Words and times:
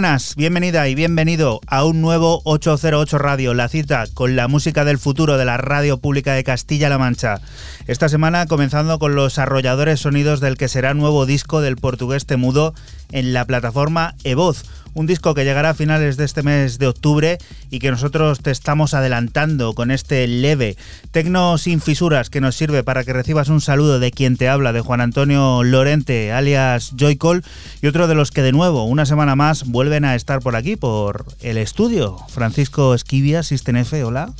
Buenas, 0.00 0.34
bienvenida 0.34 0.88
y 0.88 0.94
bienvenido 0.94 1.60
a 1.66 1.84
un 1.84 2.00
nuevo 2.00 2.40
808 2.44 3.18
Radio, 3.18 3.52
la 3.52 3.68
cita 3.68 4.06
con 4.14 4.34
la 4.34 4.48
música 4.48 4.86
del 4.86 4.96
futuro 4.96 5.36
de 5.36 5.44
la 5.44 5.58
radio 5.58 5.98
pública 5.98 6.32
de 6.32 6.42
Castilla-La 6.42 6.96
Mancha. 6.96 7.42
Esta 7.86 8.08
semana 8.08 8.46
comenzando 8.46 8.98
con 8.98 9.14
los 9.14 9.38
arrolladores 9.38 10.00
sonidos 10.00 10.40
del 10.40 10.56
que 10.56 10.68
será 10.68 10.94
nuevo 10.94 11.26
disco 11.26 11.60
del 11.60 11.76
portugués 11.76 12.24
Temudo 12.24 12.72
en 13.12 13.32
la 13.32 13.44
plataforma 13.44 14.14
Evoz 14.24 14.64
un 14.94 15.06
disco 15.06 15.34
que 15.34 15.44
llegará 15.44 15.70
a 15.70 15.74
finales 15.74 16.16
de 16.16 16.24
este 16.24 16.42
mes 16.42 16.78
de 16.78 16.88
octubre 16.88 17.38
y 17.70 17.78
que 17.78 17.90
nosotros 17.90 18.40
te 18.40 18.50
estamos 18.50 18.94
adelantando 18.94 19.74
con 19.74 19.90
este 19.90 20.26
leve 20.26 20.76
tecno 21.12 21.58
sin 21.58 21.80
fisuras 21.80 22.30
que 22.30 22.40
nos 22.40 22.56
sirve 22.56 22.82
para 22.82 23.04
que 23.04 23.12
recibas 23.12 23.48
un 23.48 23.60
saludo 23.60 24.00
de 24.00 24.10
quien 24.10 24.36
te 24.36 24.48
habla, 24.48 24.72
de 24.72 24.80
Juan 24.80 25.00
Antonio 25.00 25.62
Lorente, 25.62 26.32
alias 26.32 26.92
Joycol, 26.98 27.44
y 27.82 27.86
otro 27.86 28.08
de 28.08 28.14
los 28.14 28.30
que 28.30 28.42
de 28.42 28.52
nuevo, 28.52 28.84
una 28.84 29.06
semana 29.06 29.36
más, 29.36 29.64
vuelven 29.64 30.04
a 30.04 30.14
estar 30.14 30.40
por 30.40 30.56
aquí, 30.56 30.76
por 30.76 31.24
el 31.40 31.56
estudio. 31.56 32.18
Francisco 32.28 32.94
Esquivia, 32.94 33.40
F, 33.40 34.04
hola. 34.04 34.32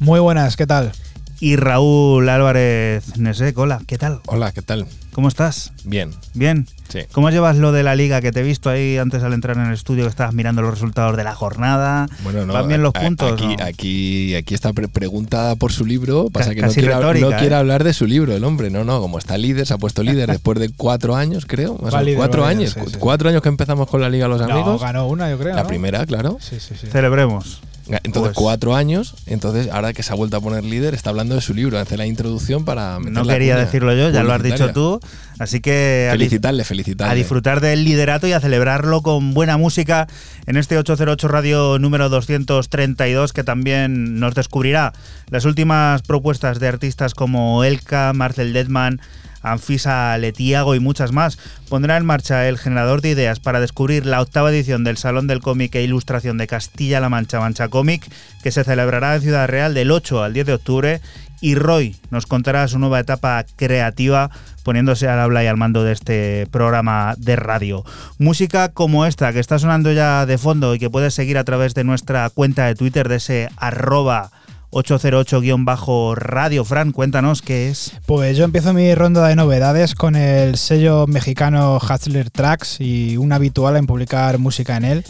Muy 0.00 0.20
buenas, 0.20 0.56
¿qué 0.56 0.66
tal? 0.66 0.92
y 1.40 1.56
Raúl 1.56 2.28
Álvarez 2.28 3.18
Nesek. 3.18 3.58
Hola, 3.58 3.80
¿qué 3.88 3.98
tal? 3.98 4.20
Hola, 4.26 4.52
¿qué 4.52 4.62
tal? 4.62 4.86
¿Cómo 5.12 5.28
estás? 5.28 5.72
Bien. 5.84 6.10
Bien. 6.32 6.66
Sí. 6.88 7.00
¿Cómo 7.12 7.28
llevas 7.30 7.56
lo 7.58 7.70
de 7.72 7.82
la 7.82 7.94
liga 7.94 8.20
que 8.22 8.32
te 8.32 8.40
he 8.40 8.42
visto 8.42 8.70
ahí 8.70 8.96
antes 8.96 9.22
al 9.22 9.34
entrar 9.34 9.56
en 9.58 9.64
el 9.66 9.74
estudio 9.74 10.04
que 10.04 10.10
estabas 10.10 10.32
mirando 10.32 10.62
los 10.62 10.70
resultados 10.72 11.16
de 11.18 11.24
la 11.24 11.34
jornada? 11.34 12.06
Bueno, 12.24 12.46
no. 12.46 12.54
¿Van 12.54 12.66
bien 12.68 12.82
los 12.82 12.94
a- 12.94 13.00
puntos? 13.00 13.32
Aquí, 13.32 13.56
no? 13.56 13.64
aquí, 13.64 14.34
aquí 14.34 14.54
está 14.54 14.72
pre- 14.72 14.88
pregunta 14.88 15.54
por 15.56 15.70
su 15.70 15.84
libro. 15.84 16.28
Pasa 16.30 16.54
que 16.54 16.62
no, 16.62 16.68
casi 16.68 16.80
quiere, 16.80 16.92
¿eh? 16.92 17.54
hablar 17.54 17.84
de 17.84 17.92
su 17.92 18.06
libro, 18.06 18.34
el 18.34 18.42
hombre. 18.44 18.70
No, 18.70 18.84
no, 18.84 19.00
como 19.00 19.18
está 19.18 19.36
líder, 19.36 19.66
se 19.66 19.74
ha 19.74 19.78
puesto 19.78 20.02
líder 20.02 20.30
después 20.30 20.58
de 20.58 20.70
cuatro 20.74 21.14
años, 21.14 21.44
creo. 21.46 21.76
Más 21.76 21.92
líder, 22.02 22.16
cuatro 22.16 22.42
líder, 22.48 22.56
años. 22.56 22.72
sí, 22.72 22.80
sí. 22.92 22.96
Cuatro 22.98 23.28
años 23.28 23.42
que 23.42 23.48
empezamos 23.50 23.88
con 23.88 24.00
la 24.00 24.08
Liga 24.08 24.28
Los 24.28 24.40
No, 24.40 24.50
Amigos. 24.52 24.80
ganó 24.80 25.06
una, 25.08 25.28
yo 25.30 25.38
creo. 25.38 25.54
la 25.54 25.66
primera, 25.66 26.06
claro. 26.06 26.38
Sí, 26.40 26.56
sí, 26.58 26.74
sí. 26.80 26.86
Celebremos. 26.86 27.60
Entonces, 28.04 28.32
Pues- 28.32 28.36
cuatro 28.36 28.76
años. 28.76 29.16
Entonces, 29.26 29.68
ahora 29.72 29.92
que 29.92 30.04
se 30.04 30.12
ha 30.12 30.14
vuelto 30.14 30.36
a 30.36 30.40
poner 30.40 30.62
líder, 30.64 30.94
está 30.94 31.10
hablando 31.10 31.34
de 31.34 31.40
su 31.40 31.52
libro. 31.52 31.78
Hace 31.80 31.96
la 31.96 32.06
introducción 32.06 32.64
para. 32.64 33.00
No 33.00 33.26
quería 33.26 33.56
decirlo 33.56 33.92
yo, 33.94 34.08
ya 34.10 34.22
lo 34.22 34.32
has 34.32 34.42
dicho 34.42 34.72
tú. 34.72 35.00
Así 35.38 35.60
que 35.60 36.08
Felicitarle, 36.10 36.64
felicitarle. 36.64 37.12
a 37.12 37.14
disfrutar 37.14 37.60
del 37.60 37.84
liderato 37.84 38.26
y 38.26 38.32
a 38.32 38.40
celebrarlo 38.40 39.02
con 39.02 39.34
buena 39.34 39.56
música 39.56 40.06
en 40.46 40.56
este 40.56 40.78
808 40.78 41.28
Radio 41.28 41.78
número 41.78 42.08
232 42.08 43.32
que 43.32 43.44
también 43.44 44.20
nos 44.20 44.34
descubrirá 44.34 44.92
las 45.30 45.44
últimas 45.44 46.02
propuestas 46.02 46.60
de 46.60 46.68
artistas 46.68 47.14
como 47.14 47.64
Elka, 47.64 48.12
Marcel 48.12 48.52
Detman, 48.52 49.00
Anfisa 49.42 50.16
Letiago 50.18 50.74
y 50.74 50.80
muchas 50.80 51.12
más. 51.12 51.38
Pondrá 51.68 51.96
en 51.96 52.06
marcha 52.06 52.48
el 52.48 52.58
generador 52.58 53.00
de 53.00 53.10
ideas 53.10 53.40
para 53.40 53.60
descubrir 53.60 54.06
la 54.06 54.20
octava 54.20 54.50
edición 54.50 54.84
del 54.84 54.96
Salón 54.96 55.26
del 55.26 55.40
Cómic 55.40 55.74
e 55.74 55.82
Ilustración 55.82 56.38
de 56.38 56.46
Castilla-La 56.46 57.08
Mancha, 57.08 57.40
Mancha 57.40 57.68
Cómic, 57.68 58.08
que 58.42 58.52
se 58.52 58.64
celebrará 58.64 59.14
en 59.14 59.22
Ciudad 59.22 59.48
Real 59.48 59.74
del 59.74 59.90
8 59.90 60.22
al 60.22 60.32
10 60.32 60.46
de 60.46 60.54
octubre. 60.54 61.00
Y 61.40 61.56
Roy 61.56 61.96
nos 62.10 62.26
contará 62.26 62.68
su 62.68 62.78
nueva 62.78 63.00
etapa 63.00 63.44
creativa 63.56 64.30
poniéndose 64.62 65.08
al 65.08 65.20
habla 65.20 65.44
y 65.44 65.46
al 65.46 65.56
mando 65.56 65.84
de 65.84 65.92
este 65.92 66.46
programa 66.50 67.14
de 67.18 67.36
radio. 67.36 67.84
Música 68.18 68.68
como 68.68 69.06
esta 69.06 69.32
que 69.32 69.40
está 69.40 69.58
sonando 69.58 69.92
ya 69.92 70.26
de 70.26 70.38
fondo 70.38 70.74
y 70.74 70.78
que 70.78 70.90
puedes 70.90 71.14
seguir 71.14 71.38
a 71.38 71.44
través 71.44 71.74
de 71.74 71.84
nuestra 71.84 72.28
cuenta 72.30 72.66
de 72.66 72.74
Twitter 72.74 73.08
de 73.08 73.16
ese 73.16 73.48
arroba 73.56 74.30
808-radio. 74.72 76.64
Fran, 76.64 76.92
cuéntanos 76.92 77.42
qué 77.42 77.68
es. 77.68 77.92
Pues 78.06 78.36
yo 78.36 78.44
empiezo 78.44 78.72
mi 78.72 78.94
ronda 78.94 79.26
de 79.28 79.36
novedades 79.36 79.94
con 79.94 80.16
el 80.16 80.56
sello 80.56 81.06
mexicano 81.06 81.76
Hustler 81.78 82.30
Tracks 82.30 82.80
y 82.80 83.18
un 83.18 83.32
habitual 83.32 83.76
en 83.76 83.86
publicar 83.86 84.38
música 84.38 84.76
en 84.76 84.84
él. 84.84 85.04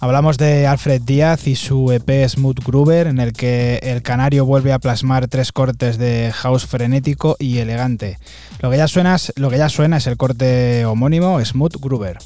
Hablamos 0.00 0.38
de 0.38 0.68
Alfred 0.68 1.02
Díaz 1.02 1.48
y 1.48 1.56
su 1.56 1.90
EP 1.90 2.28
Smooth 2.28 2.64
Groover, 2.64 3.08
en 3.08 3.18
el 3.18 3.32
que 3.32 3.80
el 3.82 4.02
canario 4.02 4.46
vuelve 4.46 4.72
a 4.72 4.78
plasmar 4.78 5.26
tres 5.26 5.50
cortes 5.50 5.98
de 5.98 6.30
house 6.32 6.66
frenético 6.66 7.34
y 7.40 7.58
elegante. 7.58 8.18
Lo 8.60 8.70
que 8.70 8.76
ya 8.76 8.86
suena 8.86 9.16
es, 9.16 10.06
el 10.06 10.16
corte 10.16 10.86
homónimo 10.86 11.44
Smooth 11.44 11.80
Groover. 11.80 12.18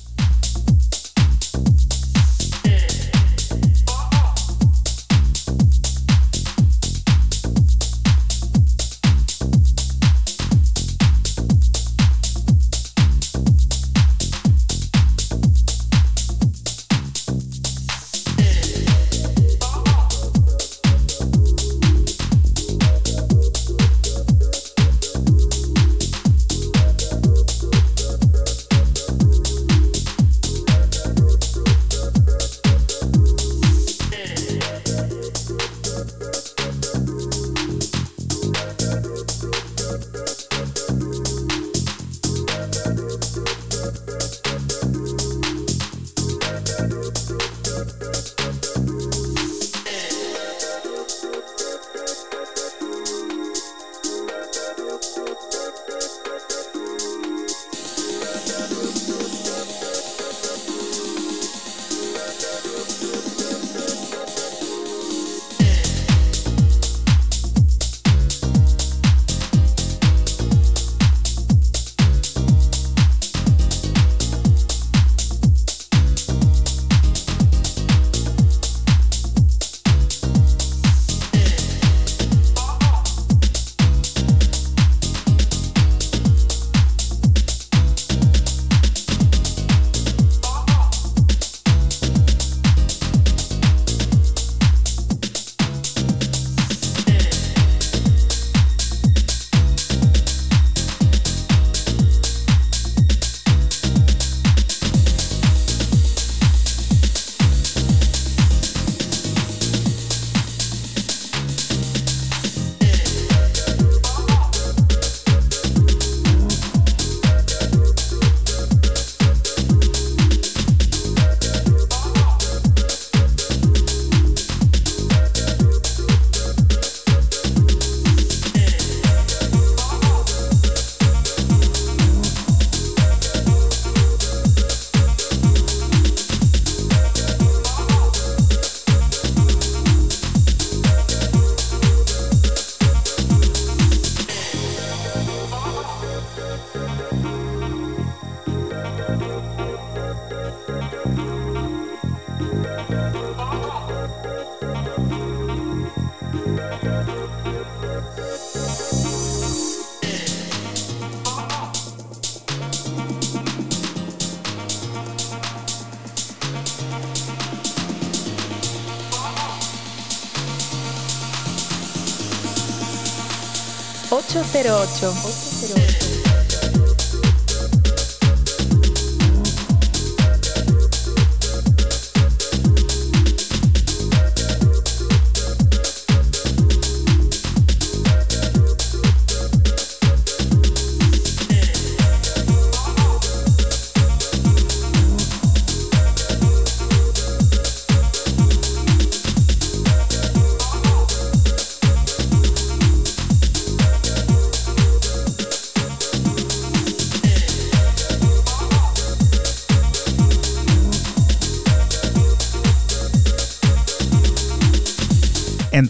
Pero 174.52 174.76
ocho. 174.76 175.31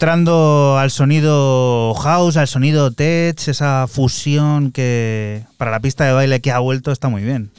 Entrando 0.02 0.78
al 0.78 0.90
sonido 0.90 1.94
house, 1.94 2.37
al 2.37 2.49
sonido 2.49 2.90
tech, 2.90 3.38
esa 3.47 3.87
fusión 3.87 4.73
que 4.73 5.44
para 5.59 5.71
la 5.71 5.78
pista 5.78 6.04
de 6.04 6.12
baile 6.12 6.40
que 6.40 6.50
ha 6.50 6.59
vuelto 6.59 6.90
está 6.90 7.06
muy 7.06 7.23
bien. 7.23 7.52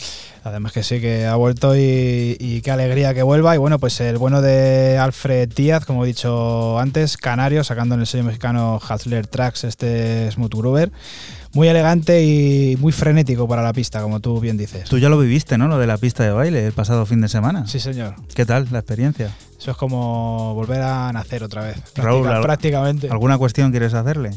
Además 0.44 0.74
que 0.74 0.84
sí, 0.84 1.00
que 1.00 1.26
ha 1.26 1.36
vuelto 1.36 1.74
y, 1.78 2.36
y 2.42 2.60
qué 2.60 2.72
alegría 2.72 3.14
que 3.14 3.24
vuelva. 3.24 3.56
Y 3.56 3.60
bueno, 3.60 3.80
pues 3.80 4.02
el 4.02 4.18
bueno 4.18 4.42
de 4.42 4.98
Alfred 4.98 5.54
Díaz, 5.56 5.86
como 5.86 6.04
he 6.04 6.08
dicho 6.08 6.78
antes, 6.80 7.16
canario, 7.16 7.64
sacando 7.64 7.96
en 7.96 8.02
el 8.02 8.08
sello 8.08 8.26
mexicano 8.26 8.78
Hustler 8.78 9.26
Tracks 9.26 9.64
este 9.64 10.30
Smooth 10.30 10.54
Groover. 10.54 10.92
Muy 11.54 11.70
elegante 11.70 12.26
y 12.26 12.76
muy 12.76 12.92
frenético 12.92 13.48
para 13.48 13.62
la 13.62 13.72
pista, 13.72 14.02
como 14.02 14.20
tú 14.20 14.42
bien 14.42 14.58
dices. 14.58 14.90
Tú 14.90 14.98
ya 14.98 15.08
lo 15.08 15.18
viviste, 15.18 15.58
¿no? 15.58 15.70
Lo 15.70 15.78
de 15.78 15.88
la 15.88 15.98
pista 15.98 16.26
de 16.26 16.32
baile 16.32 16.66
el 16.66 16.74
pasado 16.74 17.06
fin 17.06 17.22
de 17.22 17.30
semana. 17.30 17.66
Sí, 17.68 17.80
señor. 17.80 18.16
¿Qué 18.36 18.46
tal 18.46 18.68
la 18.70 18.80
experiencia? 18.80 19.32
Eso 19.64 19.72
es 19.72 19.78
como 19.78 20.54
volver 20.56 20.82
a 20.82 21.10
nacer 21.14 21.42
otra 21.42 21.62
vez. 21.64 21.78
Raúl, 21.96 22.24
Práctica- 22.24 22.42
prácticamente. 22.42 23.10
¿Alguna 23.10 23.38
cuestión 23.38 23.72
quieres 23.72 23.94
hacerle? 23.94 24.32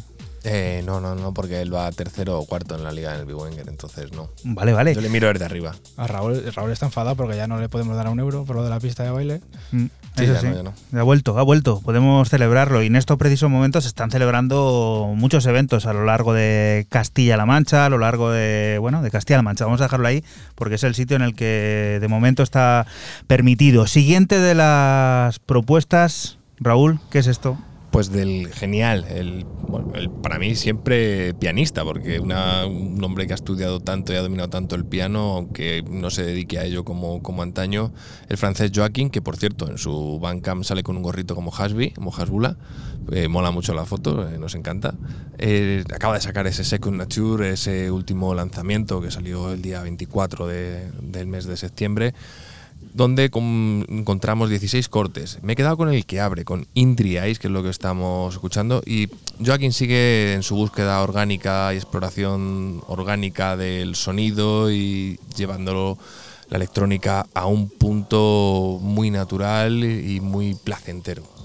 Eh, 0.45 0.85
no, 0.87 1.01
no, 1.01 1.17
no, 1.17 1.35
porque 1.35 1.61
él 1.61 1.75
va 1.75 1.91
tercero 1.91 2.39
o 2.39 2.47
cuarto 2.47 2.77
en 2.77 2.85
la 2.85 2.93
liga 2.93 3.13
en 3.13 3.19
el 3.23 3.27
Big 3.27 3.35
Wenger, 3.35 3.69
entonces 3.69 4.13
no. 4.13 4.31
Vale, 4.45 4.73
vale. 4.73 4.95
Yo 4.95 5.01
le 5.01 5.09
miro 5.09 5.27
desde 5.33 5.45
arriba. 5.45 5.75
A 5.97 6.07
Raúl, 6.07 6.45
Raúl 6.55 6.71
está 6.71 6.87
enfadado 6.87 7.17
porque 7.17 7.35
ya 7.37 7.49
no 7.49 7.59
le 7.59 7.69
podemos 7.69 7.97
dar 7.97 8.07
a 8.07 8.11
un 8.11 8.21
euro 8.21 8.45
por 8.45 8.55
lo 8.55 8.63
de 8.63 8.71
la 8.71 8.79
pista 8.79 9.03
de 9.03 9.11
baile. 9.11 9.41
Mm, 9.73 9.87
Sí, 10.17 10.25
eso 10.25 10.35
ya 10.35 10.41
sí. 10.41 10.47
no, 10.49 10.55
ya 10.57 10.63
no. 10.63 11.01
Ha 11.01 11.03
vuelto, 11.03 11.39
ha 11.39 11.43
vuelto. 11.43 11.81
Podemos 11.81 12.29
celebrarlo. 12.29 12.83
Y 12.83 12.87
en 12.87 12.97
estos 12.97 13.19
precisos 13.19 13.51
momentos 13.51 13.85
se 13.85 13.89
están 13.89 14.11
celebrando 14.11 15.13
muchos 15.15 15.45
eventos 15.47 15.87
a 15.87 15.93
lo 15.93 16.05
largo 16.05 16.33
de 16.33 16.87
Castilla-La 16.89 17.47
Mancha, 17.47 17.87
a 17.87 17.89
lo 17.89 17.99
largo 17.99 18.31
de, 18.31 18.79
bueno, 18.81 19.03
de 19.03 19.11
Castilla-La 19.11 19.43
Mancha. 19.43 19.65
Vamos 19.65 19.81
a 19.81 19.85
dejarlo 19.85 20.09
ahí 20.09 20.25
porque 20.55 20.77
es 20.77 20.85
el 20.85 20.95
sitio 20.95 21.17
en 21.17 21.23
el 21.23 21.35
que 21.35 21.99
de 22.01 22.09
momento 22.09 22.43
está 22.43 22.87
permitido. 23.27 23.87
Siguiente 23.87 24.41
de 24.41 24.55
las 24.55 25.39
propuestas, 25.39 26.39
Raúl, 26.59 26.99
¿qué 27.11 27.19
es 27.19 27.27
esto? 27.27 27.59
Pues 27.91 28.11
del 28.11 28.53
genial, 28.53 29.07
el, 29.09 29.47
bueno, 29.69 29.95
el- 29.95 30.11
para 30.11 30.39
mí 30.39 30.55
siempre 30.55 31.33
pianista, 31.35 31.83
porque 31.83 32.21
una- 32.21 32.67
un 32.67 33.03
hombre 33.03 33.27
que 33.27 33.33
ha 33.33 33.37
estudiado 33.37 33.81
tanto 33.81 34.13
y 34.13 34.17
ha 34.17 34.21
dominado 34.23 34.51
tanto 34.51 34.75
el 34.77 34.85
piano, 34.85 35.35
aunque 35.37 35.83
no 35.89 36.11
se 36.11 36.23
dedique 36.23 36.59
a 36.59 36.65
ello 36.65 36.85
como, 36.85 37.23
como 37.23 37.43
antaño, 37.43 37.93
el 38.29 38.37
francés 38.37 38.71
Joaquín, 38.75 39.09
que 39.09 39.23
por 39.23 39.37
cierto 39.39 39.71
en 39.71 39.79
su 39.79 40.19
Bandcamp 40.21 40.63
sale 40.65 40.83
con 40.83 40.97
un 40.99 41.03
gorrito 41.03 41.35
como 41.35 41.51
Hasby, 41.55 41.93
como 41.93 42.13
Hasbula, 42.15 42.57
eh, 43.13 43.29
mola 43.29 43.51
mucho 43.51 43.73
la 43.73 43.87
foto, 43.87 44.29
eh, 44.29 44.37
nos 44.39 44.55
encanta. 44.57 44.95
Eh, 45.39 45.83
acaba 45.95 46.15
de 46.17 46.21
sacar 46.21 46.47
ese 46.47 46.65
Second 46.65 46.99
Nature, 46.99 47.51
ese 47.51 47.91
último 47.91 48.35
lanzamiento 48.35 49.01
que 49.01 49.11
salió 49.11 49.53
el 49.55 49.63
día 49.63 49.81
24 49.81 50.47
de- 50.47 50.91
del 51.01 51.29
mes 51.29 51.47
de 51.47 51.57
septiembre 51.57 52.13
donde 52.97 53.25
encontramos 53.27 54.49
16 54.49 54.89
cortes. 54.89 55.39
Me 55.43 55.53
he 55.53 55.57
quedado 55.57 55.77
con 55.77 55.93
el 55.93 56.07
que 56.07 56.19
abre, 56.19 56.47
con 56.47 56.67
Indri 56.73 57.19
Eyes, 57.19 57.39
que 57.39 57.49
es 57.49 57.53
lo 57.53 57.63
que 57.63 57.69
estamos 57.69 58.33
escuchando, 58.33 58.83
y 58.87 59.09
Joaquín 59.45 59.75
sigue 59.75 60.33
en 60.33 60.43
su 60.43 60.57
búsqueda 60.57 61.03
orgánica 61.03 61.75
y 61.75 61.77
exploración 61.77 62.83
orgánica 62.87 63.59
del 63.59 63.97
sonido 63.97 64.71
y 64.73 65.21
llevándolo 65.37 65.99
la 66.49 66.57
electrónica 66.57 67.27
a 67.35 67.45
un 67.45 67.69
punto 67.69 68.79
muy 68.81 69.11
natural 69.11 69.85
y 69.85 70.21
muy 70.21 70.55
placentero. 70.55 71.36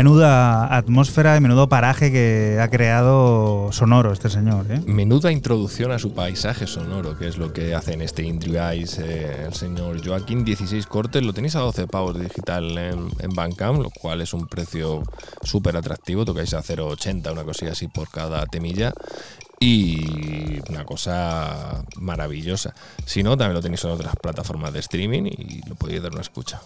Menuda 0.00 0.74
atmósfera 0.74 1.38
menudo 1.40 1.68
paraje 1.68 2.10
que 2.10 2.58
ha 2.58 2.70
creado 2.70 3.70
sonoro 3.70 4.12
este 4.12 4.30
señor. 4.30 4.64
¿eh? 4.70 4.80
Menuda 4.86 5.30
introducción 5.30 5.92
a 5.92 5.98
su 5.98 6.14
paisaje 6.14 6.66
sonoro, 6.66 7.18
que 7.18 7.28
es 7.28 7.36
lo 7.36 7.52
que 7.52 7.74
hace 7.74 7.92
en 7.92 8.00
este 8.00 8.22
Indri 8.22 8.56
Eyes 8.56 8.98
eh, 8.98 9.44
el 9.48 9.52
señor 9.52 10.02
Joaquín. 10.02 10.42
16 10.42 10.86
cortes, 10.86 11.22
lo 11.22 11.34
tenéis 11.34 11.54
a 11.56 11.60
12 11.60 11.86
pavos 11.86 12.18
digital 12.18 12.78
en, 12.78 13.10
en 13.18 13.34
Bandcamp, 13.34 13.82
lo 13.82 13.90
cual 13.90 14.22
es 14.22 14.32
un 14.32 14.46
precio 14.46 15.02
súper 15.42 15.76
atractivo. 15.76 16.24
Tocáis 16.24 16.54
a 16.54 16.62
0,80, 16.62 17.30
una 17.30 17.44
cosilla 17.44 17.72
así 17.72 17.86
por 17.86 18.08
cada 18.08 18.46
temilla. 18.46 18.94
Y 19.62 20.60
una 20.70 20.86
cosa 20.86 21.84
maravillosa. 21.96 22.74
Si 23.04 23.22
no, 23.22 23.36
también 23.36 23.52
lo 23.52 23.60
tenéis 23.60 23.84
en 23.84 23.90
otras 23.90 24.16
plataformas 24.16 24.72
de 24.72 24.80
streaming 24.80 25.24
y 25.24 25.60
lo 25.68 25.74
podéis 25.74 26.02
dar 26.02 26.12
una 26.12 26.22
escucha. 26.22 26.62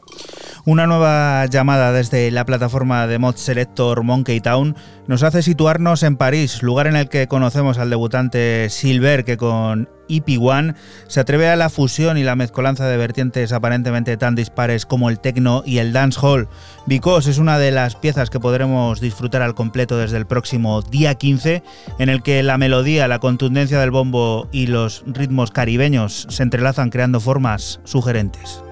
Una 0.66 0.86
nueva 0.86 1.44
llamada 1.44 1.92
desde 1.92 2.30
la 2.30 2.46
plataforma 2.46 3.06
de 3.06 3.18
mod 3.18 3.36
selector 3.36 4.02
Monkey 4.02 4.40
Town 4.40 4.74
nos 5.06 5.22
hace 5.22 5.42
situarnos 5.42 6.02
en 6.02 6.16
París, 6.16 6.62
lugar 6.62 6.86
en 6.86 6.96
el 6.96 7.10
que 7.10 7.28
conocemos 7.28 7.76
al 7.76 7.90
debutante 7.90 8.70
Silver 8.70 9.26
que 9.26 9.36
con 9.36 9.90
EP1 10.08 10.74
se 11.06 11.20
atreve 11.20 11.50
a 11.50 11.56
la 11.56 11.68
fusión 11.68 12.16
y 12.16 12.22
la 12.22 12.34
mezcolanza 12.34 12.88
de 12.88 12.96
vertientes 12.96 13.52
aparentemente 13.52 14.16
tan 14.16 14.36
dispares 14.36 14.86
como 14.86 15.10
el 15.10 15.20
techno 15.20 15.62
y 15.66 15.78
el 15.78 15.92
dancehall. 15.92 16.48
Because 16.86 17.30
es 17.30 17.36
una 17.36 17.58
de 17.58 17.70
las 17.70 17.94
piezas 17.94 18.30
que 18.30 18.40
podremos 18.40 19.02
disfrutar 19.02 19.42
al 19.42 19.54
completo 19.54 19.98
desde 19.98 20.16
el 20.16 20.26
próximo 20.26 20.80
día 20.80 21.14
15, 21.14 21.62
en 21.98 22.08
el 22.08 22.22
que 22.22 22.42
la 22.42 22.56
melodía, 22.56 23.06
la 23.06 23.18
contundencia 23.18 23.78
del 23.80 23.90
bombo 23.90 24.48
y 24.50 24.68
los 24.68 25.04
ritmos 25.06 25.50
caribeños 25.50 26.26
se 26.30 26.42
entrelazan 26.42 26.88
creando 26.88 27.20
formas 27.20 27.80
sugerentes. 27.84 28.62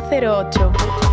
808. 0.00 1.03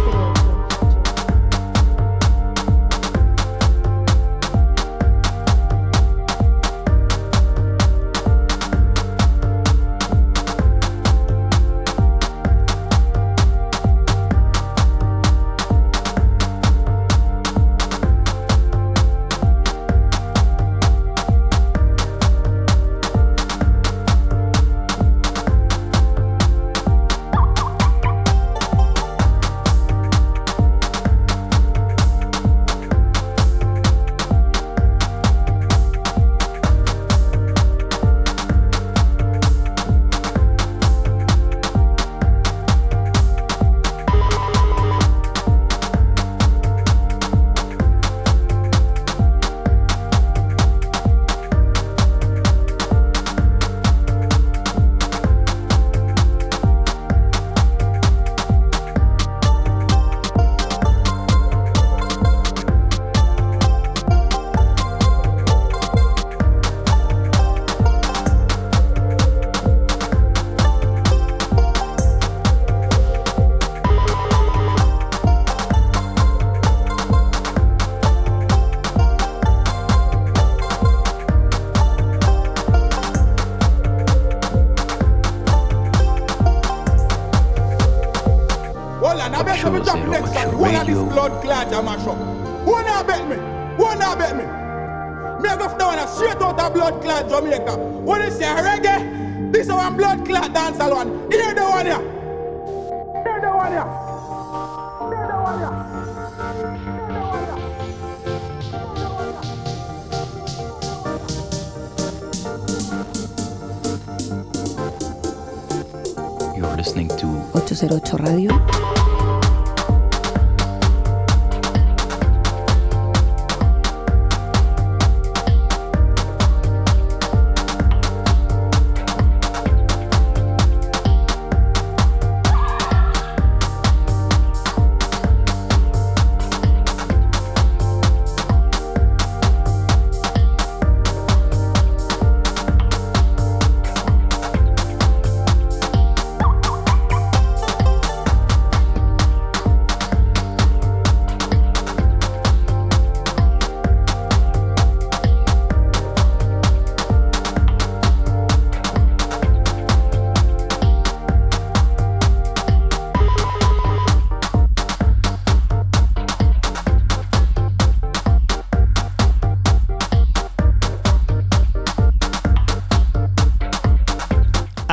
808 117.53 118.17
Radio. 118.17 119.00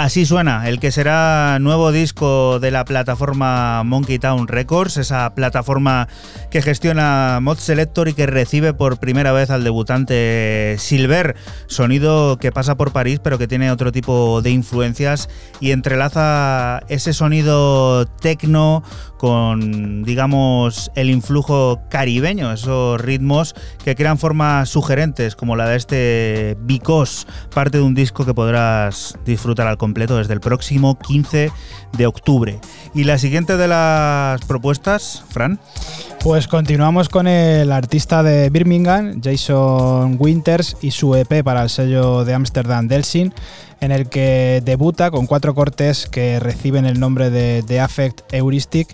Así 0.08 0.24
suena 0.24 0.66
el 0.70 0.80
que 0.80 0.90
será 0.90 1.58
nuevo 1.58 1.92
disco 1.92 2.60
de 2.60 2.70
la 2.70 2.86
plataforma 2.86 3.84
Monkey 3.84 4.18
Town 4.18 4.48
Records, 4.48 4.96
esa 4.96 5.34
plataforma 5.34 6.08
que 6.50 6.62
gestiona 6.62 7.40
Mod 7.42 7.58
Selector 7.58 8.08
y 8.08 8.14
que 8.14 8.26
recibe 8.26 8.72
por 8.72 9.00
primera 9.00 9.32
vez 9.32 9.50
al 9.50 9.64
debutante 9.64 10.76
Silver, 10.78 11.36
sonido 11.66 12.38
que 12.38 12.52
pasa 12.52 12.74
por 12.74 12.90
París 12.90 13.20
pero 13.22 13.36
que 13.36 13.46
tiene 13.46 13.70
otro 13.70 13.92
tipo 13.92 14.40
de 14.40 14.48
influencias 14.48 15.28
y 15.60 15.72
entrelaza 15.72 16.80
ese 16.88 17.12
sonido 17.12 18.06
tecno 18.06 18.82
con, 19.18 20.04
digamos, 20.04 20.90
el 20.94 21.10
influjo 21.10 21.80
caribeño, 21.90 22.52
esos 22.52 23.00
ritmos 23.00 23.54
que 23.84 23.94
crean 23.94 24.16
formas 24.16 24.70
sugerentes 24.70 25.36
como 25.36 25.56
la 25.56 25.68
de 25.68 25.76
este 25.76 26.56
Because, 26.60 27.26
parte 27.54 27.78
de 27.78 27.84
un 27.84 27.94
disco 27.94 28.24
que 28.24 28.32
podrás 28.32 29.18
disfrutar 29.26 29.66
al 29.66 29.76
completo 29.76 30.16
desde 30.16 30.34
el 30.34 30.40
próximo 30.40 30.98
15 30.98 31.50
de 31.96 32.06
octubre. 32.06 32.60
Y 32.94 33.04
la 33.04 33.18
siguiente 33.18 33.56
de 33.56 33.68
las 33.68 34.40
propuestas, 34.46 35.24
Fran. 35.30 35.58
Pues 36.20 36.48
continuamos 36.48 37.08
con 37.08 37.28
el 37.28 37.70
artista 37.70 38.22
de 38.22 38.50
Birmingham, 38.50 39.20
Jason 39.22 40.16
Winters, 40.18 40.76
y 40.80 40.90
su 40.90 41.14
EP 41.14 41.42
para 41.44 41.62
el 41.62 41.70
sello 41.70 42.24
de 42.24 42.34
Amsterdam 42.34 42.88
Delsin, 42.88 43.32
en 43.80 43.92
el 43.92 44.08
que 44.08 44.62
debuta 44.64 45.10
con 45.10 45.26
cuatro 45.26 45.54
cortes 45.54 46.06
que 46.06 46.40
reciben 46.40 46.86
el 46.86 47.00
nombre 47.00 47.30
de 47.30 47.62
The 47.66 47.80
Affect 47.80 48.32
Heuristic. 48.32 48.88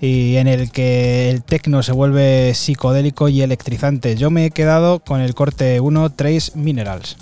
y 0.00 0.36
en 0.36 0.46
el 0.46 0.70
que 0.70 1.28
el 1.30 1.42
tecno 1.42 1.82
se 1.82 1.90
vuelve 1.92 2.54
psicodélico 2.54 3.28
y 3.28 3.42
electrizante. 3.42 4.14
Yo 4.14 4.30
me 4.30 4.46
he 4.46 4.50
quedado 4.52 5.00
con 5.00 5.20
el 5.20 5.34
corte 5.34 5.80
1 5.80 6.10
Trace 6.10 6.52
Minerals. 6.54 7.16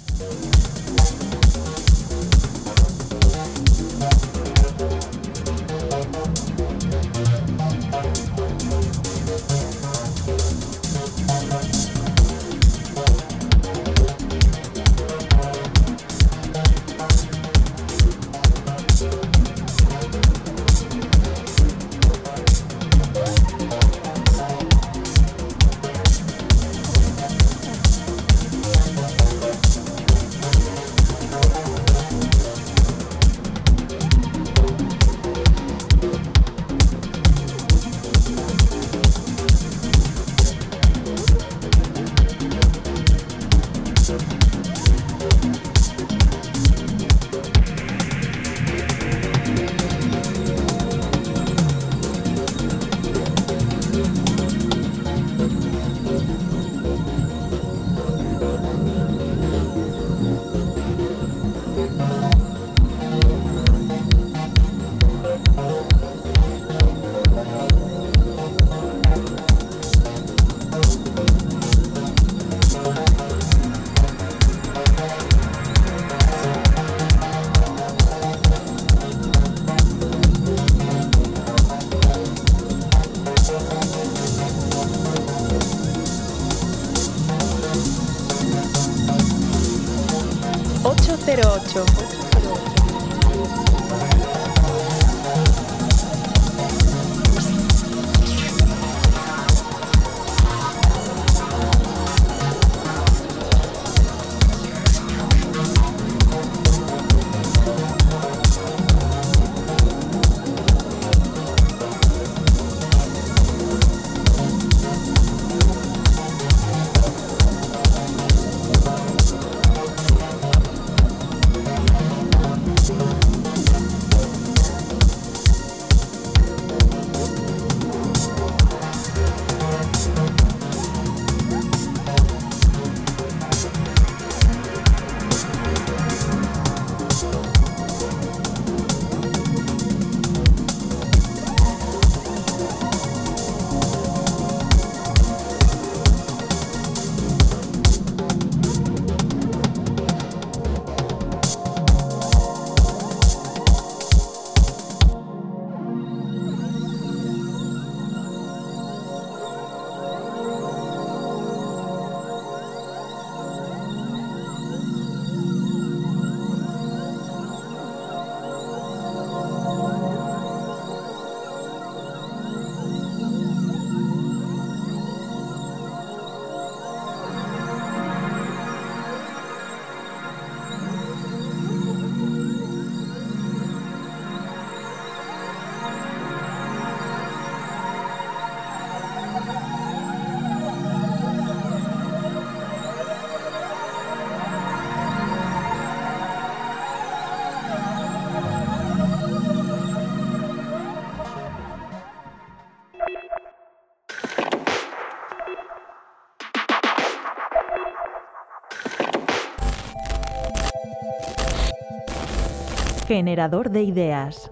Generador 213.16 213.70
de 213.70 213.82
ideas. 213.82 214.50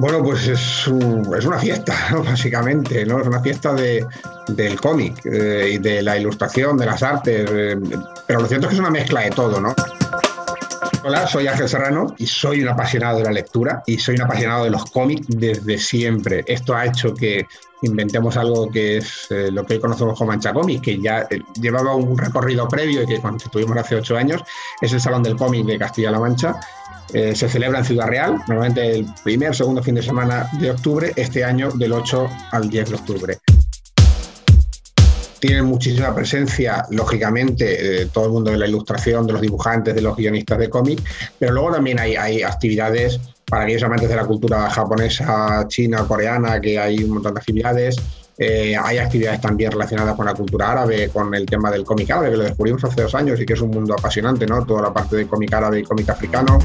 Bueno, 0.00 0.24
pues 0.24 0.48
es, 0.48 0.88
una 0.88 1.58
fiesta, 1.60 1.94
básicamente, 2.24 3.06
¿no? 3.06 3.20
Es 3.20 3.28
una 3.28 3.40
fiesta 3.40 3.72
de, 3.72 4.04
del 4.48 4.80
cómic 4.80 5.24
eh, 5.24 5.74
y 5.74 5.78
de 5.78 6.02
la 6.02 6.18
ilustración, 6.18 6.76
de 6.78 6.86
las 6.86 7.00
artes, 7.04 7.48
eh, 7.48 7.76
pero 8.26 8.40
lo 8.40 8.48
cierto 8.48 8.66
es 8.66 8.70
que 8.70 8.74
es 8.74 8.80
una 8.80 8.90
mezcla 8.90 9.20
de 9.20 9.30
todo, 9.30 9.60
¿no? 9.60 9.72
Hola, 11.02 11.26
soy 11.26 11.46
Ángel 11.46 11.66
Serrano 11.66 12.14
y 12.18 12.26
soy 12.26 12.62
un 12.62 12.68
apasionado 12.68 13.18
de 13.18 13.24
la 13.24 13.32
lectura 13.32 13.82
y 13.86 13.96
soy 13.98 14.16
un 14.16 14.22
apasionado 14.22 14.64
de 14.64 14.70
los 14.70 14.84
cómics 14.90 15.26
desde 15.28 15.78
siempre. 15.78 16.44
Esto 16.46 16.74
ha 16.74 16.84
hecho 16.84 17.14
que 17.14 17.46
inventemos 17.82 18.36
algo 18.36 18.70
que 18.70 18.98
es 18.98 19.26
eh, 19.30 19.50
lo 19.50 19.64
que 19.64 19.74
hoy 19.74 19.80
conocemos 19.80 20.18
como 20.18 20.30
Mancha 20.30 20.52
Comics, 20.52 20.82
que 20.82 21.00
ya 21.00 21.26
eh, 21.30 21.40
llevaba 21.58 21.94
un 21.94 22.18
recorrido 22.18 22.68
previo 22.68 23.02
y 23.02 23.06
que 23.06 23.18
constituimos 23.18 23.78
hace 23.78 23.96
ocho 23.96 24.14
años. 24.14 24.42
Es 24.78 24.92
el 24.92 25.00
Salón 25.00 25.22
del 25.22 25.36
Cómic 25.36 25.64
de 25.64 25.78
Castilla-La 25.78 26.20
Mancha. 26.20 26.60
Eh, 27.14 27.34
se 27.34 27.48
celebra 27.48 27.78
en 27.78 27.84
Ciudad 27.86 28.06
Real, 28.06 28.36
normalmente 28.46 28.92
el 28.92 29.06
primer, 29.24 29.56
segundo 29.56 29.82
fin 29.82 29.94
de 29.94 30.02
semana 30.02 30.50
de 30.60 30.70
octubre, 30.70 31.14
este 31.16 31.42
año 31.42 31.70
del 31.70 31.92
8 31.92 32.28
al 32.52 32.68
10 32.68 32.90
de 32.90 32.94
octubre 32.94 33.38
tienen 35.40 35.64
muchísima 35.64 36.14
presencia, 36.14 36.84
lógicamente, 36.90 38.06
todo 38.12 38.26
el 38.26 38.32
mundo 38.32 38.50
de 38.50 38.58
la 38.58 38.66
ilustración, 38.66 39.26
de 39.26 39.32
los 39.32 39.42
dibujantes, 39.42 39.94
de 39.94 40.02
los 40.02 40.16
guionistas 40.16 40.58
de 40.58 40.68
cómic, 40.68 41.02
pero 41.38 41.52
luego 41.52 41.72
también 41.72 41.98
hay, 41.98 42.14
hay 42.14 42.42
actividades 42.42 43.18
para 43.50 43.64
aquellos 43.64 43.82
amantes 43.82 44.08
de 44.08 44.16
la 44.16 44.24
cultura 44.24 44.70
japonesa, 44.70 45.66
china, 45.66 46.04
coreana, 46.06 46.60
que 46.60 46.78
hay 46.78 47.02
un 47.02 47.14
montón 47.14 47.34
de 47.34 47.40
actividades. 47.40 47.96
Eh, 48.38 48.74
hay 48.80 48.98
actividades 48.98 49.40
también 49.40 49.72
relacionadas 49.72 50.14
con 50.14 50.24
la 50.24 50.34
cultura 50.34 50.70
árabe, 50.70 51.10
con 51.10 51.34
el 51.34 51.44
tema 51.46 51.70
del 51.70 51.84
cómic 51.84 52.10
árabe, 52.10 52.30
que 52.30 52.36
lo 52.36 52.44
descubrimos 52.44 52.84
hace 52.84 53.02
dos 53.02 53.14
años 53.14 53.40
y 53.40 53.44
que 53.44 53.54
es 53.54 53.60
un 53.60 53.70
mundo 53.70 53.94
apasionante, 53.98 54.46
¿no? 54.46 54.64
Toda 54.64 54.82
la 54.82 54.92
parte 54.92 55.16
de 55.16 55.26
cómic 55.26 55.52
árabe 55.52 55.80
y 55.80 55.82
cómic 55.82 56.08
africano. 56.08 56.58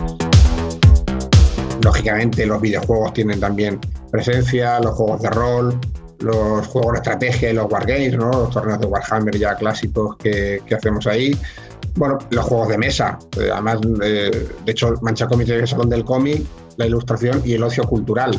Lógicamente, 1.82 2.46
los 2.46 2.62
videojuegos 2.62 3.14
tienen 3.14 3.40
también 3.40 3.80
presencia, 4.12 4.80
los 4.80 4.94
juegos 4.94 5.22
de 5.22 5.30
rol, 5.32 5.80
los 6.20 6.68
juegos 6.68 6.94
de 6.94 6.98
estrategia 6.98 7.50
y 7.52 7.54
los 7.54 7.72
wargames, 7.72 8.18
¿no? 8.18 8.32
los 8.32 8.50
torneos 8.50 8.80
de 8.80 8.88
Warhammer 8.88 9.38
ya 9.38 9.56
clásicos 9.56 10.16
que, 10.18 10.62
hacemos 10.76 11.08
ahí. 11.08 11.38
Bueno, 11.96 12.18
los 12.30 12.46
juegos 12.46 12.70
de 12.70 12.78
mesa. 12.78 13.18
Eh, 13.40 13.50
además, 13.52 13.80
eh, 14.04 14.48
de 14.66 14.72
hecho, 14.72 14.94
Mancha 15.02 15.28
Cómic 15.28 15.46
tiene 15.46 15.62
el 15.62 15.68
salón 15.68 15.90
del 15.90 16.04
cómic, 16.04 16.44
la 16.78 16.86
ilustración 16.86 17.42
y 17.46 17.54
el 17.54 17.64
ocio 17.64 17.84
cultural. 17.84 18.38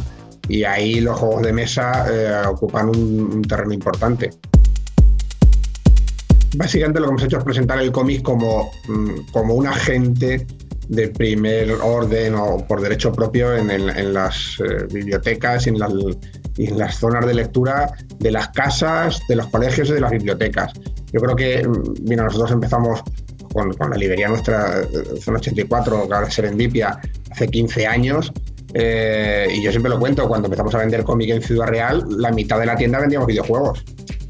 Y 0.48 0.64
ahí 0.64 1.00
los 1.00 1.18
juegos 1.18 1.42
de 1.42 1.52
mesa 1.52 2.06
eh, 2.10 2.46
ocupan 2.46 2.88
un, 2.90 3.42
terreno 3.42 3.72
importante. 3.72 4.30
Básicamente 6.56 7.00
lo 7.00 7.06
que 7.06 7.10
hemos 7.10 7.22
hecho 7.24 7.38
es 7.38 7.44
presentar 7.44 7.80
el 7.80 7.92
cómic 7.92 8.22
como, 8.22 8.70
mm, 8.88 9.32
como 9.32 9.54
un 9.54 9.66
agente 9.66 10.46
de 10.88 11.08
primer 11.08 11.72
orden 11.72 12.34
o 12.36 12.64
por 12.66 12.80
derecho 12.80 13.12
propio 13.12 13.56
en, 13.56 14.12
las 14.14 14.56
bibliotecas 14.92 15.66
y 15.66 15.70
en 15.70 15.80
las, 15.80 15.92
y 16.56 16.68
en 16.68 16.78
las 16.78 16.96
zonas 16.96 17.26
de 17.26 17.34
lectura 17.34 17.92
de 18.18 18.30
las 18.30 18.48
casas, 18.48 19.20
de 19.28 19.36
los 19.36 19.46
colegios 19.48 19.88
y 19.88 19.92
de 19.92 20.00
las 20.00 20.10
bibliotecas. 20.10 20.72
Yo 21.12 21.20
creo 21.20 21.36
que, 21.36 21.66
mm, 21.66 22.08
mira, 22.08 22.24
nosotros 22.24 22.50
empezamos 22.52 23.02
con, 23.52 23.90
la 23.90 23.96
librería 23.96 24.28
nuestra, 24.28 24.82
eh, 24.82 25.20
Zona 25.20 25.38
84, 25.38 26.06
que 26.06 26.14
ahora 26.14 26.28
es 26.28 26.34
Serendipia, 26.34 26.98
hace 27.30 27.48
15 27.48 27.86
años. 27.86 28.32
eh, 28.74 29.46
y 29.54 29.62
yo 29.62 29.70
siempre 29.70 29.88
lo 29.88 29.98
cuento, 29.98 30.28
cuando 30.28 30.48
empezamos 30.48 30.74
a 30.74 30.78
vender 30.78 31.02
cómic 31.02 31.30
en 31.30 31.40
Ciudad 31.40 31.66
Real, 31.66 32.04
la 32.10 32.30
mitad 32.30 32.58
de 32.58 32.66
la 32.66 32.76
tienda 32.76 32.98
vendíamos 32.98 33.26
videojuegos 33.26 33.84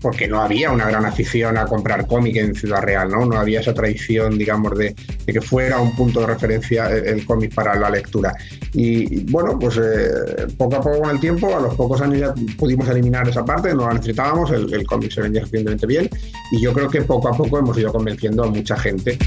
porque 0.07 0.29
no 0.29 0.40
había 0.40 0.71
una 0.71 0.87
gran 0.87 1.05
afición 1.05 1.59
a 1.59 1.66
comprar 1.66 2.07
cómic 2.07 2.37
en 2.37 2.55
Ciudad 2.55 2.81
Real, 2.81 3.11
¿no? 3.11 3.27
No 3.27 3.40
había 3.40 3.59
esa 3.59 3.75
tradición, 3.75 4.38
digamos, 4.38 4.79
de, 4.79 4.95
que 5.27 5.40
fuera 5.40 5.81
un 5.81 5.97
punto 5.97 6.21
de 6.21 6.27
referencia 6.27 6.88
el, 6.88 7.09
el 7.09 7.27
cómic 7.27 7.53
para 7.53 7.75
la 7.75 7.90
lectura. 7.90 8.33
Y, 8.73 9.29
bueno, 9.29 9.59
pues 9.59 9.79
eh, 9.79 10.47
poco 10.57 10.77
a 10.77 10.81
poco 10.81 11.01
con 11.01 11.11
el 11.11 11.19
tiempo, 11.19 11.57
a 11.57 11.61
los 11.61 11.75
pocos 11.75 12.01
años 12.03 12.21
ya 12.21 12.35
pudimos 12.57 12.88
eliminar 12.88 13.29
esa 13.29 13.45
parte, 13.45 13.75
no 13.75 13.88
la 13.88 13.95
necesitábamos, 13.95 14.49
el, 14.53 14.73
el 14.73 14.87
cómic 14.87 15.11
se 15.11 15.23
vendía 15.23 15.40
suficientemente 15.40 15.88
bien 15.88 16.09
y 16.53 16.62
yo 16.62 16.73
creo 16.73 16.88
que 16.88 17.03
poco 17.03 17.27
a 17.27 17.37
poco 17.37 17.59
hemos 17.59 17.77
ido 17.77 17.90
convenciendo 17.90 18.45
a 18.45 18.47
mucha 18.47 18.77
gente. 18.77 19.19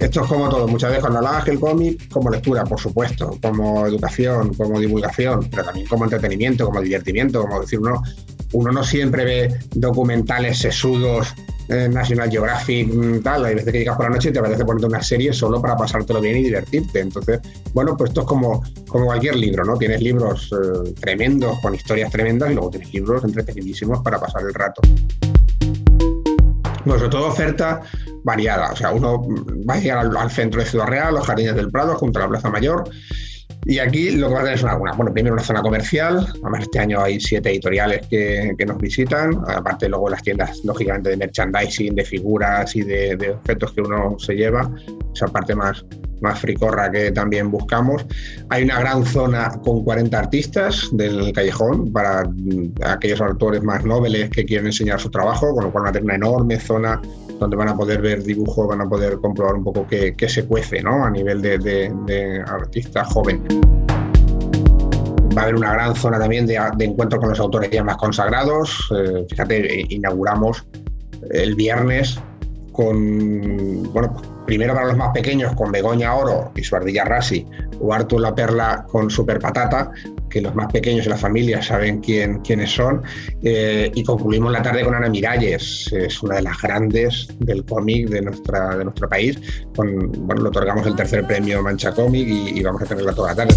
Esto 0.00 0.22
es 0.22 0.28
como 0.28 0.48
todo, 0.48 0.66
muchas 0.66 0.90
veces 0.90 1.02
cuando 1.02 1.18
hablabas 1.18 1.44
que 1.44 1.52
el 1.52 1.60
cómic 1.60 2.08
como 2.10 2.30
lectura, 2.30 2.64
por 2.64 2.80
supuesto, 2.80 3.38
como 3.40 3.86
educación, 3.86 4.52
como 4.54 4.80
divulgación, 4.80 5.48
pero 5.50 5.62
también 5.62 5.86
como 5.86 6.02
entretenimiento, 6.02 6.66
como 6.66 6.80
divertimiento, 6.80 7.42
como 7.42 7.60
decir, 7.60 7.78
uno, 7.78 8.02
uno 8.52 8.72
no 8.72 8.84
siempre 8.84 9.24
ve 9.24 9.58
documentales 9.74 10.58
sesudos, 10.58 11.34
National 11.68 12.30
Geographic, 12.30 12.92
mm, 12.92 13.22
tal, 13.22 13.44
hay 13.44 13.54
veces 13.56 13.72
que 13.72 13.78
llegas 13.78 13.96
por 13.96 14.06
la 14.06 14.14
noche 14.14 14.28
y 14.28 14.32
te 14.32 14.38
apetece 14.38 14.64
ponerte 14.64 14.86
una 14.86 15.02
serie 15.02 15.32
solo 15.32 15.60
para 15.60 15.76
pasártelo 15.76 16.20
bien 16.20 16.36
y 16.36 16.42
divertirte. 16.44 17.00
Entonces, 17.00 17.40
bueno, 17.74 17.96
pues 17.96 18.10
esto 18.10 18.20
es 18.20 18.26
como, 18.26 18.62
como 18.86 19.06
cualquier 19.06 19.36
libro, 19.36 19.64
¿no? 19.64 19.76
Tienes 19.76 20.00
libros 20.00 20.50
eh, 20.52 20.92
tremendos, 21.00 21.58
con 21.60 21.74
historias 21.74 22.10
tremendas, 22.12 22.50
y 22.50 22.54
luego 22.54 22.70
tienes 22.70 22.92
libros 22.92 23.24
entretenidísimos 23.24 24.00
para 24.02 24.20
pasar 24.20 24.42
el 24.42 24.54
rato. 24.54 24.80
Bueno, 26.84 27.00
sobre 27.00 27.10
todo 27.10 27.26
oferta 27.26 27.80
variada. 28.22 28.70
O 28.70 28.76
sea, 28.76 28.92
uno 28.92 29.26
va 29.68 29.74
a 29.74 29.80
llegar 29.80 29.98
al, 29.98 30.16
al, 30.16 30.30
centro 30.30 30.60
de 30.60 30.68
Ciudad 30.68 30.86
Real, 30.86 31.14
los 31.14 31.26
jardines 31.26 31.56
del 31.56 31.70
Prado, 31.72 31.96
junto 31.96 32.20
a 32.20 32.22
la 32.22 32.28
Plaza 32.28 32.48
Mayor. 32.48 32.88
Y 33.68 33.80
aquí 33.80 34.12
lo 34.12 34.28
que 34.28 34.34
va 34.34 34.40
a 34.40 34.42
tener 34.44 34.58
es 34.58 34.62
una, 34.62 34.76
una, 34.76 34.92
bueno, 34.92 35.12
primero 35.12 35.34
una 35.34 35.42
zona 35.42 35.60
comercial. 35.60 36.24
Además, 36.40 36.62
este 36.62 36.78
año 36.78 37.02
hay 37.02 37.18
siete 37.18 37.50
editoriales 37.50 38.06
que, 38.06 38.54
que, 38.56 38.64
nos 38.64 38.78
visitan. 38.78 39.42
Aparte, 39.48 39.88
luego 39.88 40.08
las 40.08 40.22
tiendas, 40.22 40.64
lógicamente, 40.64 41.10
de 41.10 41.16
merchandising, 41.16 41.96
de 41.96 42.04
figuras 42.04 42.76
y 42.76 42.82
de, 42.82 43.16
de 43.16 43.30
objetos 43.32 43.72
que 43.72 43.80
uno 43.80 44.16
se 44.20 44.34
lleva. 44.34 44.70
Esa 45.12 45.26
parte 45.26 45.56
más, 45.56 45.84
más 46.20 46.38
fricorra 46.38 46.92
que 46.92 47.10
también 47.10 47.50
buscamos. 47.50 48.06
Hay 48.50 48.62
una 48.62 48.78
gran 48.78 49.04
zona 49.04 49.50
con 49.64 49.82
40 49.82 50.16
artistas 50.16 50.88
del 50.92 51.32
callejón 51.32 51.92
para 51.92 52.22
aquellos 52.84 53.20
autores 53.20 53.64
más 53.64 53.84
nobles 53.84 54.30
que 54.30 54.44
quieren 54.44 54.66
enseñar 54.66 55.00
su 55.00 55.10
trabajo, 55.10 55.52
con 55.52 55.64
lo 55.64 55.72
cual 55.72 55.84
van 55.84 55.90
a 55.90 55.92
tener 55.92 56.04
una 56.04 56.14
enorme 56.14 56.60
zona 56.60 57.00
donde 57.38 57.56
van 57.56 57.68
a 57.68 57.76
poder 57.76 58.00
ver 58.00 58.22
dibujos, 58.22 58.68
van 58.68 58.80
a 58.80 58.88
poder 58.88 59.18
comprobar 59.20 59.54
un 59.54 59.64
poco 59.64 59.86
qué, 59.86 60.14
qué 60.16 60.28
se 60.28 60.46
cuece 60.46 60.82
¿no? 60.82 61.04
a 61.04 61.10
nivel 61.10 61.42
de, 61.42 61.58
de, 61.58 62.40
artista 62.46 63.04
joven. 63.04 63.42
Va 65.36 65.42
a 65.42 65.44
haber 65.44 65.56
una 65.56 65.72
gran 65.72 65.94
zona 65.94 66.18
también 66.18 66.46
de, 66.46 66.58
de 66.76 66.84
encuentro 66.84 67.18
con 67.18 67.28
los 67.28 67.40
autores 67.40 67.70
ya 67.70 67.84
más 67.84 67.96
consagrados. 67.96 68.88
Eh, 68.96 69.26
fíjate, 69.28 69.84
inauguramos 69.90 70.66
el 71.30 71.54
viernes 71.54 72.18
con, 72.76 73.90
bueno, 73.90 74.14
primero 74.46 74.74
para 74.74 74.88
los 74.88 74.98
más 74.98 75.10
pequeños 75.14 75.54
con 75.54 75.72
Begoña 75.72 76.14
Oro 76.14 76.52
y 76.54 76.62
su 76.62 76.76
ardilla 76.76 77.04
Rasi, 77.04 77.46
o 77.80 77.94
Artur 77.94 78.20
la 78.20 78.34
Perla 78.34 78.84
con 78.90 79.08
Super 79.08 79.38
Patata, 79.38 79.90
que 80.28 80.42
los 80.42 80.54
más 80.54 80.70
pequeños 80.70 81.06
y 81.06 81.08
las 81.08 81.20
familias 81.20 81.66
saben 81.66 82.00
quién, 82.00 82.40
quiénes 82.40 82.70
son. 82.70 83.02
Eh, 83.42 83.90
y 83.94 84.04
concluimos 84.04 84.52
la 84.52 84.60
tarde 84.60 84.84
con 84.84 84.94
Ana 84.94 85.08
Miralles, 85.08 85.90
es 85.90 86.22
una 86.22 86.36
de 86.36 86.42
las 86.42 86.60
grandes 86.60 87.28
del 87.38 87.64
cómic 87.64 88.10
de, 88.10 88.20
nuestra, 88.20 88.76
de 88.76 88.84
nuestro 88.84 89.08
país. 89.08 89.38
Con, 89.74 90.12
bueno, 90.26 90.42
le 90.42 90.48
otorgamos 90.50 90.86
el 90.86 90.94
tercer 90.94 91.26
premio 91.26 91.62
Mancha 91.62 91.92
Cómic 91.92 92.28
y, 92.28 92.58
y, 92.58 92.62
vamos 92.62 92.82
a 92.82 92.84
tenerla 92.84 93.14
toda 93.14 93.30
la 93.30 93.36
tarde. 93.36 93.54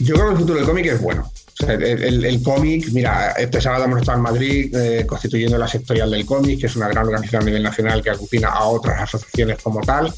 Yo 0.00 0.14
creo 0.14 0.26
que 0.26 0.32
el 0.32 0.38
futuro 0.38 0.58
del 0.58 0.68
cómic 0.68 0.86
es 0.86 1.00
bueno. 1.00 1.30
El, 1.66 2.40
cómic, 2.42 2.88
mira, 2.92 3.32
este 3.32 3.60
sábado 3.60 3.84
hemos 3.84 4.00
estado 4.00 4.18
en 4.18 4.22
Madrid 4.22 4.76
eh, 4.76 5.04
constituyendo 5.06 5.58
la 5.58 5.66
sectorial 5.66 6.10
del 6.10 6.24
cómic, 6.24 6.60
que 6.60 6.66
es 6.66 6.76
una 6.76 6.88
gran 6.88 7.04
organización 7.04 7.42
a 7.42 7.46
nivel 7.46 7.62
nacional 7.62 8.02
que 8.02 8.10
aglutina 8.10 8.48
a 8.48 8.64
otras 8.66 9.02
asociaciones 9.02 9.60
como 9.60 9.80
tal. 9.80 10.12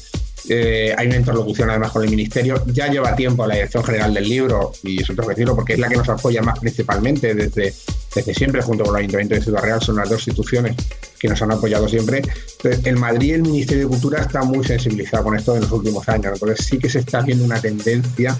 Eh, 0.49 0.93
hay 0.97 1.07
una 1.07 1.17
interlocución 1.17 1.69
además 1.69 1.91
con 1.91 2.03
el 2.03 2.09
Ministerio. 2.09 2.63
Ya 2.67 2.87
lleva 2.87 3.15
tiempo 3.15 3.45
la 3.47 3.55
Dirección 3.55 3.83
General 3.83 4.13
del 4.13 4.27
Libro, 4.29 4.71
y 4.83 5.01
eso 5.01 5.13
tengo 5.13 5.29
que 5.29 5.35
decirlo 5.35 5.55
porque 5.55 5.73
es 5.73 5.79
la 5.79 5.89
que 5.89 5.97
nos 5.97 6.09
apoya 6.09 6.41
más 6.41 6.59
principalmente 6.59 7.33
desde, 7.33 7.73
desde 8.15 8.33
siempre, 8.33 8.61
junto 8.61 8.83
con 8.83 8.95
el 8.95 8.99
Ayuntamiento 8.99 9.35
de 9.35 9.41
Ciudad 9.41 9.63
Real, 9.63 9.81
son 9.81 9.95
las 9.97 10.09
dos 10.09 10.27
instituciones 10.27 10.75
que 11.19 11.27
nos 11.27 11.41
han 11.41 11.51
apoyado 11.51 11.87
siempre. 11.87 12.21
Entonces, 12.57 12.85
en 12.85 12.99
Madrid 12.99 13.35
el 13.35 13.41
Ministerio 13.41 13.83
de 13.83 13.89
Cultura 13.89 14.21
está 14.21 14.43
muy 14.43 14.63
sensibilizado 14.65 15.23
con 15.23 15.35
esto 15.35 15.55
en 15.55 15.61
los 15.61 15.71
últimos 15.71 16.07
años, 16.09 16.33
entonces 16.33 16.65
sí 16.65 16.77
que 16.77 16.89
se 16.89 16.99
está 16.99 17.21
viendo 17.21 17.45
una 17.45 17.59
tendencia 17.61 18.37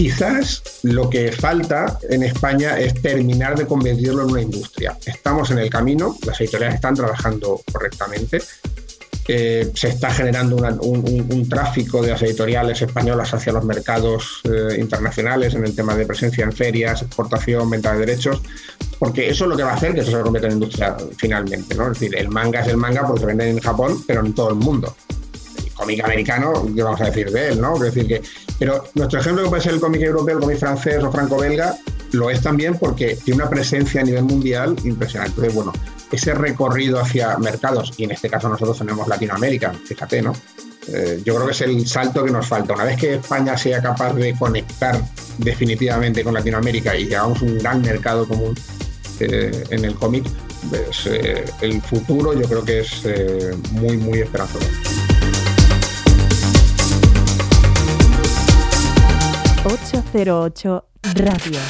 Quizás 0.00 0.62
lo 0.84 1.10
que 1.10 1.30
falta 1.30 1.98
en 2.08 2.22
España 2.22 2.78
es 2.78 2.94
terminar 3.02 3.54
de 3.54 3.66
convertirlo 3.66 4.22
en 4.22 4.30
una 4.30 4.40
industria. 4.40 4.96
Estamos 5.04 5.50
en 5.50 5.58
el 5.58 5.68
camino, 5.68 6.16
las 6.24 6.40
editoriales 6.40 6.76
están 6.76 6.94
trabajando 6.94 7.60
correctamente, 7.70 8.40
eh, 9.28 9.70
se 9.74 9.88
está 9.90 10.10
generando 10.10 10.56
un, 10.56 11.46
tráfico 11.50 12.00
de 12.00 12.12
las 12.12 12.22
editoriales 12.22 12.80
españolas 12.80 13.34
hacia 13.34 13.52
los 13.52 13.62
mercados 13.62 14.40
eh, 14.44 14.80
internacionales 14.80 15.54
en 15.54 15.66
el 15.66 15.76
tema 15.76 15.94
de 15.94 16.06
presencia 16.06 16.44
en 16.44 16.52
ferias, 16.54 17.02
exportación, 17.02 17.68
venta 17.68 17.92
de 17.92 17.98
derechos, 17.98 18.40
porque 18.98 19.28
eso 19.28 19.44
es 19.44 19.50
lo 19.50 19.56
que 19.58 19.64
va 19.64 19.72
a 19.72 19.74
hacer 19.74 19.92
que 19.92 20.00
eso 20.00 20.12
se 20.12 20.22
convierta 20.22 20.48
en 20.48 20.54
industria 20.54 20.96
finalmente. 21.18 21.74
¿no? 21.74 21.92
Es 21.92 22.00
decir, 22.00 22.16
el 22.16 22.30
manga 22.30 22.60
es 22.60 22.68
el 22.68 22.78
manga 22.78 23.06
porque 23.06 23.20
se 23.20 23.26
vende 23.26 23.50
en 23.50 23.60
Japón, 23.60 24.02
pero 24.06 24.24
en 24.24 24.32
todo 24.32 24.48
el 24.48 24.54
mundo 24.54 24.96
cómic 25.80 26.04
americano, 26.04 26.52
¿qué 26.74 26.82
vamos 26.82 27.00
a 27.00 27.06
decir 27.06 27.30
de 27.30 27.48
él? 27.48 27.60
¿no? 27.60 27.78
Decir 27.78 28.06
que, 28.06 28.22
pero 28.58 28.84
nuestro 28.94 29.18
ejemplo 29.20 29.44
que 29.44 29.48
puede 29.48 29.62
ser 29.62 29.74
el 29.74 29.80
cómic 29.80 30.02
europeo, 30.02 30.36
el 30.36 30.42
cómic 30.42 30.58
francés 30.58 31.02
o 31.02 31.10
franco-belga, 31.10 31.76
lo 32.12 32.30
es 32.30 32.42
también 32.42 32.76
porque 32.78 33.16
tiene 33.24 33.42
una 33.42 33.50
presencia 33.50 34.02
a 34.02 34.04
nivel 34.04 34.24
mundial 34.24 34.76
impresionante. 34.84 35.32
Entonces, 35.32 35.54
bueno, 35.54 35.72
ese 36.12 36.34
recorrido 36.34 37.00
hacia 37.00 37.38
mercados, 37.38 37.92
y 37.96 38.04
en 38.04 38.10
este 38.10 38.28
caso 38.28 38.48
nosotros 38.48 38.78
tenemos 38.78 39.08
Latinoamérica, 39.08 39.72
fíjate, 39.72 40.20
¿no? 40.20 40.32
Eh, 40.88 41.22
yo 41.24 41.34
creo 41.34 41.46
que 41.46 41.52
es 41.52 41.60
el 41.60 41.86
salto 41.86 42.24
que 42.24 42.30
nos 42.30 42.46
falta. 42.46 42.74
Una 42.74 42.84
vez 42.84 42.96
que 42.96 43.14
España 43.14 43.56
sea 43.56 43.80
capaz 43.80 44.12
de 44.14 44.34
conectar 44.36 45.00
definitivamente 45.38 46.24
con 46.24 46.34
Latinoamérica 46.34 46.96
y 46.96 47.12
hagamos 47.14 47.42
un 47.42 47.58
gran 47.58 47.80
mercado 47.80 48.26
común 48.26 48.54
eh, 49.20 49.64
en 49.70 49.84
el 49.84 49.94
cómic, 49.94 50.24
pues, 50.68 51.06
eh, 51.06 51.44
el 51.60 51.80
futuro 51.80 52.34
yo 52.34 52.46
creo 52.48 52.64
que 52.64 52.80
es 52.80 53.02
muy, 53.72 53.96
muy 53.96 54.20
esperanzador. 54.20 54.68
808 59.62 60.84
Radio. 61.16 61.60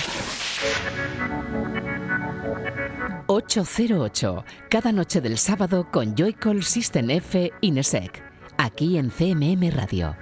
808, 3.26 4.44
cada 4.70 4.92
noche 4.92 5.20
del 5.20 5.36
sábado 5.36 5.88
con 5.90 6.14
Joycall 6.14 6.62
System 6.62 7.10
F 7.10 7.50
Inesec, 7.62 8.22
aquí 8.58 8.96
en 8.96 9.10
CMM 9.10 9.72
Radio. 9.72 10.14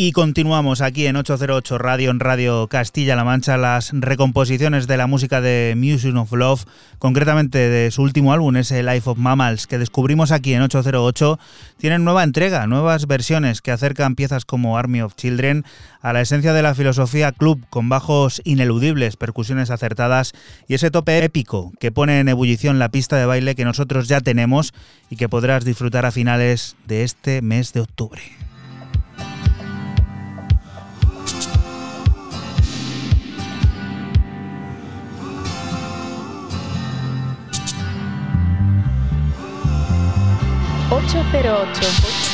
Y 0.00 0.12
continuamos 0.12 0.80
aquí 0.80 1.06
en 1.06 1.16
808 1.16 1.76
Radio, 1.76 2.12
en 2.12 2.20
Radio 2.20 2.68
Castilla-La 2.68 3.24
Mancha, 3.24 3.56
las 3.56 3.90
recomposiciones 3.92 4.86
de 4.86 4.96
la 4.96 5.08
música 5.08 5.40
de 5.40 5.74
Music 5.76 6.14
of 6.14 6.32
Love, 6.34 6.66
concretamente 7.00 7.58
de 7.58 7.90
su 7.90 8.02
último 8.02 8.32
álbum, 8.32 8.54
ese 8.54 8.84
Life 8.84 9.10
of 9.10 9.18
Mammals, 9.18 9.66
que 9.66 9.76
descubrimos 9.76 10.30
aquí 10.30 10.54
en 10.54 10.62
808. 10.62 11.40
Tienen 11.78 12.04
nueva 12.04 12.22
entrega, 12.22 12.68
nuevas 12.68 13.08
versiones 13.08 13.60
que 13.60 13.72
acercan 13.72 14.14
piezas 14.14 14.44
como 14.44 14.78
Army 14.78 15.00
of 15.00 15.16
Children 15.16 15.64
a 16.00 16.12
la 16.12 16.20
esencia 16.20 16.52
de 16.52 16.62
la 16.62 16.76
filosofía 16.76 17.32
club, 17.32 17.66
con 17.68 17.88
bajos 17.88 18.40
ineludibles, 18.44 19.16
percusiones 19.16 19.70
acertadas 19.70 20.32
y 20.68 20.74
ese 20.74 20.92
tope 20.92 21.24
épico 21.24 21.72
que 21.80 21.90
pone 21.90 22.20
en 22.20 22.28
ebullición 22.28 22.78
la 22.78 22.90
pista 22.90 23.16
de 23.16 23.26
baile 23.26 23.56
que 23.56 23.64
nosotros 23.64 24.06
ya 24.06 24.20
tenemos 24.20 24.72
y 25.10 25.16
que 25.16 25.28
podrás 25.28 25.64
disfrutar 25.64 26.06
a 26.06 26.12
finales 26.12 26.76
de 26.86 27.02
este 27.02 27.42
mes 27.42 27.72
de 27.72 27.80
octubre. 27.80 28.22
808. 40.90 42.27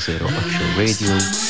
Radio. 0.00 1.49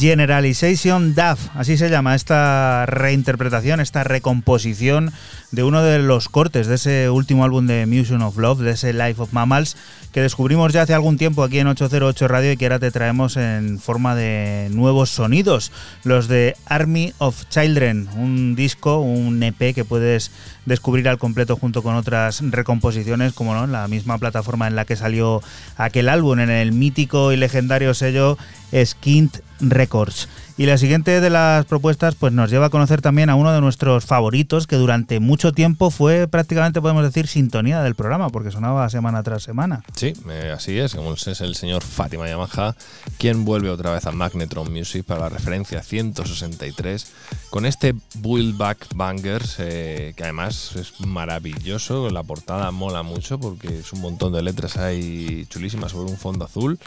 Generalization 0.00 1.14
DAF, 1.14 1.54
así 1.54 1.76
se 1.76 1.90
llama 1.90 2.14
esta 2.14 2.86
reinterpretación, 2.86 3.80
esta 3.80 4.02
recomposición 4.02 5.12
de 5.50 5.62
uno 5.62 5.82
de 5.82 5.98
los 5.98 6.30
cortes 6.30 6.66
de 6.68 6.76
ese 6.76 7.10
último 7.10 7.44
álbum 7.44 7.66
de 7.66 7.84
Museum 7.84 8.22
of 8.22 8.38
Love, 8.38 8.60
de 8.60 8.70
ese 8.70 8.94
Life 8.94 9.20
of 9.20 9.34
Mammals, 9.34 9.76
que 10.12 10.22
descubrimos 10.22 10.72
ya 10.72 10.82
hace 10.82 10.94
algún 10.94 11.18
tiempo 11.18 11.42
aquí 11.42 11.58
en 11.58 11.66
808 11.66 12.28
Radio 12.28 12.52
y 12.52 12.56
que 12.56 12.64
ahora 12.64 12.78
te 12.78 12.90
traemos 12.90 13.36
en 13.36 13.78
forma 13.78 14.14
de 14.14 14.68
nuevos 14.70 15.10
sonidos, 15.10 15.70
los 16.02 16.28
de 16.28 16.56
Army 16.64 17.12
of 17.18 17.44
Children, 17.50 18.08
un 18.16 18.56
disco, 18.56 19.00
un 19.00 19.42
EP 19.42 19.74
que 19.74 19.84
puedes 19.84 20.30
descubrir 20.64 21.10
al 21.10 21.18
completo 21.18 21.56
junto 21.56 21.82
con 21.82 21.94
otras 21.94 22.40
recomposiciones, 22.42 23.34
como 23.34 23.54
no, 23.54 23.66
la 23.66 23.86
misma 23.86 24.16
plataforma 24.16 24.66
en 24.66 24.76
la 24.76 24.86
que 24.86 24.96
salió 24.96 25.42
aquel 25.76 26.08
álbum, 26.08 26.40
en 26.40 26.48
el 26.48 26.72
mítico 26.72 27.32
y 27.32 27.36
legendario 27.36 27.92
sello 27.92 28.38
Skint 28.72 29.40
Records. 29.60 30.28
Y 30.56 30.66
la 30.66 30.76
siguiente 30.76 31.22
de 31.22 31.30
las 31.30 31.64
propuestas 31.64 32.16
pues 32.16 32.34
nos 32.34 32.50
lleva 32.50 32.66
a 32.66 32.70
conocer 32.70 33.00
también 33.00 33.30
a 33.30 33.34
uno 33.34 33.50
de 33.52 33.62
nuestros 33.62 34.04
favoritos 34.04 34.66
que 34.66 34.76
durante 34.76 35.18
mucho 35.18 35.52
tiempo 35.52 35.90
fue 35.90 36.28
prácticamente 36.28 36.82
podemos 36.82 37.02
decir 37.02 37.28
sintonía 37.28 37.80
del 37.82 37.94
programa 37.94 38.28
porque 38.28 38.50
sonaba 38.50 38.88
semana 38.90 39.22
tras 39.22 39.42
semana. 39.42 39.82
Sí, 39.96 40.12
eh, 40.28 40.52
así 40.54 40.78
es. 40.78 40.96
Es 41.26 41.40
el 41.40 41.54
señor 41.54 41.82
Fátima 41.82 42.28
Yamaha 42.28 42.76
quien 43.18 43.44
vuelve 43.44 43.70
otra 43.70 43.92
vez 43.92 44.04
a 44.06 44.12
Magnetron 44.12 44.70
Music 44.70 45.04
para 45.04 45.20
la 45.20 45.28
referencia 45.30 45.82
163 45.82 47.06
con 47.48 47.64
este 47.64 47.94
Build 48.16 48.56
Back 48.58 48.88
Bangers 48.94 49.56
eh, 49.60 50.12
que 50.14 50.24
además 50.24 50.76
es 50.76 51.00
maravilloso. 51.00 52.10
La 52.10 52.22
portada 52.22 52.70
mola 52.70 53.02
mucho 53.02 53.38
porque 53.38 53.78
es 53.78 53.92
un 53.92 54.02
montón 54.02 54.32
de 54.34 54.42
letras 54.42 54.76
ahí 54.76 55.46
chulísimas 55.48 55.92
sobre 55.92 56.10
un 56.10 56.18
fondo 56.18 56.44
azul 56.44 56.78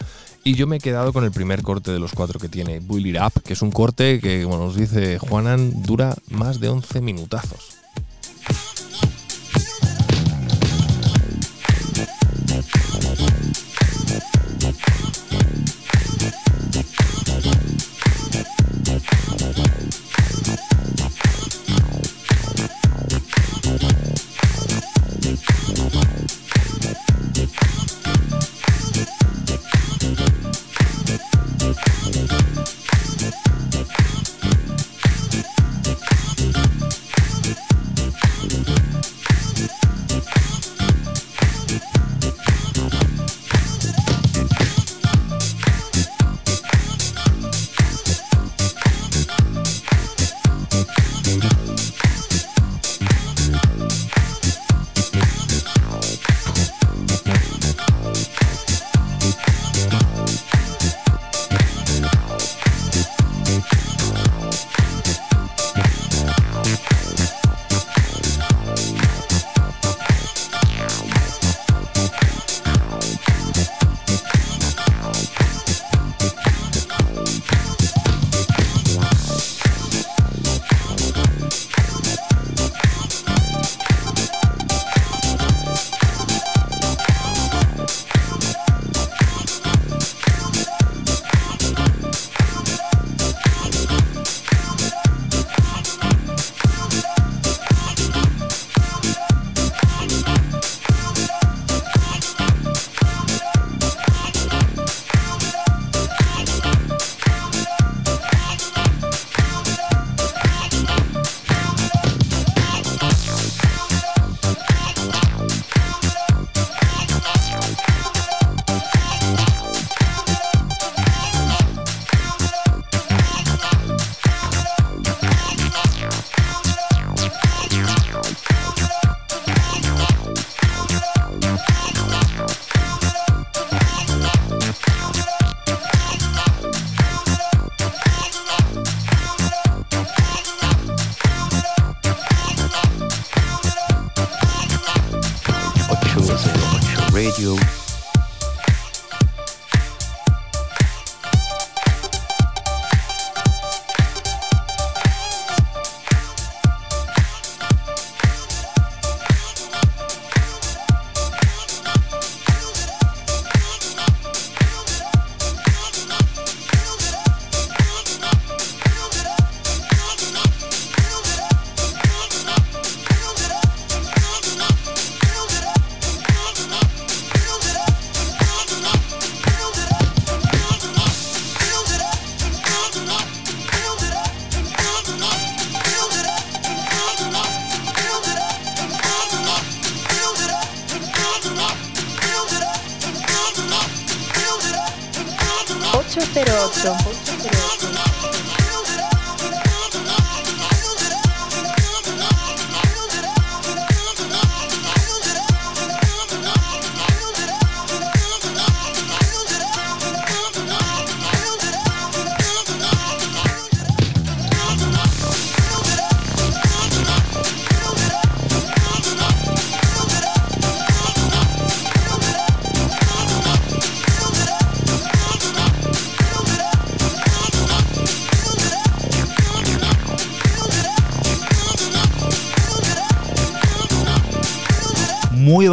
y 0.44 0.56
yo 0.56 0.68
me 0.68 0.78
he 0.78 0.80
quedado 0.80 1.14
con 1.14 1.24
el 1.24 1.32
primer 1.32 1.64
corte 1.64 1.91
de 1.91 2.00
los 2.00 2.14
cuatro 2.14 2.39
que 2.39 2.50
tiene, 2.50 2.80
Build 2.80 3.08
It 3.08 3.18
Up, 3.22 3.44
que 3.44 3.54
es 3.54 3.62
un 3.62 3.72
corte 3.72 4.20
que, 4.20 4.44
como 4.44 4.58
nos 4.58 4.76
dice 4.76 5.18
Juanan, 5.20 5.84
dura 5.84 6.16
más 6.30 6.60
de 6.60 6.70
11 6.70 7.02
minutazos. 7.02 7.83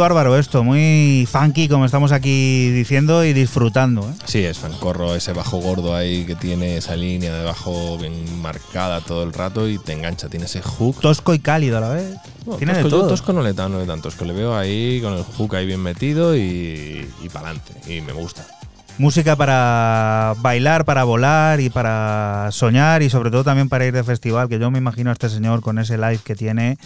Bárbaro 0.01 0.37
esto, 0.37 0.63
muy 0.63 1.27
funky 1.31 1.69
como 1.69 1.85
estamos 1.85 2.11
aquí 2.11 2.71
diciendo 2.71 3.23
y 3.23 3.33
disfrutando. 3.33 4.01
¿eh? 4.01 4.13
Sí, 4.25 4.39
es 4.43 4.57
fancorro, 4.57 5.15
ese 5.15 5.31
bajo 5.31 5.57
gordo 5.59 5.95
ahí 5.95 6.25
que 6.25 6.35
tiene 6.35 6.77
esa 6.77 6.95
línea 6.95 7.33
de 7.33 7.45
bajo 7.45 7.97
bien 7.99 8.41
marcada 8.41 9.01
todo 9.01 9.23
el 9.23 9.31
rato 9.31 9.69
y 9.69 9.77
te 9.77 9.93
engancha, 9.93 10.27
tiene 10.27 10.47
ese 10.47 10.61
hook. 10.61 10.99
Tosco 10.99 11.33
y 11.35 11.39
cálido 11.39 11.77
a 11.77 11.81
la 11.81 11.89
vez. 11.89 12.17
tiene 12.57 12.73
tosco, 12.73 12.83
de 12.83 12.89
todo. 12.89 13.07
tosco 13.07 13.31
no 13.31 13.43
le, 13.43 13.53
no 13.53 13.69
le 13.79 13.85
dan 13.85 14.01
tosco, 14.01 14.25
le 14.25 14.33
veo 14.33 14.57
ahí 14.57 14.99
con 15.01 15.13
el 15.13 15.23
hook 15.23 15.55
ahí 15.55 15.67
bien 15.67 15.81
metido 15.81 16.35
y, 16.35 17.07
y 17.23 17.29
para 17.31 17.49
adelante, 17.49 17.73
y 17.87 18.01
me 18.01 18.11
gusta. 18.11 18.45
Música 18.97 19.35
para 19.35 20.35
bailar, 20.39 20.83
para 20.85 21.03
volar 21.03 21.59
y 21.59 21.69
para 21.69 22.49
soñar 22.51 23.01
y 23.01 23.09
sobre 23.09 23.31
todo 23.31 23.43
también 23.43 23.69
para 23.69 23.85
ir 23.85 23.93
de 23.93 24.03
festival, 24.03 24.49
que 24.49 24.59
yo 24.59 24.69
me 24.69 24.79
imagino 24.79 25.09
a 25.09 25.13
este 25.13 25.29
señor 25.29 25.61
con 25.61 25.79
ese 25.79 25.97
live 25.97 26.19
que 26.23 26.35
tiene. 26.35 26.77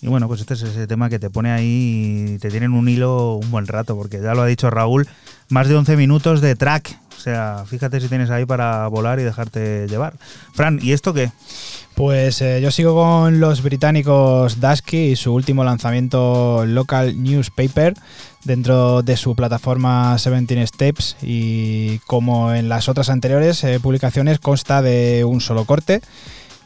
Y 0.00 0.06
bueno, 0.06 0.28
pues 0.28 0.40
este 0.40 0.54
es 0.54 0.62
ese 0.62 0.86
tema 0.86 1.08
que 1.08 1.18
te 1.18 1.30
pone 1.30 1.50
ahí 1.50 2.34
y 2.34 2.38
te 2.38 2.50
tiene 2.50 2.66
en 2.66 2.72
un 2.72 2.88
hilo 2.88 3.34
un 3.34 3.50
buen 3.50 3.66
rato, 3.66 3.96
porque 3.96 4.20
ya 4.20 4.34
lo 4.34 4.42
ha 4.42 4.46
dicho 4.46 4.70
Raúl, 4.70 5.08
más 5.48 5.68
de 5.68 5.74
11 5.74 5.96
minutos 5.96 6.40
de 6.40 6.54
track. 6.54 6.98
O 7.16 7.20
sea, 7.20 7.64
fíjate 7.66 8.00
si 8.00 8.08
tienes 8.08 8.30
ahí 8.30 8.44
para 8.44 8.86
volar 8.86 9.18
y 9.18 9.24
dejarte 9.24 9.88
llevar. 9.88 10.14
Fran, 10.54 10.78
¿y 10.80 10.92
esto 10.92 11.12
qué? 11.12 11.32
Pues 11.96 12.40
eh, 12.42 12.60
yo 12.62 12.70
sigo 12.70 12.94
con 12.94 13.40
los 13.40 13.60
británicos 13.62 14.60
Dusky 14.60 14.98
y 14.98 15.16
su 15.16 15.34
último 15.34 15.64
lanzamiento 15.64 16.64
Local 16.64 17.20
Newspaper 17.20 17.94
dentro 18.44 19.02
de 19.02 19.16
su 19.16 19.34
plataforma 19.34 20.16
17 20.16 20.64
Steps 20.64 21.16
y 21.22 21.98
como 22.06 22.54
en 22.54 22.68
las 22.68 22.88
otras 22.88 23.10
anteriores 23.10 23.64
eh, 23.64 23.80
publicaciones 23.80 24.38
consta 24.38 24.80
de 24.80 25.24
un 25.24 25.40
solo 25.40 25.64
corte 25.64 26.00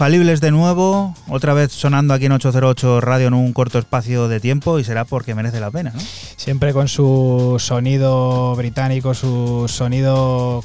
infalibles 0.00 0.40
de 0.40 0.50
nuevo, 0.50 1.14
otra 1.28 1.52
vez 1.52 1.72
sonando 1.72 2.14
aquí 2.14 2.24
en 2.24 2.32
808 2.32 3.02
Radio 3.02 3.26
en 3.26 3.34
un 3.34 3.52
corto 3.52 3.78
espacio 3.78 4.28
de 4.28 4.40
tiempo 4.40 4.78
y 4.78 4.84
será 4.84 5.04
porque 5.04 5.34
merece 5.34 5.60
la 5.60 5.70
pena, 5.70 5.90
¿no? 5.94 6.00
Siempre 6.36 6.72
con 6.72 6.88
su 6.88 7.56
sonido 7.58 8.56
británico, 8.56 9.12
su 9.12 9.66
sonido, 9.68 10.64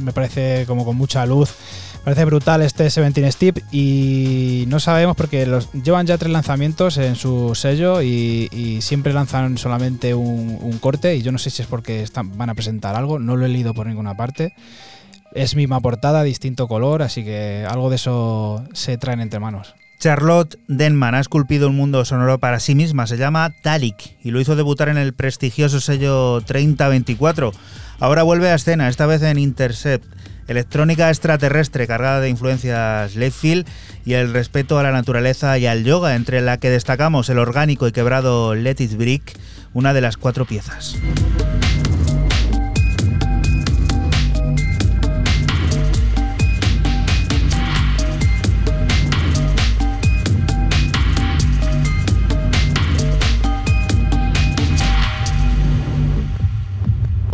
me 0.00 0.10
parece 0.14 0.64
como 0.66 0.86
con 0.86 0.96
mucha 0.96 1.26
luz. 1.26 1.54
Parece 2.02 2.24
brutal 2.24 2.62
este 2.62 2.84
17 2.84 3.30
Steve 3.30 3.62
y 3.72 4.64
no 4.68 4.80
sabemos 4.80 5.16
porque 5.16 5.44
los, 5.44 5.70
llevan 5.72 6.06
ya 6.06 6.16
tres 6.16 6.32
lanzamientos 6.32 6.96
en 6.96 7.14
su 7.14 7.54
sello 7.54 8.00
y, 8.00 8.78
siempre 8.80 9.12
lanzan 9.12 9.58
solamente 9.58 10.14
un, 10.14 10.78
corte 10.80 11.14
y 11.14 11.20
yo 11.20 11.30
no 11.30 11.36
sé 11.36 11.50
si 11.50 11.60
es 11.60 11.68
porque 11.68 12.02
están, 12.02 12.38
van 12.38 12.48
a 12.48 12.54
presentar 12.54 12.96
algo, 12.96 13.18
no 13.18 13.36
lo 13.36 13.44
he 13.44 13.50
leído 13.50 13.74
por 13.74 13.86
ninguna 13.86 14.16
parte. 14.16 14.54
Es 15.36 15.54
misma 15.54 15.80
portada, 15.80 16.22
distinto 16.22 16.66
color, 16.66 17.02
así 17.02 17.22
que 17.22 17.66
algo 17.68 17.90
de 17.90 17.96
eso 17.96 18.64
se 18.72 18.96
traen 18.96 19.20
entre 19.20 19.38
manos. 19.38 19.74
Charlotte 19.98 20.58
Denman 20.66 21.14
ha 21.14 21.20
esculpido 21.20 21.68
un 21.68 21.76
mundo 21.76 22.06
sonoro 22.06 22.38
para 22.38 22.58
sí 22.58 22.74
misma, 22.74 23.06
se 23.06 23.18
llama 23.18 23.52
Talik 23.62 24.16
y 24.24 24.30
lo 24.30 24.40
hizo 24.40 24.56
debutar 24.56 24.88
en 24.88 24.96
el 24.96 25.12
prestigioso 25.12 25.78
sello 25.80 26.40
3024. 26.40 27.52
Ahora 28.00 28.22
vuelve 28.22 28.48
a 28.48 28.54
escena, 28.54 28.88
esta 28.88 29.04
vez 29.04 29.20
en 29.22 29.38
Intercept, 29.38 30.06
electrónica 30.48 31.10
extraterrestre 31.10 31.86
cargada 31.86 32.22
de 32.22 32.30
influencias 32.30 33.14
Leadfield 33.14 33.66
y 34.06 34.14
el 34.14 34.32
respeto 34.32 34.78
a 34.78 34.82
la 34.82 34.92
naturaleza 34.92 35.58
y 35.58 35.66
al 35.66 35.84
yoga, 35.84 36.14
entre 36.14 36.40
la 36.40 36.56
que 36.56 36.70
destacamos 36.70 37.28
el 37.28 37.38
orgánico 37.38 37.86
y 37.86 37.92
quebrado 37.92 38.54
Let 38.54 38.76
It 38.78 38.96
Brick, 38.96 39.38
una 39.74 39.92
de 39.92 40.00
las 40.00 40.16
cuatro 40.16 40.46
piezas. 40.46 40.96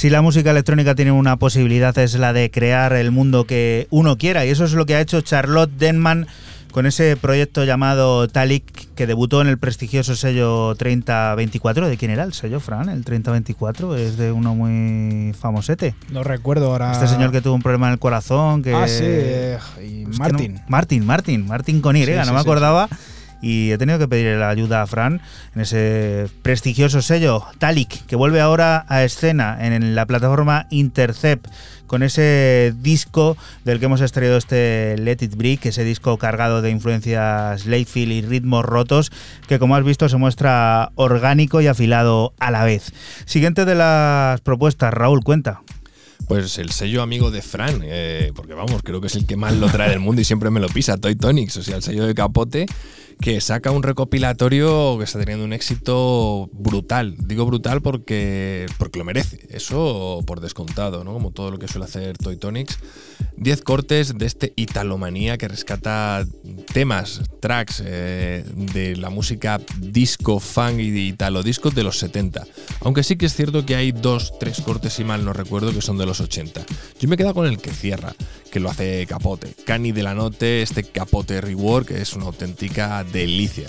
Si 0.00 0.08
la 0.08 0.22
música 0.22 0.52
electrónica 0.52 0.94
tiene 0.94 1.12
una 1.12 1.36
posibilidad 1.36 1.98
es 1.98 2.14
la 2.14 2.32
de 2.32 2.50
crear 2.50 2.94
el 2.94 3.10
mundo 3.10 3.44
que 3.44 3.86
uno 3.90 4.16
quiera 4.16 4.46
y 4.46 4.48
eso 4.48 4.64
es 4.64 4.72
lo 4.72 4.86
que 4.86 4.94
ha 4.94 5.00
hecho 5.02 5.20
Charlotte 5.20 5.70
Denman 5.76 6.26
con 6.70 6.86
ese 6.86 7.18
proyecto 7.18 7.64
llamado 7.64 8.26
Talik 8.26 8.94
que 8.94 9.06
debutó 9.06 9.42
en 9.42 9.48
el 9.48 9.58
prestigioso 9.58 10.16
sello 10.16 10.74
3024. 10.76 11.86
¿De 11.86 11.98
quién 11.98 12.10
era 12.10 12.22
el 12.22 12.32
sello, 12.32 12.60
Fran? 12.60 12.88
El 12.88 13.04
3024 13.04 13.94
es 13.96 14.16
de 14.16 14.32
uno 14.32 14.54
muy 14.54 15.34
famosete. 15.34 15.94
No 16.10 16.24
recuerdo 16.24 16.68
ahora. 16.68 16.92
Este 16.92 17.06
señor 17.06 17.30
que 17.30 17.42
tuvo 17.42 17.52
un 17.52 17.62
problema 17.62 17.88
en 17.88 17.92
el 17.92 17.98
corazón. 17.98 18.62
Que... 18.62 18.72
Ah, 18.72 18.88
sí, 18.88 19.04
eh, 19.04 19.58
y 19.86 20.06
Martin. 20.18 20.54
No, 20.54 20.60
Martin, 20.66 21.04
Martin, 21.04 21.46
Martin 21.46 21.82
con 21.82 21.96
Y, 21.96 22.06
sí, 22.06 22.12
no 22.12 22.32
me 22.32 22.40
acordaba. 22.40 22.88
Sí, 22.88 22.96
y 23.42 23.70
he 23.70 23.78
tenido 23.78 23.98
que 23.98 24.08
pedir 24.08 24.36
la 24.36 24.50
ayuda 24.50 24.82
a 24.82 24.86
Fran 24.86 25.20
en 25.54 25.60
ese 25.60 26.28
prestigioso 26.42 27.02
sello 27.02 27.44
Talik, 27.58 28.06
que 28.06 28.16
vuelve 28.16 28.40
ahora 28.40 28.84
a 28.88 29.04
escena 29.04 29.58
en 29.60 29.94
la 29.94 30.06
plataforma 30.06 30.66
Intercept 30.70 31.46
con 31.90 32.04
ese 32.04 32.72
disco 32.82 33.36
del 33.64 33.80
que 33.80 33.86
hemos 33.86 34.00
extraído 34.00 34.36
este 34.36 34.94
Let 34.96 35.18
It 35.22 35.34
Break, 35.34 35.66
ese 35.66 35.82
disco 35.82 36.18
cargado 36.18 36.62
de 36.62 36.70
influencias 36.70 37.66
Layfield 37.66 38.12
y 38.12 38.22
ritmos 38.22 38.64
rotos, 38.64 39.10
que 39.48 39.58
como 39.58 39.74
has 39.74 39.82
visto 39.82 40.08
se 40.08 40.16
muestra 40.16 40.92
orgánico 40.94 41.60
y 41.60 41.66
afilado 41.66 42.32
a 42.38 42.52
la 42.52 42.62
vez. 42.62 42.92
Siguiente 43.24 43.64
de 43.64 43.74
las 43.74 44.40
propuestas, 44.42 44.94
Raúl, 44.94 45.24
cuenta. 45.24 45.62
Pues 46.28 46.58
el 46.58 46.70
sello 46.70 47.02
amigo 47.02 47.32
de 47.32 47.42
Fran, 47.42 47.80
eh, 47.82 48.30
porque 48.36 48.54
vamos, 48.54 48.82
creo 48.84 49.00
que 49.00 49.08
es 49.08 49.16
el 49.16 49.26
que 49.26 49.34
más 49.34 49.56
lo 49.56 49.66
trae 49.68 49.90
del 49.90 49.98
mundo 49.98 50.20
y 50.20 50.24
siempre 50.24 50.50
me 50.50 50.60
lo 50.60 50.68
pisa, 50.68 50.96
Toy 50.96 51.16
Tonics, 51.16 51.56
o 51.56 51.62
sea, 51.64 51.74
el 51.74 51.82
sello 51.82 52.06
de 52.06 52.14
capote, 52.14 52.66
que 53.20 53.40
saca 53.40 53.70
un 53.70 53.82
recopilatorio 53.82 54.96
que 54.98 55.04
está 55.04 55.18
teniendo 55.18 55.44
un 55.44 55.52
éxito 55.52 56.48
brutal. 56.52 57.16
Digo 57.18 57.44
brutal 57.44 57.82
porque, 57.82 58.66
porque 58.78 58.98
lo 58.98 59.04
merece, 59.04 59.46
eso 59.50 60.22
por 60.26 60.40
descontado, 60.40 61.04
¿no? 61.04 61.12
Como 61.12 61.30
todo 61.30 61.50
lo 61.50 61.58
que 61.58 61.68
suele 61.68 61.84
hacer 61.84 62.16
Toy 62.16 62.36
Tonics. 62.36 62.78
10 63.36 63.62
cortes 63.62 64.18
de 64.18 64.26
este 64.26 64.52
Italomanía 64.56 65.38
que 65.38 65.48
rescata 65.48 66.26
temas, 66.72 67.22
tracks 67.40 67.82
eh, 67.84 68.44
de 68.54 68.96
la 68.96 69.10
música 69.10 69.60
disco, 69.78 70.40
funk 70.40 70.78
y 70.78 70.90
de 70.90 71.00
italo 71.00 71.42
disco 71.42 71.70
de 71.70 71.82
los 71.82 71.98
70. 71.98 72.46
Aunque 72.80 73.02
sí 73.02 73.16
que 73.16 73.26
es 73.26 73.34
cierto 73.34 73.64
que 73.64 73.76
hay 73.76 73.92
dos, 73.92 74.38
tres 74.38 74.60
cortes, 74.60 74.94
si 74.94 75.04
mal 75.04 75.24
no 75.24 75.32
recuerdo, 75.32 75.72
que 75.72 75.80
son 75.80 75.96
de 75.96 76.06
los 76.06 76.20
80. 76.20 76.64
Yo 77.00 77.08
me 77.08 77.14
he 77.14 77.18
quedado 77.18 77.34
con 77.34 77.46
el 77.46 77.58
que 77.58 77.70
cierra, 77.70 78.14
que 78.50 78.60
lo 78.60 78.70
hace 78.70 79.06
Capote. 79.06 79.54
Cani 79.64 79.92
de 79.92 80.02
la 80.02 80.14
Note, 80.14 80.62
este 80.62 80.84
Capote 80.84 81.40
Rework, 81.40 81.88
que 81.88 82.02
es 82.02 82.12
una 82.14 82.26
auténtica 82.26 83.04
delicia. 83.12 83.68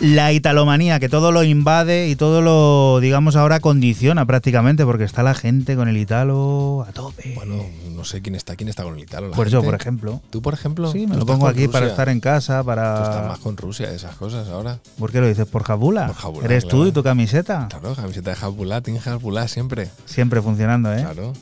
La 0.00 0.32
italomanía 0.32 0.98
que 0.98 1.10
todo 1.10 1.30
lo 1.30 1.42
invade 1.42 2.08
y 2.08 2.16
todo 2.16 2.40
lo, 2.40 3.00
digamos, 3.00 3.36
ahora 3.36 3.60
condiciona 3.60 4.24
prácticamente, 4.24 4.86
porque 4.86 5.04
está 5.04 5.22
la 5.22 5.34
gente 5.34 5.76
con 5.76 5.88
el 5.88 5.98
italo 5.98 6.86
a 6.88 6.92
tope. 6.92 7.34
Bueno, 7.34 7.66
no 7.94 8.04
sé 8.06 8.22
quién 8.22 8.34
está, 8.34 8.56
quién 8.56 8.70
está 8.70 8.82
con 8.82 8.94
el 8.96 9.02
italo. 9.02 9.30
Pues 9.32 9.50
yo, 9.50 9.62
por 9.62 9.74
ejemplo. 9.74 10.22
¿Tú, 10.30 10.40
por 10.40 10.54
ejemplo? 10.54 10.90
Sí, 10.90 11.06
me 11.06 11.16
lo 11.16 11.26
pongo 11.26 11.46
aquí 11.46 11.68
para 11.68 11.86
estar 11.86 12.08
en 12.08 12.20
casa, 12.20 12.64
para... 12.64 13.02
Estás 13.02 13.28
más 13.28 13.38
con 13.40 13.58
Rusia, 13.58 13.92
esas 13.92 14.16
cosas 14.16 14.48
ahora. 14.48 14.78
¿Por 14.98 15.12
qué 15.12 15.20
lo 15.20 15.28
dices? 15.28 15.46
¿Por 15.46 15.64
Jabula? 15.64 16.06
Por 16.06 16.16
Jabula 16.16 16.46
Eres 16.46 16.66
tú 16.66 16.86
y 16.86 16.92
tu 16.92 17.02
camiseta. 17.02 17.68
Claro, 17.68 17.94
camiseta 17.94 18.30
de 18.30 18.36
Jabula, 18.36 18.80
Team 18.80 18.96
Jabula 18.98 19.48
siempre. 19.48 19.90
Siempre 20.06 20.40
funcionando, 20.40 20.94
¿eh? 20.94 21.02
Claro. 21.02 21.34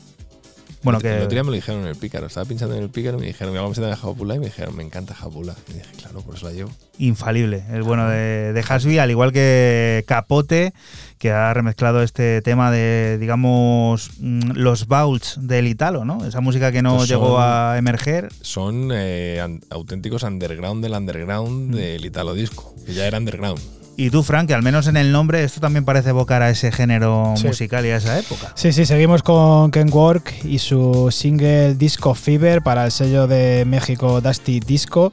Bueno, 0.81 0.99
El 0.99 1.13
otro 1.15 1.27
que... 1.27 1.33
día 1.35 1.43
me 1.43 1.49
lo 1.49 1.55
dijeron 1.55 1.81
en 1.81 1.87
el 1.87 1.95
pícaro. 1.95 2.27
Estaba 2.27 2.45
pinchando 2.45 2.75
en 2.75 2.83
el 2.83 2.89
pícaro 2.89 3.17
y 3.17 3.21
me 3.21 3.27
dijeron, 3.27 3.51
me 3.53 3.59
hago 3.59 3.67
camiseta 3.67 3.87
de 3.87 3.93
Hezbollah 3.93 4.35
y 4.35 4.39
me 4.39 4.45
dijeron, 4.45 4.75
me 4.75 4.83
encanta 4.83 5.13
Hezbollah. 5.13 5.55
Y 5.69 5.73
dije, 5.73 5.85
claro, 5.97 6.21
por 6.21 6.35
eso 6.35 6.45
la 6.47 6.53
llevo. 6.53 6.71
infalible. 6.97 7.63
El 7.71 7.83
bueno 7.83 8.07
de, 8.07 8.53
de 8.53 8.63
Hasby, 8.67 8.97
al 8.99 9.09
igual 9.11 9.31
que 9.33 10.03
Capote, 10.07 10.73
que 11.17 11.31
ha 11.31 11.53
remezclado 11.53 12.01
este 12.01 12.41
tema 12.41 12.71
de, 12.71 13.17
digamos, 13.19 14.11
mm, 14.19 14.51
los 14.53 14.87
bouts 14.87 15.37
del 15.41 15.67
Italo, 15.67 16.05
¿no? 16.05 16.25
Esa 16.25 16.39
música 16.41 16.71
que 16.71 16.81
no 16.81 16.97
Pues 16.97 17.09
llegó 17.09 17.39
a 17.39 17.77
emerger. 17.77 18.29
Son 18.41 18.89
eh, 18.93 19.41
auténticos 19.69 20.23
underground 20.23 20.81
del 20.83 20.93
Mm. 20.93 20.95
underground 20.97 21.75
del 21.75 22.05
Italo 22.05 22.33
Disco, 22.33 22.73
que 22.85 22.93
ya 22.93 23.05
era 23.05 23.17
underground. 23.17 23.59
Y 24.01 24.11
tú, 24.11 24.23
Frank, 24.23 24.47
que 24.47 24.53
al 24.53 24.63
menos 24.63 24.87
en 24.87 24.95
el 24.95 25.11
nombre 25.11 25.43
esto 25.43 25.59
también 25.59 25.83
parece 25.83 26.11
evocar 26.11 26.41
a 26.41 26.49
ese 26.49 26.71
género 26.71 27.33
Sí. 27.35 27.47
musical 27.47 27.85
y 27.85 27.89
a 27.89 27.97
esa 27.97 28.17
época. 28.17 28.53
Sí, 28.55 28.71
sí, 28.71 28.85
seguimos 28.85 29.23
con 29.23 29.71
Ken 29.71 29.89
Work 29.91 30.35
y 30.45 30.59
su 30.59 31.09
single 31.11 31.75
Disco 31.75 32.15
Fever 32.15 32.61
para 32.61 32.85
el 32.85 32.91
sello 32.93 33.27
de 33.27 33.65
México 33.67 34.21
Dusty 34.21 34.61
Disco, 34.61 35.11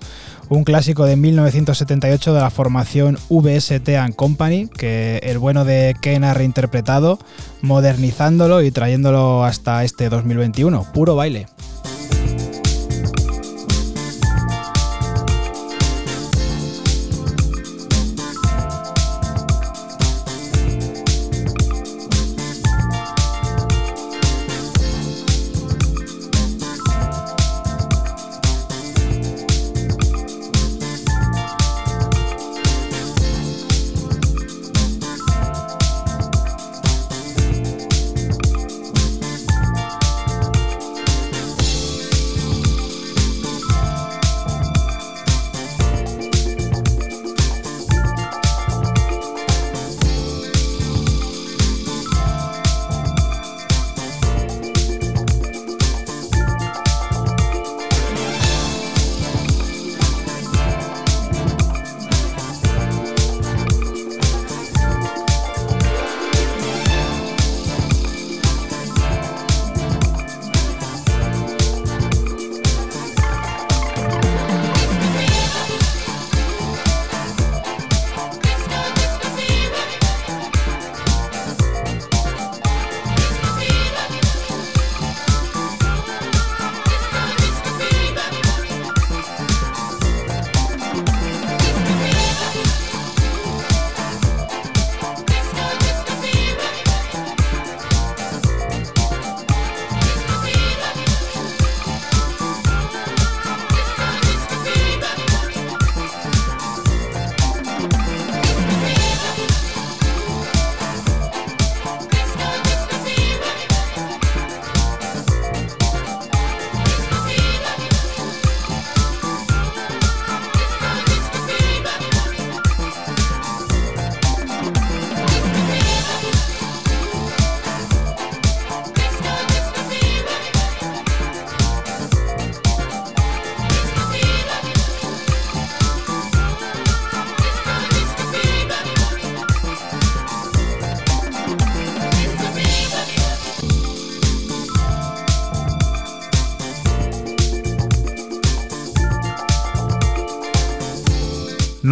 un 0.51 0.63
clásico 0.63 1.05
de 1.05 1.17
1978 1.17 2.33
de 2.33 2.41
la 2.41 2.51
formación 2.51 3.19
VST 3.29 3.89
and 3.99 4.15
Company, 4.15 4.69
que 4.69 5.19
el 5.25 5.39
bueno 5.39 5.65
de 5.65 5.97
Ken 6.01 6.23
ha 6.23 6.33
reinterpretado, 6.33 7.19
modernizándolo 7.63 8.63
y 8.63 8.71
trayéndolo 8.71 9.43
hasta 9.45 9.83
este 9.83 10.09
2021. 10.09 10.87
Puro 10.95 11.17
baile. 11.17 11.49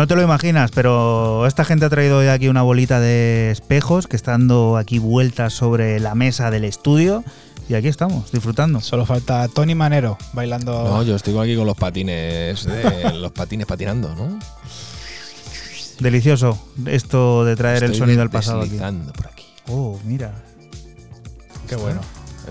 No 0.05 0.09
te 0.09 0.17
lo 0.17 0.23
imaginas, 0.23 0.71
pero 0.71 1.47
esta 1.47 1.65
gente 1.65 1.87
ha 1.87 1.89
traído 1.89 2.19
hoy 2.19 2.27
aquí 2.27 2.49
una 2.49 2.61
bolita 2.61 3.01
de 3.01 3.51
espejos 3.51 4.07
que 4.07 4.17
está 4.17 4.33
dando 4.33 4.77
aquí 4.77 4.99
vueltas 4.99 5.55
sobre 5.55 5.99
la 5.99 6.15
mesa 6.15 6.51
del 6.51 6.65
estudio 6.65 7.25
y 7.71 7.75
aquí 7.75 7.89
estamos, 7.89 8.31
disfrutando. 8.31 8.83
Solo 8.83 9.07
falta 9.07 9.49
Tony 9.49 9.75
Manero 9.75 10.19
bailando. 10.35 10.73
No, 10.85 11.03
yo 11.05 11.17
estoy 11.17 11.39
aquí 11.39 11.57
con 11.57 11.67
los 11.67 11.79
patines, 11.79 12.67
de- 12.67 13.15
los 13.19 13.33
patines 13.33 13.67
patinando, 13.67 14.15
¿no? 14.15 14.39
Delicioso 16.01 16.59
esto 16.85 17.47
de 17.47 17.57
traer 17.57 17.85
el 17.85 17.95
sonido 17.95 18.21
al 18.21 18.29
pasado 18.29 18.59
aquí. 18.61 18.73
deslizando 18.73 19.11
por 19.15 19.29
aquí. 19.29 19.45
Oh, 19.69 19.99
mira. 20.05 20.33
Qué 21.67 21.77
bueno. 21.77 22.03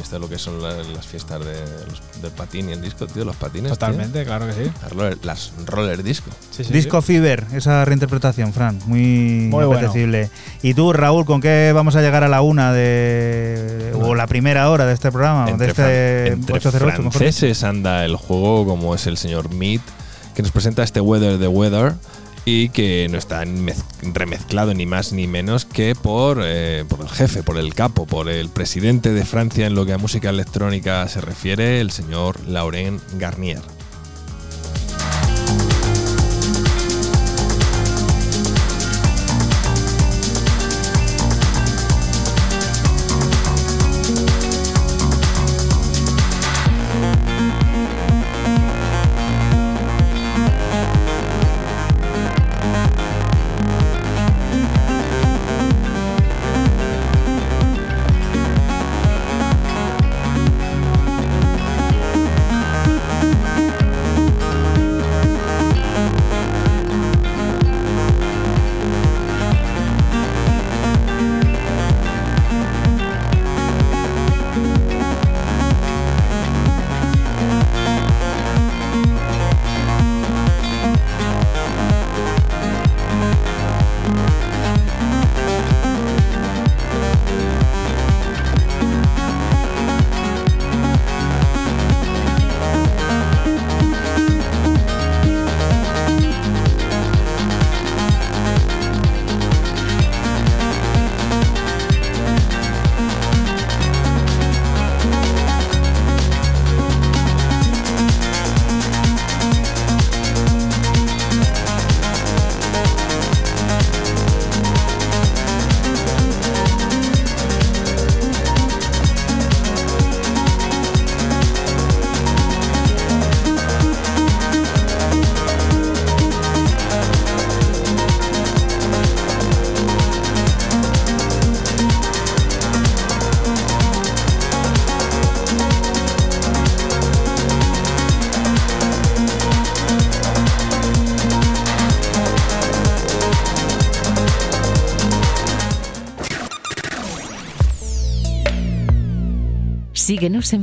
Esto 0.02 0.16
es 0.16 0.22
lo 0.22 0.28
que 0.30 0.40
son 0.40 0.62
la- 0.62 0.74
las, 0.74 1.06
fiestas 1.06 1.40
de 1.46 1.54
los- 1.88 2.22
del 2.22 2.32
patín 2.32 2.70
y 2.70 2.72
el 2.74 2.82
disco, 2.82 3.06
tío, 3.06 3.24
los 3.26 3.36
patines. 3.36 3.72
Totalmente, 3.72 4.24
claro 4.26 4.48
que 4.48 4.54
sí. 4.54 4.60
tío. 4.64 4.72
Las 4.82 4.92
roller, 4.92 5.18
las 5.24 5.52
roller 5.66 6.04
disco. 6.04 6.32
Sí, 6.52 6.64
sí, 6.64 6.74
Disco 6.74 7.02
Fever, 7.02 7.46
esa 7.54 7.86
reinterpretación, 7.86 8.54
Fran, 8.54 8.80
muy, 8.88 9.48
Muy 9.50 9.66
bueno. 9.66 9.74
apetecible. 9.88 10.30
Y 10.62 10.74
tú, 10.74 10.94
Raúl, 10.94 11.26
¿con 11.26 11.42
qué 11.42 11.72
vamos 11.76 11.96
a 11.96 12.02
llegar 12.02 12.24
a 12.24 12.28
la 12.28 12.42
una 12.42 12.74
de. 12.74 13.94
o 14.02 14.16
la 14.16 14.28
primera 14.28 14.70
hora 14.70 14.86
de 14.86 14.94
este 14.94 15.12
programa? 15.12 15.50
Entre, 15.50 15.68
de 15.68 15.72
este 15.72 16.28
entre 16.34 16.56
808, 16.56 16.86
mejor 16.86 17.04
dicho? 17.04 17.20
franceses 17.20 17.64
anda 17.64 18.04
el 18.06 18.16
juego, 18.16 18.66
como 18.66 18.96
es 18.96 19.06
el 19.08 19.18
señor 19.18 19.54
Mead, 19.54 19.82
que 20.36 20.42
nos 20.42 20.52
presenta 20.52 20.84
este 20.84 21.02
Weather 21.02 21.40
the 21.40 21.48
Weather 21.48 21.94
y 22.46 22.70
que 22.70 23.08
no 23.10 23.18
está 23.18 23.44
mez- 23.46 23.84
remezclado 24.02 24.74
ni 24.74 24.86
más 24.86 25.14
ni 25.14 25.28
menos 25.28 25.66
que 25.66 25.96
por, 25.96 26.40
eh, 26.44 26.84
por 26.88 27.02
el 27.02 27.10
jefe, 27.10 27.42
por 27.44 27.58
el 27.58 27.74
capo, 27.74 28.06
por 28.06 28.30
el 28.30 28.50
presidente 28.50 29.12
de 29.14 29.24
Francia 29.26 29.66
en 29.68 29.76
lo 29.76 29.86
que 29.86 29.94
a 29.94 29.98
música 29.98 30.30
electrónica 30.30 31.08
se 31.08 31.22
refiere, 31.22 31.80
el 31.80 31.92
señor 31.92 32.40
Laurent 32.48 33.02
Garnier. 33.18 33.62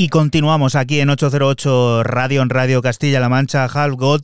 Y 0.00 0.10
continuamos 0.10 0.76
aquí 0.76 1.00
en 1.00 1.10
808 1.10 2.04
Radio 2.04 2.42
en 2.42 2.50
Radio 2.50 2.82
Castilla-La 2.82 3.28
Mancha. 3.28 3.64
Half 3.64 3.96
God 3.96 4.20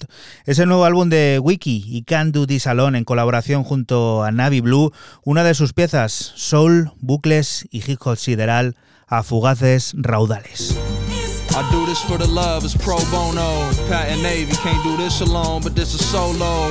es 0.47 0.61
el 0.61 0.69
nuevo 0.69 0.85
álbum 0.85 1.09
de 1.09 1.41
Wiki 1.43 1.83
y 1.89 2.05
Can 2.05 2.31
Do 2.31 2.47
This 2.47 2.69
Alone 2.69 2.97
en 2.97 3.05
colaboración 3.05 3.65
junto 3.65 4.23
a 4.23 4.31
Navi 4.31 4.61
Blue. 4.61 4.93
Una 5.25 5.43
de 5.43 5.53
sus 5.55 5.73
piezas, 5.73 6.13
soul, 6.37 6.93
bucles 7.01 7.67
y 7.73 7.79
hip 7.91 7.99
sideral 8.17 8.77
a 9.09 9.25
fugaces 9.25 9.95
raudales. 9.97 10.79
Do 11.73 11.87
this 11.87 11.99
for 12.05 12.19
the 12.19 12.79
pro 12.79 12.99
bono. 13.11 13.69
Pat 13.89 14.17
Navy 14.23 14.55
can't 14.63 14.81
do 14.85 14.97
this 14.97 15.23
alone, 15.23 15.61
but 15.61 15.75
this 15.75 15.93
is 15.93 16.07
solo. 16.07 16.71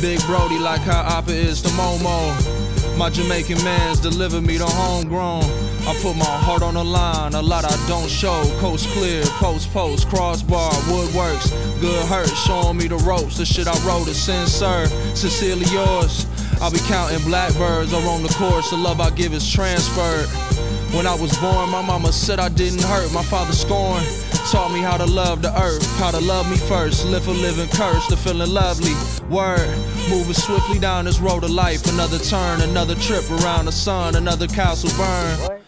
Big 0.00 0.24
Brody 0.28 0.60
like 0.60 0.82
how 0.82 1.24
is 1.26 1.60
to 1.62 1.70
Momo. 1.70 2.67
My 2.98 3.10
Jamaican 3.10 3.62
mans 3.62 4.00
deliver 4.00 4.40
me 4.40 4.56
the 4.56 4.66
homegrown. 4.66 5.44
I 5.86 5.96
put 6.02 6.16
my 6.16 6.24
heart 6.24 6.62
on 6.62 6.74
the 6.74 6.82
line, 6.82 7.32
a 7.34 7.40
lot 7.40 7.64
I 7.64 7.86
don't 7.86 8.10
show. 8.10 8.42
Coast 8.58 8.88
clear, 8.88 9.22
post 9.38 9.72
post, 9.72 10.08
crossbar, 10.08 10.72
woodworks. 10.90 11.48
Good 11.80 12.04
hurt, 12.06 12.28
showing 12.28 12.76
me 12.76 12.88
the 12.88 12.96
ropes. 12.96 13.38
The 13.38 13.46
shit 13.46 13.68
I 13.68 13.86
wrote 13.86 14.08
is 14.08 14.20
sincere, 14.20 14.86
sincerely 15.14 15.66
yours. 15.66 16.26
I'll 16.60 16.72
be 16.72 16.80
counting 16.80 17.22
blackbirds 17.24 17.92
or 17.92 18.02
on 18.08 18.22
the 18.22 18.28
course. 18.30 18.70
The 18.70 18.76
love 18.76 19.00
I 19.00 19.10
give 19.10 19.32
is 19.32 19.48
transferred. 19.50 20.26
When 20.94 21.06
I 21.06 21.14
was 21.14 21.36
born, 21.38 21.70
my 21.70 21.82
mama 21.82 22.12
said 22.12 22.40
I 22.40 22.48
didn't 22.48 22.82
hurt. 22.82 23.12
My 23.12 23.22
father 23.22 23.52
scorned. 23.52 24.06
Taught 24.50 24.72
me 24.72 24.80
how 24.80 24.96
to 24.96 25.04
love 25.04 25.42
the 25.42 25.52
earth, 25.60 25.86
how 25.98 26.10
to 26.10 26.20
love 26.20 26.50
me 26.50 26.56
first. 26.56 27.04
Live 27.04 27.28
a 27.28 27.32
living 27.32 27.68
curse, 27.68 28.06
to 28.08 28.16
feeling 28.16 28.50
lovely. 28.50 28.94
Word, 29.28 29.68
moving 30.08 30.32
swiftly 30.32 30.78
down 30.78 31.04
this 31.04 31.20
road 31.20 31.44
of 31.44 31.50
life. 31.50 31.86
Another 31.86 32.18
turn, 32.18 32.62
another 32.62 32.94
trip 32.94 33.30
around 33.30 33.66
the 33.66 33.72
sun, 33.72 34.16
another 34.16 34.46
castle 34.46 34.90
burn. 34.96 35.60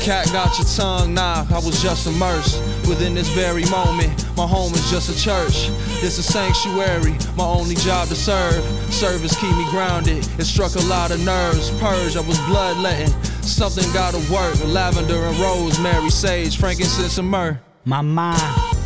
Cat 0.00 0.26
got 0.32 0.58
your 0.58 0.66
tongue, 0.66 1.14
nah, 1.14 1.46
I 1.50 1.58
was 1.58 1.80
just 1.82 2.06
immersed 2.06 2.58
within 2.88 3.14
this 3.14 3.28
very 3.28 3.64
moment. 3.66 4.26
My 4.36 4.46
home 4.46 4.72
is 4.72 4.90
just 4.90 5.08
a 5.08 5.16
church, 5.16 5.68
it's 6.02 6.18
a 6.18 6.22
sanctuary, 6.22 7.16
my 7.36 7.44
only 7.44 7.76
job 7.76 8.08
to 8.08 8.16
serve. 8.16 8.64
Service 8.92 9.38
keep 9.38 9.54
me 9.56 9.64
grounded, 9.70 10.26
it 10.38 10.44
struck 10.44 10.74
a 10.74 10.84
lot 10.86 11.10
of 11.10 11.24
nerves. 11.24 11.70
Purge, 11.80 12.16
I 12.16 12.20
was 12.20 12.38
bloodletting, 12.40 13.12
something 13.42 13.84
gotta 13.92 14.18
work. 14.32 14.54
Lavender 14.64 15.24
and 15.24 15.36
rosemary, 15.38 16.10
sage, 16.10 16.58
frankincense 16.58 17.18
and 17.18 17.28
myrrh. 17.28 17.60
My 17.84 18.00
mom 18.00 18.38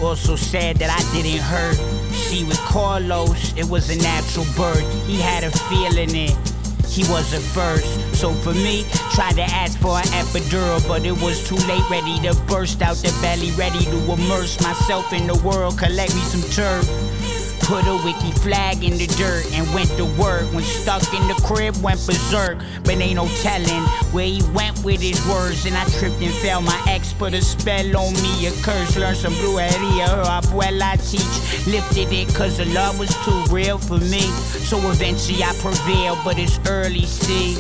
also 0.03 0.37
said 0.37 0.77
that 0.77 0.91
I 0.91 1.03
didn't 1.15 1.43
hurt. 1.43 1.77
See, 2.15 2.45
with 2.45 2.59
Carlos, 2.61 3.53
it 3.57 3.69
was 3.69 3.91
a 3.91 4.03
natural 4.03 4.47
birth. 4.57 5.07
He 5.07 5.21
had 5.21 5.45
a 5.45 5.51
feeling 5.69 6.15
it. 6.15 6.37
He 6.89 7.03
was 7.11 7.31
the 7.31 7.41
first. 7.41 8.17
So 8.17 8.33
for 8.33 8.55
me, 8.55 8.87
tried 9.13 9.35
to 9.35 9.43
ask 9.43 9.79
for 9.81 9.99
an 9.99 10.09
epidural, 10.17 10.81
but 10.89 11.05
it 11.05 11.13
was 11.21 11.47
too 11.47 11.57
late. 11.69 11.85
Ready 11.91 12.19
to 12.21 12.35
burst 12.47 12.81
out 12.81 12.97
the 12.97 13.13
belly, 13.21 13.51
ready 13.53 13.85
to 13.85 14.13
immerse 14.13 14.59
myself 14.63 15.13
in 15.13 15.27
the 15.27 15.37
world, 15.45 15.79
collect 15.79 16.15
me 16.15 16.23
some 16.23 16.43
turf. 16.51 16.87
Put 17.61 17.87
a 17.87 17.97
wiki 18.05 18.31
flag 18.41 18.85
in 18.85 18.97
the 18.97 19.07
dirt 19.19 19.45
and 19.53 19.67
went 19.75 19.91
to 19.97 20.05
work. 20.05 20.45
When 20.53 20.63
stuck 20.63 21.03
in 21.13 21.27
the 21.29 21.35
crib, 21.45 21.77
went 21.83 22.05
berserk. 22.07 22.59
But 22.85 23.01
ain't 23.01 23.17
no 23.17 23.27
telling 23.43 23.83
where 24.13 24.27
he 24.27 24.43
went 24.53 24.83
with 24.85 25.01
his 25.01 25.19
words. 25.27 25.67
And 25.67 25.77
I 25.77 25.85
tripped 25.99 26.21
and 26.23 26.33
fell. 26.35 26.61
My 26.61 26.81
ex 26.89 27.13
put 27.13 27.35
a 27.35 27.43
spell 27.43 27.97
on 27.97 28.13
me, 28.23 28.47
a 28.47 28.53
curse. 28.63 28.97
Learned 28.97 29.17
some 29.17 29.33
brujeria. 29.35 30.09
Her 30.09 30.25
abuela 30.25 30.95
teach. 31.11 31.67
Lifted 31.67 32.13
it 32.13 32.29
cause 32.35 32.59
the 32.59 32.67
love 32.67 32.99
was 32.99 33.15
too 33.25 33.45
real 33.53 33.79
for 33.79 33.99
me. 33.99 34.23
So 34.67 34.79
eventually 34.91 35.43
I 35.43 35.53
prevailed, 35.59 36.19
but 36.25 36.39
it's 36.39 36.61
early, 36.69 37.05
see. 37.05 37.57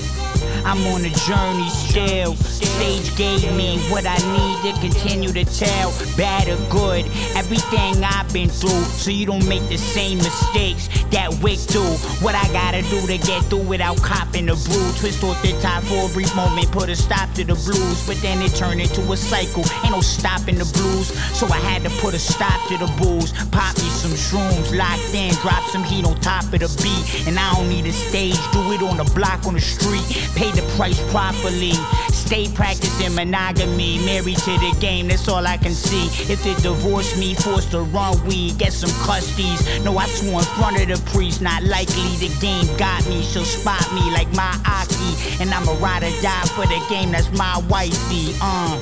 I'm 0.64 0.84
on 0.88 1.04
a 1.04 1.10
journey 1.10 1.68
still. 1.70 2.34
Sage 2.34 3.16
gave 3.16 3.42
me 3.54 3.78
what 3.90 4.04
I 4.06 4.16
need 4.16 4.74
to 4.74 4.80
continue 4.80 5.32
to 5.32 5.44
tell. 5.44 5.92
Bad 6.16 6.48
or 6.48 6.56
good, 6.70 7.06
everything 7.36 8.02
I've 8.02 8.30
been 8.32 8.48
through. 8.48 8.82
So 8.84 9.10
you 9.10 9.26
don't 9.26 9.46
make 9.48 9.66
the 9.68 9.78
same 9.86 10.18
mistakes 10.18 10.88
that 11.10 11.30
Wick 11.42 11.60
do. 11.68 11.82
What 12.24 12.34
I 12.34 12.46
gotta 12.52 12.82
do 12.82 13.06
to 13.06 13.18
get 13.18 13.44
through 13.44 13.66
without 13.66 13.96
copping 14.02 14.46
the 14.46 14.56
brew. 14.66 14.86
Twist 14.98 15.22
off 15.24 15.40
the 15.42 15.52
top 15.60 15.82
for 15.84 16.10
a 16.10 16.12
brief 16.12 16.34
moment, 16.34 16.70
put 16.72 16.88
a 16.88 16.96
stop 16.96 17.32
to 17.34 17.44
the 17.44 17.54
blues. 17.54 18.06
But 18.06 18.16
then 18.22 18.42
it 18.42 18.54
turned 18.54 18.80
into 18.80 19.00
a 19.12 19.16
cycle. 19.16 19.64
Ain't 19.84 19.92
no 19.92 20.00
stopping 20.00 20.56
the 20.56 20.68
blues. 20.76 21.08
So 21.38 21.46
I 21.46 21.58
had 21.58 21.82
to 21.84 21.90
put 22.00 22.14
a 22.14 22.18
stop 22.18 22.58
to 22.68 22.78
the 22.78 22.90
booze. 22.98 23.32
Pop 23.50 23.76
me 23.78 23.88
some 23.90 24.12
shrooms, 24.12 24.76
locked 24.76 25.14
in, 25.14 25.32
drop 25.42 25.62
some 25.70 25.84
heat 25.84 26.04
on 26.04 26.18
top 26.20 26.44
of 26.52 26.60
the 26.60 26.70
beat. 26.82 27.28
And 27.28 27.38
I 27.38 27.54
don't 27.54 27.68
need 27.68 27.86
a 27.86 27.92
stage, 27.92 28.38
do 28.52 28.60
it 28.72 28.82
on 28.82 28.96
the 28.96 29.08
block 29.14 29.46
on 29.46 29.54
the 29.54 29.60
street. 29.60 30.06
Pay 30.34 30.50
the 30.52 30.62
price 30.76 31.00
properly. 31.10 31.72
Stay 32.12 32.48
practicing 32.48 33.14
monogamy, 33.14 33.98
married 34.04 34.38
to 34.38 34.50
the 34.58 34.76
game, 34.80 35.06
that's 35.06 35.28
all 35.28 35.46
I 35.46 35.56
can 35.56 35.72
see. 35.72 36.06
If 36.32 36.42
they 36.42 36.54
divorce 36.54 37.16
me, 37.16 37.34
forced 37.34 37.70
to 37.70 37.82
run 37.82 38.24
weed, 38.26 38.58
get 38.58 38.72
some 38.72 38.90
custodies. 39.06 39.62
No, 39.84 39.96
I 39.98 40.06
swore 40.06 40.40
in 40.40 40.46
front 40.56 40.80
of 40.80 40.88
the 40.88 41.10
priest, 41.10 41.40
not 41.42 41.62
likely 41.62 42.16
the 42.16 42.30
game 42.40 42.66
got 42.76 43.06
me. 43.08 43.22
She'll 43.22 43.44
spot 43.44 43.86
me 43.94 44.02
like 44.10 44.32
my 44.34 44.52
Aki, 44.66 45.42
and 45.42 45.52
I'm 45.52 45.68
a 45.68 45.74
ride 45.74 46.02
or 46.02 46.22
die 46.22 46.46
for 46.54 46.66
the 46.66 46.80
game, 46.88 47.12
that's 47.12 47.30
my 47.32 47.62
wifey. 47.68 48.34
Uh. 48.40 48.78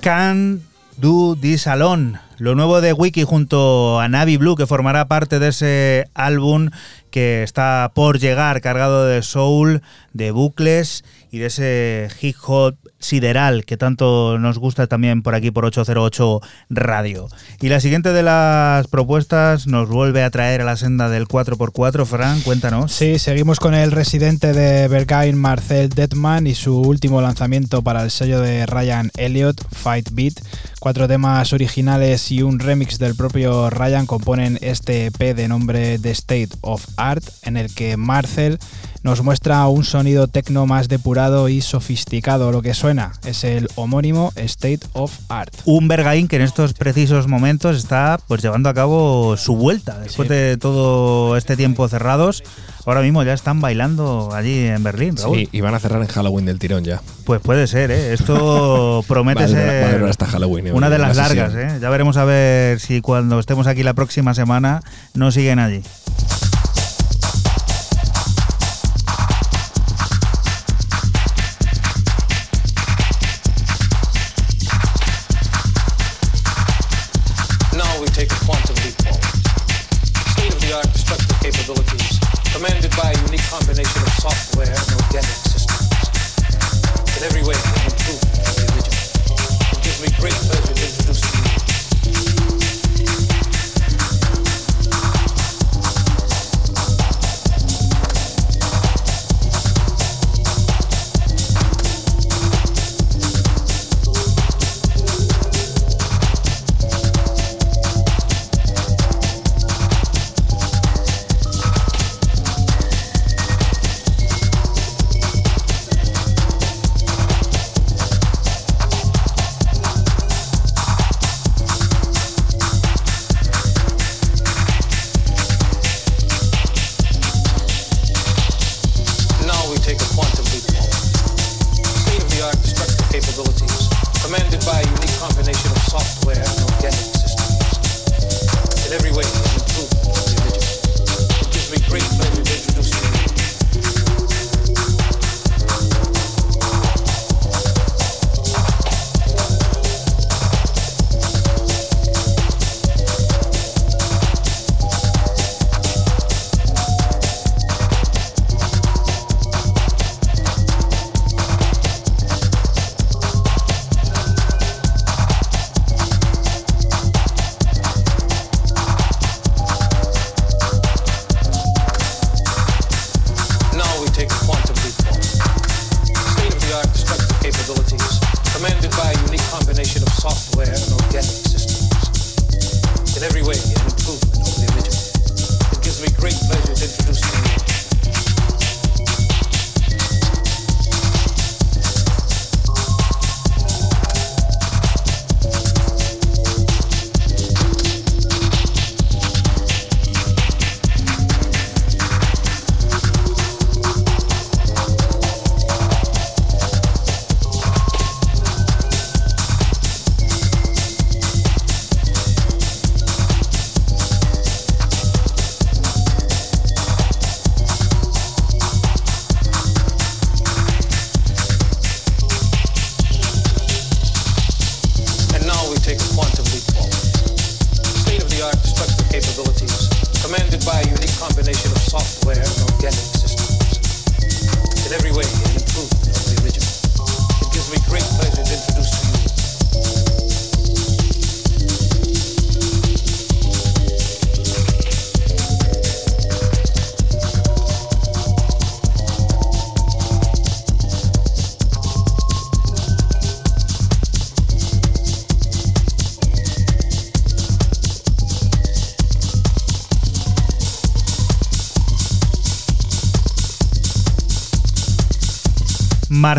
Can 0.00 0.62
Do 0.98 1.34
This 1.34 1.66
Alone, 1.66 2.18
lo 2.38 2.54
nuevo 2.54 2.80
de 2.80 2.92
Wiki 2.92 3.24
junto 3.24 4.00
a 4.00 4.08
Navi 4.08 4.36
Blue, 4.36 4.56
que 4.56 4.66
formará 4.66 5.08
parte 5.08 5.38
de 5.38 5.48
ese 5.48 6.08
álbum 6.14 6.70
que 7.10 7.42
está 7.42 7.90
por 7.94 8.18
llegar, 8.18 8.60
cargado 8.60 9.06
de 9.06 9.22
soul, 9.22 9.82
de 10.12 10.30
bucles 10.30 11.04
y 11.30 11.38
de 11.38 11.46
ese 11.46 12.08
hip 12.20 12.36
hop 12.46 12.76
sideral 12.98 13.64
que 13.64 13.76
tanto 13.76 14.38
nos 14.38 14.58
gusta 14.58 14.86
también 14.86 15.22
por 15.22 15.34
aquí 15.34 15.50
por 15.50 15.64
808 15.64 16.40
Radio. 16.68 17.28
Y 17.60 17.68
la 17.68 17.80
siguiente 17.80 18.12
de 18.12 18.22
las 18.22 18.86
propuestas 18.88 19.66
nos 19.66 19.88
vuelve 19.88 20.22
a 20.22 20.30
traer 20.30 20.60
a 20.60 20.64
la 20.64 20.76
senda 20.76 21.08
del 21.08 21.26
4x4. 21.26 22.04
Fran, 22.04 22.40
cuéntanos. 22.40 22.92
Sí, 22.92 23.18
seguimos 23.18 23.60
con 23.60 23.74
el 23.74 23.92
residente 23.92 24.52
de 24.52 24.88
Berghain, 24.88 25.36
Marcel 25.36 25.88
Detman, 25.88 26.46
y 26.46 26.54
su 26.54 26.80
último 26.80 27.20
lanzamiento 27.20 27.82
para 27.82 28.02
el 28.02 28.10
sello 28.10 28.40
de 28.40 28.66
Ryan 28.66 29.10
Elliott, 29.16 29.60
Fight 29.72 30.10
Beat. 30.12 30.34
Cuatro 30.80 31.06
temas 31.06 31.52
originales 31.52 32.30
y 32.32 32.42
un 32.42 32.58
remix 32.58 32.98
del 32.98 33.14
propio 33.14 33.70
Ryan 33.70 34.06
componen 34.06 34.58
este 34.62 35.06
EP 35.06 35.36
de 35.36 35.48
nombre 35.48 35.98
The 35.98 36.10
State 36.10 36.50
of 36.62 36.86
Art, 36.96 37.24
en 37.42 37.56
el 37.56 37.74
que 37.74 37.96
Marcel 37.96 38.58
nos 39.02 39.22
muestra 39.22 39.66
un 39.68 39.84
sonido 39.84 40.28
tecno 40.28 40.66
más 40.66 40.88
depurado 40.88 41.48
y 41.48 41.60
sofisticado. 41.62 42.52
Lo 42.52 42.62
que 42.62 42.74
suena 42.74 43.12
es 43.24 43.44
el 43.44 43.68
homónimo 43.76 44.32
State 44.36 44.80
of 44.92 45.12
Art. 45.28 45.54
Un 45.64 45.88
Bergain 45.88 46.28
que 46.28 46.36
en 46.36 46.42
estos 46.42 46.74
precisos 46.74 47.26
momentos 47.26 47.76
está 47.76 48.18
pues 48.28 48.42
llevando 48.42 48.68
a 48.68 48.74
cabo 48.74 49.36
su 49.36 49.56
vuelta 49.56 49.98
después 49.98 50.28
Sí. 50.28 50.34
de 50.34 50.56
todo 50.58 51.36
este 51.36 51.56
tiempo 51.56 51.88
cerrados. 51.88 52.42
Ahora 52.86 53.02
mismo 53.02 53.22
ya 53.22 53.34
están 53.34 53.60
bailando 53.60 54.30
allí 54.34 54.66
en 54.66 54.82
Berlín, 54.82 55.16
Raúl. 55.16 55.38
Sí, 55.38 55.48
y 55.52 55.60
van 55.60 55.74
a 55.74 55.78
cerrar 55.78 56.00
en 56.00 56.08
Halloween 56.08 56.46
del 56.46 56.58
tirón 56.58 56.82
ya. 56.82 57.00
Pues 57.24 57.40
puede 57.40 57.66
ser, 57.66 57.90
¿eh? 57.90 58.12
Esto 58.14 59.04
promete 59.08 59.46
ser 59.48 60.02
hasta 60.04 60.26
Halloween, 60.26 60.72
una 60.74 60.88
de 60.90 60.98
la 60.98 61.08
las 61.08 61.16
largas, 61.16 61.54
¿eh? 61.54 61.78
Ya 61.80 61.90
veremos 61.90 62.16
a 62.16 62.24
ver 62.24 62.80
si 62.80 63.00
cuando 63.00 63.38
estemos 63.38 63.66
aquí 63.66 63.82
la 63.82 63.94
próxima 63.94 64.34
semana 64.34 64.82
no 65.14 65.30
siguen 65.30 65.58
allí. 65.58 65.82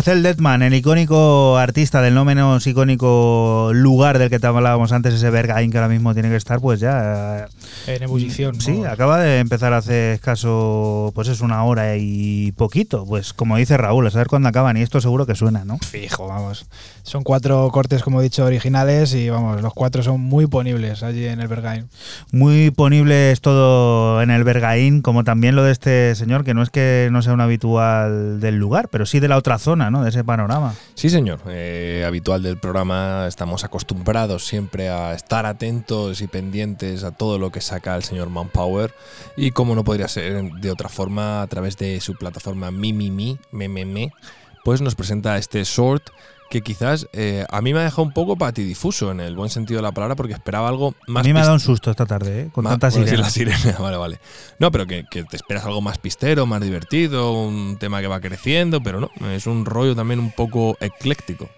Marcel 0.02 0.24
Detman, 0.24 0.62
el 0.62 0.74
icónico 0.74 1.56
artista 1.58 2.02
del 2.02 2.14
no 2.14 2.24
menos 2.24 2.66
icónico 2.66 3.70
lugar 3.72 4.18
del 4.18 4.30
que 4.30 4.40
te 4.40 4.48
hablábamos 4.48 4.90
antes, 4.90 5.14
ese 5.14 5.30
Bergain 5.30 5.70
que 5.70 5.78
ahora 5.78 5.88
mismo 5.88 6.12
tiene 6.12 6.28
que 6.28 6.34
estar, 6.34 6.60
pues 6.60 6.80
ya. 6.80 7.46
En 7.86 8.02
ebullición. 8.02 8.60
Sí, 8.60 8.78
¿no? 8.78 8.90
acaba 8.90 9.20
de 9.20 9.38
empezar 9.38 9.72
hace 9.72 10.14
escaso, 10.14 11.12
pues 11.14 11.28
es 11.28 11.40
una 11.40 11.62
hora 11.62 11.96
y 11.98 12.50
poquito. 12.50 13.06
Pues 13.06 13.32
como 13.32 13.56
dice 13.58 13.76
Raúl, 13.76 14.04
a 14.08 14.10
saber 14.10 14.26
cuándo 14.26 14.48
acaban 14.48 14.76
y 14.76 14.82
esto 14.82 15.00
seguro 15.00 15.24
que 15.24 15.36
suena, 15.36 15.64
¿no? 15.64 15.78
Fijo, 15.78 16.26
vamos. 16.26 16.66
Son 17.12 17.24
cuatro 17.24 17.68
cortes, 17.70 18.02
como 18.02 18.20
he 18.20 18.22
dicho, 18.22 18.42
originales 18.42 19.12
y 19.12 19.28
vamos, 19.28 19.60
los 19.60 19.74
cuatro 19.74 20.02
son 20.02 20.18
muy 20.18 20.46
ponibles 20.46 21.02
allí 21.02 21.26
en 21.26 21.42
el 21.42 21.46
Bergain. 21.46 21.90
Muy 22.30 22.70
ponible 22.70 23.32
es 23.32 23.42
todo 23.42 24.22
en 24.22 24.30
el 24.30 24.44
Bergaín, 24.44 25.02
como 25.02 25.22
también 25.22 25.54
lo 25.54 25.62
de 25.62 25.72
este 25.72 26.14
señor, 26.14 26.42
que 26.42 26.54
no 26.54 26.62
es 26.62 26.70
que 26.70 27.10
no 27.12 27.20
sea 27.20 27.34
un 27.34 27.42
habitual 27.42 28.40
del 28.40 28.56
lugar, 28.56 28.88
pero 28.88 29.04
sí 29.04 29.20
de 29.20 29.28
la 29.28 29.36
otra 29.36 29.58
zona, 29.58 29.90
¿no? 29.90 30.02
De 30.02 30.08
ese 30.08 30.24
panorama. 30.24 30.72
Sí, 30.94 31.10
señor. 31.10 31.40
Eh, 31.48 32.02
habitual 32.06 32.42
del 32.42 32.56
programa, 32.56 33.26
estamos 33.28 33.62
acostumbrados 33.62 34.46
siempre 34.46 34.88
a 34.88 35.12
estar 35.12 35.44
atentos 35.44 36.22
y 36.22 36.28
pendientes 36.28 37.04
a 37.04 37.10
todo 37.10 37.38
lo 37.38 37.52
que 37.52 37.60
saca 37.60 37.94
el 37.94 38.04
señor 38.04 38.30
Manpower. 38.30 38.94
Y 39.36 39.50
como 39.50 39.74
no 39.74 39.84
podría 39.84 40.08
ser 40.08 40.50
de 40.50 40.70
otra 40.70 40.88
forma, 40.88 41.42
a 41.42 41.46
través 41.46 41.76
de 41.76 42.00
su 42.00 42.14
plataforma 42.14 42.70
Mimimi, 42.70 43.38
Mememe, 43.50 44.12
pues 44.64 44.80
nos 44.80 44.94
presenta 44.94 45.36
este 45.36 45.62
short 45.64 46.04
que 46.52 46.60
quizás 46.60 47.08
eh, 47.14 47.46
a 47.48 47.62
mí 47.62 47.72
me 47.72 47.80
ha 47.80 47.84
dejado 47.84 48.02
un 48.02 48.12
poco 48.12 48.36
patidifuso 48.36 49.10
en 49.10 49.20
el 49.20 49.34
buen 49.34 49.48
sentido 49.48 49.78
de 49.78 49.82
la 49.84 49.92
palabra 49.92 50.16
porque 50.16 50.34
esperaba 50.34 50.68
algo 50.68 50.94
más 51.06 51.24
a 51.24 51.26
mí 51.26 51.32
me 51.32 51.40
ha 51.40 51.44
dado 51.44 51.54
un 51.54 51.60
susto 51.60 51.90
esta 51.90 52.04
tarde, 52.04 52.42
¿eh? 52.42 52.48
Con 52.52 52.64
más- 52.64 52.74
tanta 52.74 52.90
sirena. 52.90 53.22
la 53.22 53.30
sirena, 53.30 53.76
vale, 53.80 53.96
vale. 53.96 54.20
No, 54.58 54.70
pero 54.70 54.86
que, 54.86 55.04
que 55.10 55.24
te 55.24 55.36
esperas 55.36 55.64
algo 55.64 55.80
más 55.80 55.96
pistero, 55.96 56.44
más 56.44 56.60
divertido, 56.60 57.32
un 57.32 57.78
tema 57.78 58.02
que 58.02 58.06
va 58.06 58.20
creciendo, 58.20 58.82
pero 58.82 59.00
no, 59.00 59.10
es 59.30 59.46
un 59.46 59.64
rollo 59.64 59.96
también 59.96 60.20
un 60.20 60.30
poco 60.30 60.76
ecléctico. 60.80 61.48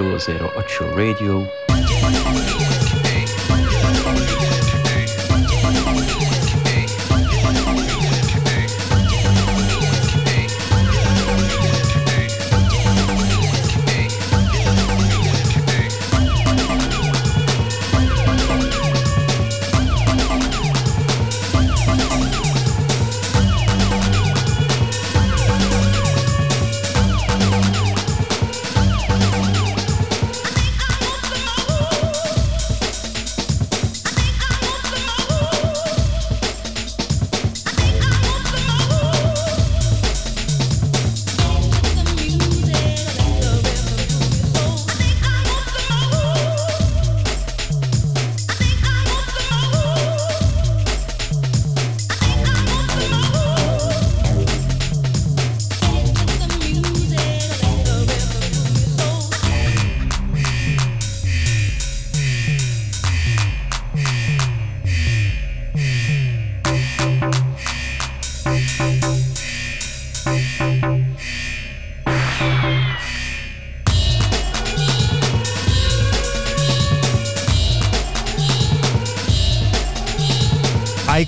208 0.00 0.96
Radio. 0.96 1.69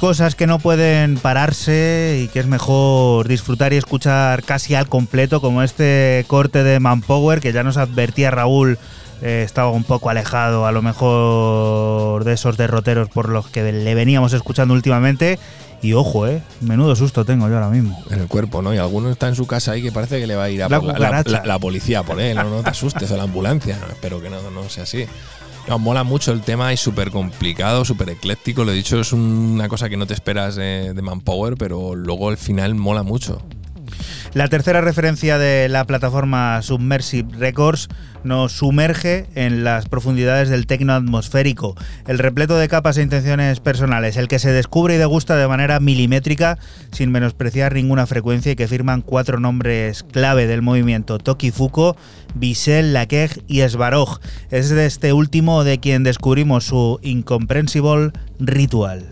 Cosas 0.02 0.34
que 0.34 0.48
no 0.48 0.58
pueden 0.58 1.16
pararse 1.16 2.18
y 2.20 2.26
que 2.26 2.40
es 2.40 2.46
mejor 2.48 3.28
disfrutar 3.28 3.72
y 3.72 3.76
escuchar 3.76 4.42
casi 4.42 4.74
al 4.74 4.88
completo, 4.88 5.40
como 5.40 5.62
este 5.62 6.24
corte 6.26 6.64
de 6.64 6.80
Manpower 6.80 7.40
que 7.40 7.52
ya 7.52 7.62
nos 7.62 7.76
advertía 7.76 8.32
Raúl. 8.32 8.80
Eh, 9.22 9.44
estaba 9.44 9.70
un 9.70 9.84
poco 9.84 10.10
alejado 10.10 10.66
a 10.66 10.72
lo 10.72 10.82
mejor 10.82 12.24
de 12.24 12.32
esos 12.32 12.56
derroteros 12.56 13.10
por 13.10 13.28
los 13.28 13.46
que 13.46 13.70
le 13.70 13.94
veníamos 13.94 14.32
escuchando 14.32 14.74
últimamente. 14.74 15.38
Y 15.82 15.92
ojo, 15.92 16.26
eh, 16.26 16.42
menudo 16.60 16.96
susto 16.96 17.24
tengo 17.24 17.48
yo 17.48 17.54
ahora 17.54 17.68
mismo. 17.68 18.02
En 18.10 18.18
el 18.18 18.26
cuerpo, 18.26 18.60
¿no? 18.60 18.74
Y 18.74 18.78
alguno 18.78 19.08
está 19.08 19.28
en 19.28 19.36
su 19.36 19.46
casa 19.46 19.70
ahí 19.70 19.82
que 19.82 19.92
parece 19.92 20.18
que 20.18 20.26
le 20.26 20.34
va 20.34 20.44
a 20.44 20.50
ir 20.50 20.64
a 20.64 20.68
la, 20.68 20.80
por 20.80 21.46
la, 21.46 21.58
policía 21.60 22.02
por 22.02 22.20
él. 22.20 22.34
No, 22.34 22.50
no 22.50 22.64
te 22.64 22.70
asustes, 22.70 23.08
o 23.12 23.16
la 23.16 23.22
ambulancia. 23.22 23.78
espero 23.88 24.20
que 24.20 24.30
no, 24.30 24.50
no 24.50 24.68
sea 24.68 24.82
así. 24.82 25.06
Mola 25.78 26.04
mucho 26.04 26.32
el 26.32 26.42
tema, 26.42 26.72
es 26.72 26.80
súper 26.80 27.10
complicado, 27.10 27.84
súper 27.84 28.10
ecléctico. 28.10 28.64
Lo 28.64 28.72
he 28.72 28.74
dicho, 28.74 29.00
es 29.00 29.12
una 29.12 29.68
cosa 29.68 29.88
que 29.88 29.96
no 29.96 30.06
te 30.06 30.14
esperas 30.14 30.54
de, 30.54 30.92
de 30.92 31.02
Manpower, 31.02 31.56
pero 31.56 31.94
luego 31.94 32.28
al 32.28 32.36
final 32.36 32.74
mola 32.74 33.02
mucho. 33.02 33.42
La 34.34 34.48
tercera 34.48 34.80
referencia 34.80 35.36
de 35.36 35.68
la 35.68 35.84
plataforma 35.84 36.62
Submersive 36.62 37.36
Records 37.36 37.88
nos 38.24 38.52
sumerge 38.52 39.26
en 39.34 39.62
las 39.62 39.90
profundidades 39.90 40.48
del 40.48 40.66
tecno 40.66 40.94
atmosférico, 40.94 41.74
el 42.06 42.18
repleto 42.18 42.56
de 42.56 42.66
capas 42.66 42.96
e 42.96 43.02
intenciones 43.02 43.60
personales, 43.60 44.16
el 44.16 44.28
que 44.28 44.38
se 44.38 44.50
descubre 44.50 44.94
y 44.94 44.98
degusta 44.98 45.36
de 45.36 45.48
manera 45.48 45.80
milimétrica 45.80 46.58
sin 46.92 47.10
menospreciar 47.10 47.74
ninguna 47.74 48.06
frecuencia 48.06 48.52
y 48.52 48.56
que 48.56 48.68
firman 48.68 49.02
cuatro 49.02 49.38
nombres 49.38 50.02
clave 50.02 50.46
del 50.46 50.62
movimiento, 50.62 51.18
Toki 51.18 51.50
Fuko, 51.50 51.98
Bisel, 52.34 52.94
Lakej 52.94 53.42
y 53.48 53.60
Svarog. 53.68 54.18
Es 54.50 54.70
de 54.70 54.86
este 54.86 55.12
último 55.12 55.62
de 55.62 55.78
quien 55.78 56.04
descubrimos 56.04 56.64
su 56.64 56.98
Incomprehensible 57.02 58.12
Ritual. 58.38 59.10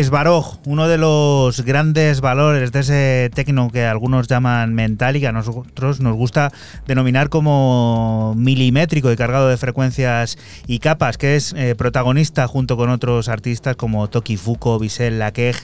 Esbaroj, 0.00 0.56
uno 0.64 0.88
de 0.88 0.96
los 0.96 1.60
grandes 1.60 2.22
valores 2.22 2.72
de 2.72 2.80
ese 2.80 3.30
tecno 3.34 3.70
que 3.70 3.84
algunos 3.84 4.28
llaman 4.28 4.72
mental 4.72 5.16
y 5.16 5.20
que 5.20 5.26
a 5.26 5.32
nosotros 5.32 6.00
nos 6.00 6.16
gusta 6.16 6.52
denominar 6.86 7.28
como 7.28 8.34
milimétrico 8.34 9.12
y 9.12 9.16
cargado 9.16 9.50
de 9.50 9.58
frecuencias 9.58 10.38
y 10.66 10.78
capas, 10.78 11.18
que 11.18 11.36
es 11.36 11.52
eh, 11.52 11.74
protagonista 11.74 12.46
junto 12.46 12.78
con 12.78 12.88
otros 12.88 13.28
artistas 13.28 13.76
como 13.76 14.08
Toki 14.08 14.38
Fuko, 14.38 14.78
Bisel 14.78 15.18
Lakej, 15.18 15.56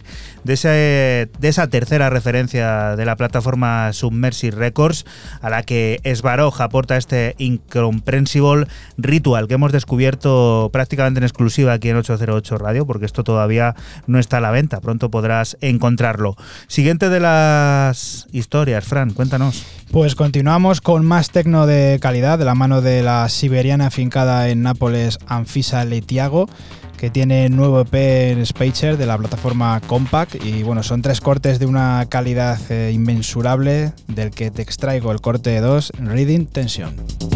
de, 0.46 1.28
de 1.38 1.48
esa 1.48 1.66
tercera 1.68 2.08
referencia 2.08 2.96
de 2.96 3.04
la 3.04 3.16
plataforma 3.16 3.92
Submersive 3.92 4.56
Records, 4.56 5.04
a 5.40 5.50
la 5.50 5.62
que 5.62 6.00
Esbaroj 6.04 6.60
aporta 6.60 6.96
este 6.96 7.34
incomprehensible 7.38 8.66
ritual 8.96 9.48
que 9.48 9.54
hemos 9.54 9.72
descubierto 9.72 10.70
prácticamente 10.72 11.18
en 11.18 11.24
exclusiva 11.24 11.72
aquí 11.72 11.88
en 11.88 11.96
808 11.96 12.58
Radio, 12.58 12.86
porque 12.86 13.06
esto 13.06 13.24
todavía 13.24 13.74
no 14.06 14.18
está 14.18 14.38
a 14.38 14.40
la 14.40 14.50
venta, 14.50 14.80
pronto 14.80 15.10
podrás 15.10 15.56
encontrarlo. 15.60 16.36
Siguiente 16.68 17.08
de 17.08 17.20
las 17.20 18.26
historias, 18.32 18.84
Fran, 18.84 19.12
cuéntanos. 19.12 19.64
Pues 19.90 20.14
continuamos 20.14 20.80
con 20.80 21.04
más 21.04 21.30
tecno 21.30 21.66
de 21.66 21.98
calidad 22.00 22.38
de 22.38 22.44
la 22.44 22.54
mano 22.54 22.80
de 22.80 23.02
la 23.02 23.28
siberiana 23.28 23.86
afincada 23.86 24.48
en 24.48 24.62
Nápoles 24.62 25.18
Anfisa 25.26 25.84
Letiago 25.84 26.48
que 26.96 27.10
tiene 27.10 27.48
nuevo 27.48 27.80
EP 27.80 27.94
en 27.94 28.44
Spacer 28.44 28.96
de 28.96 29.06
la 29.06 29.18
plataforma 29.18 29.80
Compact 29.86 30.36
y 30.44 30.62
bueno, 30.62 30.82
son 30.82 31.02
tres 31.02 31.20
cortes 31.20 31.58
de 31.58 31.66
una 31.66 32.06
calidad 32.08 32.58
eh, 32.70 32.90
inmensurable 32.92 33.92
del 34.08 34.30
que 34.30 34.50
te 34.50 34.62
extraigo 34.62 35.12
el 35.12 35.20
corte 35.20 35.60
2, 35.60 35.92
Reading 36.00 36.46
Tension. 36.46 37.35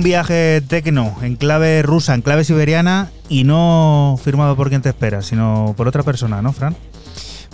Un 0.00 0.04
viaje 0.04 0.62
tecno 0.66 1.14
en 1.20 1.36
clave 1.36 1.82
rusa, 1.82 2.14
en 2.14 2.22
clave 2.22 2.42
siberiana 2.42 3.10
y 3.28 3.44
no 3.44 4.18
firmado 4.24 4.56
por 4.56 4.70
quien 4.70 4.80
te 4.80 4.88
espera, 4.88 5.20
sino 5.20 5.74
por 5.76 5.88
otra 5.88 6.02
persona, 6.02 6.40
¿no, 6.40 6.54
Fran? 6.54 6.74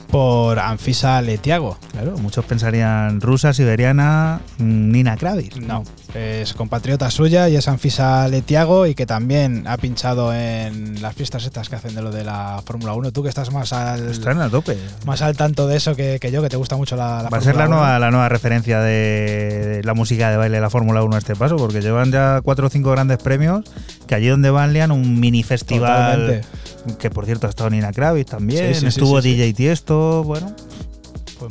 por 0.06 0.60
Anfisa 0.60 1.20
Letiago. 1.20 1.77
Claro, 1.90 2.16
muchos 2.18 2.44
pensarían 2.44 3.20
rusa, 3.20 3.52
siberiana, 3.52 4.40
mm, 4.59 4.93
Nina 4.93 5.16
Kravitz. 5.16 5.56
No, 5.56 5.82
es 6.14 6.55
compatriota 6.55 7.10
suya 7.10 7.48
y 7.48 7.56
es 7.56 7.66
Anfisa 7.66 8.28
Letiago 8.28 8.86
y 8.86 8.94
que 8.94 9.06
también 9.06 9.64
ha 9.66 9.77
pinchado 9.77 10.32
en 10.32 10.85
las 11.07 11.15
fiestas 11.15 11.45
estas 11.45 11.69
que 11.69 11.77
hacen 11.77 11.95
de 11.95 12.03
lo 12.03 12.11
de 12.11 12.24
la 12.24 12.62
Fórmula 12.65 12.93
1. 12.95 13.12
Tú 13.12 13.23
que 13.23 13.28
estás 13.28 13.53
más 13.53 13.73
al, 13.73 14.11
Están 14.11 14.41
a 14.41 14.49
tope. 14.51 14.77
más 15.05 15.23
al 15.23 15.37
tanto 15.37 15.66
de 15.69 15.77
eso 15.77 15.95
que, 15.97 16.19
que 16.20 16.31
yo, 16.33 16.43
que 16.43 16.49
te 16.49 16.57
gusta 16.57 16.77
mucho 16.77 16.97
la, 16.97 17.23
la 17.23 17.28
Va 17.28 17.39
a 17.39 17.41
ser 17.41 17.55
la 17.57 17.62
Fórmula 17.62 17.66
1. 17.66 17.77
nueva, 17.77 17.99
la 17.99 18.11
nueva 18.11 18.28
referencia 18.28 18.81
de 18.81 19.81
la 19.85 19.95
música 19.95 20.31
de 20.31 20.37
baile 20.37 20.57
de 20.57 20.61
la 20.61 20.70
Fórmula 20.70 21.03
1 21.03 21.15
a 21.15 21.19
este 21.19 21.37
paso, 21.37 21.57
porque 21.57 21.81
llevan 21.81 22.11
ya 22.11 22.41
cuatro 22.43 22.66
o 22.66 22.70
cinco 22.70 22.91
grandes 22.91 23.19
premios, 23.19 23.65
que 24.07 24.15
allí 24.15 24.28
donde 24.28 24.51
van 24.51 24.73
lian 24.73 24.91
un 24.91 25.20
mini 25.20 25.43
festival, 25.45 26.43
Totalmente. 26.43 26.97
que 26.99 27.11
por 27.11 27.24
cierto 27.27 27.47
ha 27.47 27.51
estado 27.51 27.70
Nina 27.70 27.93
Kravitz 27.93 28.31
también, 28.31 28.69
Sí, 28.69 28.74
sí, 28.74 28.81
sí, 28.81 28.87
estuvo 28.89 29.23
sí. 29.23 29.35
DJ 29.35 29.53
Tiesto, 29.55 30.24
bueno, 30.24 30.55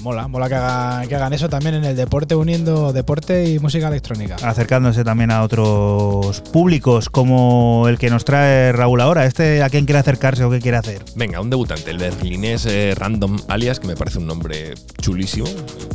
mola, 0.06 0.28
mola 0.28 0.48
que 0.48 0.54
hagan, 0.54 1.08
que 1.08 1.16
hagan 1.16 1.34
eso 1.34 1.50
también 1.50 1.74
en 1.74 1.84
el 1.84 1.96
deporte, 1.96 2.36
uniendo 2.36 2.94
deporte 2.94 3.50
y 3.50 3.58
música 3.58 3.88
electrónica. 3.88 4.36
acercándose 4.44 5.04
también 5.04 5.32
a 5.32 5.42
otros 5.42 6.42
públicos, 6.42 7.10
como 7.10 7.88
el 7.90 7.98
que 7.98 8.12
nos 8.12 8.24
trae 8.24 8.72
Raúl 8.72 9.02
ahora. 9.02 9.26
¿Este 9.26 9.64
a 9.64 9.70
quién 9.70 9.86
quiere 9.86 9.98
acercarse 9.98 10.44
o 10.44 10.52
qué 10.52 10.60
quiere 10.60 10.78
hacer? 10.78 11.04
Venga, 11.16 11.42
un 11.42 11.50
debutante, 11.50 11.90
el 11.90 11.98
berlinés 11.98 12.68
eh, 12.68 12.94
Random 12.96 13.36
Alias, 13.48 13.80
que 13.80 13.88
me 13.88 13.96
parece 13.96 14.20
un 14.20 14.28
nombre 14.28 14.76
chulísimo, 15.02 15.48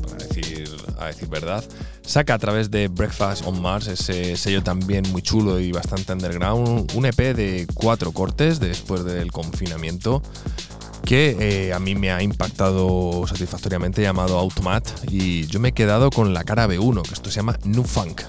para 0.03 0.25
decir, 0.25 0.69
a 0.99 1.07
decir 1.07 1.29
verdad. 1.29 1.63
Saca 2.03 2.35
a 2.35 2.39
través 2.41 2.69
de 2.69 2.89
Breakfast 2.89 3.47
on 3.47 3.63
Mars, 3.63 3.87
ese 3.87 4.37
sello 4.37 4.65
también 4.65 5.05
muy 5.13 5.23
chulo 5.23 5.61
y 5.61 5.71
bastante 5.71 6.13
underground, 6.13 6.91
un 6.97 7.07
EP 7.07 7.17
de 7.17 7.69
cuatro 7.75 8.11
cortes 8.11 8.59
después 8.59 9.05
del 9.05 9.31
confinamiento 9.31 10.21
que 11.05 11.37
eh, 11.41 11.73
a 11.73 11.79
mí 11.79 11.95
me 11.95 12.11
ha 12.11 12.23
impactado 12.23 13.27
satisfactoriamente 13.27 14.03
llamado 14.03 14.39
Automat 14.39 14.87
y 15.11 15.47
yo 15.47 15.61
me 15.61 15.69
he 15.69 15.73
quedado 15.73 16.11
con 16.11 16.35
la 16.35 16.45
cara 16.45 16.67
B1, 16.67 17.03
que 17.03 17.15
esto 17.15 17.31
se 17.31 17.37
llama 17.37 17.59
New 17.65 17.85
Funk. 17.85 18.23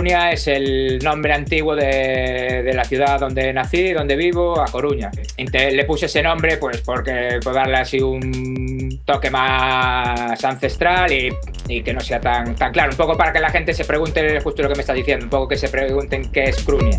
Crunia 0.00 0.30
es 0.30 0.48
el 0.48 0.98
nombre 1.02 1.34
antiguo 1.34 1.76
de, 1.76 2.72
la 2.74 2.84
ciudad 2.84 3.20
donde 3.20 3.52
nací, 3.52 3.92
donde 3.92 4.16
vivo, 4.16 4.58
a 4.58 4.64
Coruña. 4.64 5.10
Le 5.36 5.84
puse 5.84 6.06
ese 6.06 6.22
nombre 6.22 6.56
pues 6.56 6.80
porque 6.80 7.38
por 7.44 7.52
darle 7.52 7.76
así 7.76 8.00
un 8.00 9.02
toque 9.04 9.28
más 9.28 10.42
ancestral 10.42 11.12
y, 11.12 11.82
que 11.82 11.92
no 11.92 12.00
sea 12.00 12.18
tan, 12.18 12.54
tan 12.54 12.72
claro. 12.72 12.92
Un 12.92 12.96
poco 12.96 13.14
para 13.14 13.30
que 13.30 13.40
la 13.40 13.50
gente 13.50 13.74
se 13.74 13.84
pregunte 13.84 14.40
justo 14.40 14.62
lo 14.62 14.70
que 14.70 14.76
me 14.76 14.80
estás 14.80 14.96
diciendo, 14.96 15.26
un 15.26 15.30
poco 15.30 15.48
que 15.48 15.58
se 15.58 15.68
pregunten 15.68 16.32
qué 16.32 16.44
es 16.44 16.64
Crunia. 16.64 16.98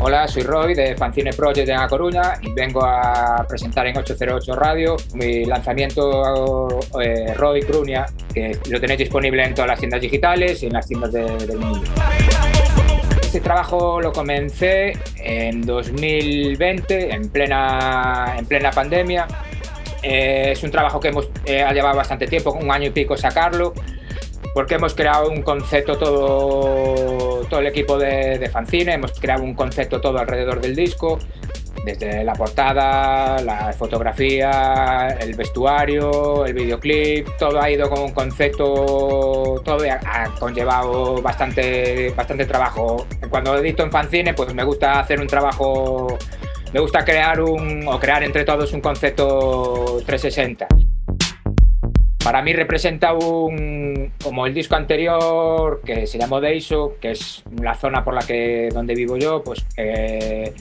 Hola, 0.00 0.28
soy 0.28 0.42
Roy 0.44 0.74
de 0.74 0.94
Fanzine 0.94 1.32
Project 1.32 1.68
en 1.68 1.76
A 1.76 1.88
Coruña 1.88 2.34
y 2.40 2.52
vengo 2.52 2.84
a 2.84 3.44
presentar 3.48 3.86
en 3.86 3.96
808 3.96 4.54
Radio 4.54 4.96
mi 5.14 5.44
lanzamiento 5.46 6.78
eh, 7.02 7.34
Roy 7.34 7.62
Crunia, 7.62 8.06
que 8.36 8.58
lo 8.68 8.78
tenéis 8.78 8.98
disponible 8.98 9.42
en 9.42 9.54
todas 9.54 9.68
las 9.68 9.78
tiendas 9.78 9.98
digitales 9.98 10.62
y 10.62 10.66
en 10.66 10.74
las 10.74 10.86
tiendas 10.86 11.10
de- 11.10 11.46
del 11.46 11.56
mundo. 11.58 11.80
Este 13.22 13.40
trabajo 13.40 13.98
lo 13.98 14.12
comencé 14.12 14.92
en 15.16 15.62
2020, 15.62 17.14
en 17.14 17.30
plena, 17.30 18.34
en 18.38 18.44
plena 18.44 18.70
pandemia. 18.72 19.26
Eh, 20.02 20.50
es 20.52 20.62
un 20.62 20.70
trabajo 20.70 21.00
que 21.00 21.08
hemos, 21.08 21.30
eh, 21.46 21.62
ha 21.62 21.72
llevado 21.72 21.96
bastante 21.96 22.26
tiempo, 22.26 22.52
un 22.52 22.70
año 22.70 22.88
y 22.88 22.90
pico 22.90 23.16
sacarlo, 23.16 23.72
porque 24.52 24.74
hemos 24.74 24.92
creado 24.94 25.30
un 25.30 25.40
concepto 25.40 25.96
todo, 25.96 27.46
todo 27.48 27.60
el 27.60 27.66
equipo 27.68 27.96
de, 27.98 28.38
de 28.38 28.48
fanzine, 28.50 28.92
hemos 28.92 29.12
creado 29.18 29.42
un 29.44 29.54
concepto 29.54 29.98
todo 29.98 30.18
alrededor 30.18 30.60
del 30.60 30.76
disco, 30.76 31.18
desde 31.86 32.24
la 32.24 32.32
portada, 32.32 33.40
la 33.42 33.72
fotografía, 33.72 35.16
el 35.20 35.36
vestuario, 35.36 36.44
el 36.44 36.52
videoclip, 36.52 37.28
todo 37.38 37.62
ha 37.62 37.70
ido 37.70 37.88
con 37.88 38.00
un 38.00 38.12
concepto, 38.12 39.62
todo 39.64 39.84
ha, 39.88 40.24
conllevado 40.40 41.22
bastante, 41.22 42.10
bastante 42.10 42.44
trabajo. 42.44 43.06
Cuando 43.30 43.56
edito 43.56 43.84
en 43.84 43.92
fanzine, 43.92 44.34
pues 44.34 44.52
me 44.52 44.64
gusta 44.64 44.98
hacer 44.98 45.20
un 45.20 45.28
trabajo, 45.28 46.18
me 46.72 46.80
gusta 46.80 47.04
crear 47.04 47.40
un, 47.40 47.86
o 47.86 48.00
crear 48.00 48.24
entre 48.24 48.44
todos 48.44 48.72
un 48.72 48.80
concepto 48.80 50.02
360 50.04 50.66
para 52.24 52.42
mí 52.42 52.52
representa 52.52 53.12
un 53.12 54.10
como 54.20 54.46
el 54.46 54.52
disco 54.52 54.74
anterior 54.74 55.80
que 55.86 56.08
se 56.08 56.18
llamó 56.18 56.40
Deiso, 56.40 56.94
que 57.00 57.12
es 57.12 57.44
la 57.62 57.76
zona 57.76 58.02
por 58.02 58.14
la 58.14 58.22
que 58.22 58.68
donde 58.74 58.96
vivo 58.96 59.16
yo, 59.16 59.44
pues 59.44 59.64
eh, 59.76 60.52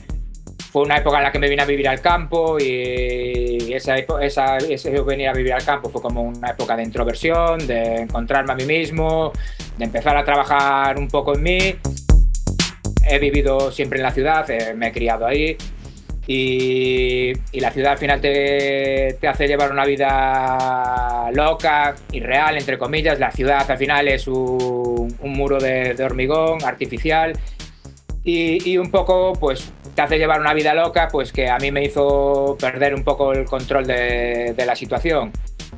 fue 0.75 0.83
una 0.83 0.97
época 0.97 1.19
en 1.19 1.23
la 1.23 1.31
que 1.31 1.39
me 1.39 1.47
vine 1.47 1.61
a 1.61 1.65
vivir 1.65 1.87
al 1.87 2.01
campo 2.01 2.57
y 2.59 3.71
esa, 3.71 3.95
esa, 3.95 4.57
ese 4.57 4.89
venir 5.03 5.29
a 5.29 5.31
vivir 5.31 5.53
al 5.53 5.63
campo 5.63 5.89
fue 5.89 6.01
como 6.01 6.21
una 6.23 6.49
época 6.49 6.75
de 6.75 6.83
introversión, 6.83 7.65
de 7.65 8.01
encontrarme 8.01 8.51
a 8.51 8.55
mí 8.57 8.65
mismo, 8.65 9.31
de 9.77 9.85
empezar 9.85 10.17
a 10.17 10.25
trabajar 10.25 10.99
un 10.99 11.07
poco 11.07 11.33
en 11.33 11.43
mí. 11.43 11.75
He 13.07 13.19
vivido 13.19 13.71
siempre 13.71 13.99
en 13.99 14.03
la 14.03 14.11
ciudad, 14.11 14.49
eh, 14.49 14.73
me 14.75 14.89
he 14.89 14.91
criado 14.91 15.25
ahí 15.25 15.55
y, 16.27 17.31
y 17.53 17.59
la 17.61 17.71
ciudad 17.71 17.93
al 17.93 17.97
final 17.97 18.19
te, 18.19 19.17
te 19.21 19.27
hace 19.29 19.47
llevar 19.47 19.71
una 19.71 19.85
vida 19.85 21.31
loca, 21.31 21.95
irreal, 22.11 22.57
entre 22.57 22.77
comillas. 22.77 23.17
La 23.17 23.31
ciudad 23.31 23.65
al 23.71 23.77
final 23.77 24.09
es 24.09 24.27
un, 24.27 25.15
un 25.21 25.31
muro 25.31 25.57
de, 25.57 25.93
de 25.93 26.03
hormigón 26.03 26.65
artificial 26.65 27.31
y, 28.25 28.69
y 28.69 28.77
un 28.77 28.91
poco 28.91 29.31
pues 29.39 29.71
te 29.95 30.01
hace 30.01 30.17
llevar 30.17 30.41
una 30.41 30.53
vida 30.53 30.73
loca 30.73 31.07
pues 31.09 31.31
que 31.31 31.49
a 31.49 31.57
mí 31.57 31.71
me 31.71 31.83
hizo 31.85 32.57
perder 32.59 32.93
un 32.93 33.03
poco 33.03 33.31
el 33.31 33.45
control 33.45 33.87
de, 33.87 34.53
de 34.55 34.65
la 34.65 34.75
situación. 34.75 35.31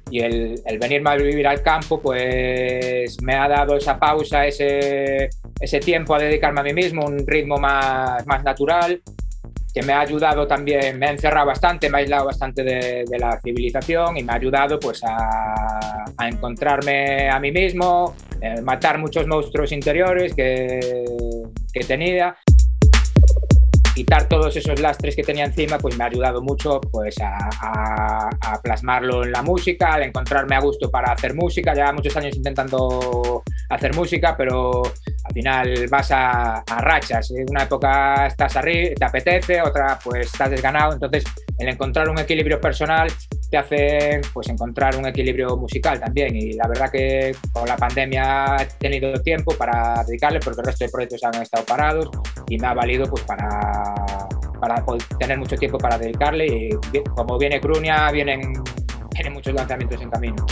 Y 0.09 0.21
el, 0.21 0.61
el 0.65 0.79
venirme 0.79 1.09
a 1.09 1.15
vivir 1.15 1.47
al 1.47 1.61
campo 1.61 2.01
pues 2.01 3.21
me 3.21 3.35
ha 3.35 3.47
dado 3.47 3.75
esa 3.75 3.99
pausa, 3.99 4.45
ese, 4.45 5.29
ese 5.59 5.79
tiempo 5.79 6.15
a 6.15 6.19
dedicarme 6.19 6.61
a 6.61 6.63
mí 6.63 6.73
mismo, 6.73 7.05
un 7.05 7.25
ritmo 7.27 7.57
más, 7.57 8.25
más 8.25 8.43
natural 8.43 9.01
que 9.73 9.83
me 9.83 9.93
ha 9.93 9.99
ayudado 9.99 10.47
también, 10.47 10.97
me 10.97 11.07
ha 11.07 11.11
encerrado 11.11 11.45
bastante, 11.45 11.87
me 11.89 11.97
ha 11.97 12.01
aislado 12.01 12.25
bastante 12.25 12.63
de, 12.63 13.03
de 13.07 13.19
la 13.19 13.39
civilización 13.39 14.17
y 14.17 14.23
me 14.23 14.31
ha 14.31 14.35
ayudado 14.35 14.79
pues 14.79 15.03
a, 15.03 16.05
a 16.17 16.27
encontrarme 16.27 17.29
a 17.29 17.39
mí 17.39 17.51
mismo, 17.51 18.15
eh, 18.41 18.61
matar 18.61 18.97
muchos 18.97 19.27
monstruos 19.27 19.71
interiores 19.71 20.33
que, 20.33 21.03
que 21.71 21.79
tenía 21.81 22.35
quitar 23.97 24.27
todos 24.29 24.55
esos 24.55 24.79
lastres 24.79 25.15
que 25.15 25.23
tenía 25.23 25.45
encima, 25.45 25.79
pues 25.79 25.97
me 25.97 26.03
ha 26.03 26.07
ayudado 26.07 26.39
mucho 26.39 26.79
pues, 26.79 27.19
a, 27.19 27.49
a, 27.61 28.29
a, 28.29 28.61
plasmarlo 28.61 29.23
en 29.23 29.31
la 29.31 29.41
música, 29.41 29.95
al 29.95 30.03
encontrarme 30.03 30.55
a 30.55 30.59
gusto 30.59 30.91
para 30.91 31.11
hacer 31.11 31.33
música. 31.33 31.73
Lleva 31.73 31.91
muchos 31.93 32.15
años 32.15 32.35
intentando 32.35 33.41
hacer 33.69 33.95
música, 33.95 34.35
pero 34.37 34.83
al 34.85 35.33
final 35.33 35.87
vas 35.89 36.11
a, 36.11 36.59
a 36.59 36.81
rachas. 36.81 37.31
En 37.31 37.45
una 37.49 37.63
época 37.63 38.27
estás 38.27 38.55
arriba, 38.55 38.95
te 38.95 39.05
apetece, 39.05 39.61
otra 39.61 39.99
pues 40.03 40.27
estás 40.27 40.49
desganado. 40.49 40.93
Entonces, 40.93 41.23
el 41.57 41.69
encontrar 41.69 42.09
un 42.09 42.19
equilibrio 42.19 42.59
personal 42.61 43.11
te 43.49 43.57
hace 43.57 44.21
pues, 44.33 44.49
encontrar 44.49 44.95
un 44.97 45.07
equilibrio 45.07 45.55
musical 45.57 45.99
también. 45.99 46.35
Y 46.35 46.53
la 46.53 46.67
verdad 46.67 46.91
que 46.91 47.35
con 47.51 47.67
la 47.67 47.77
pandemia 47.77 48.57
he 48.59 48.65
tenido 48.77 49.13
tiempo 49.21 49.53
para 49.55 50.03
dedicarle, 50.05 50.39
porque 50.39 50.61
el 50.61 50.67
resto 50.67 50.85
de 50.85 50.91
proyectos 50.91 51.23
han 51.23 51.41
estado 51.41 51.65
parados 51.65 52.09
y 52.49 52.57
me 52.57 52.67
ha 52.67 52.73
valido 52.73 53.05
pues, 53.05 53.23
para 53.23 53.95
para 54.59 54.83
tener 55.19 55.37
mucho 55.37 55.55
tiempo 55.55 55.77
para 55.77 55.97
dedicarle 55.97 56.47
y 56.47 56.69
como 57.15 57.37
viene 57.37 57.59
Crunia, 57.59 58.11
vienen, 58.11 58.53
vienen 59.13 59.33
muchos 59.33 59.53
lanzamientos 59.53 60.01
en 60.01 60.09
camino. 60.09 60.45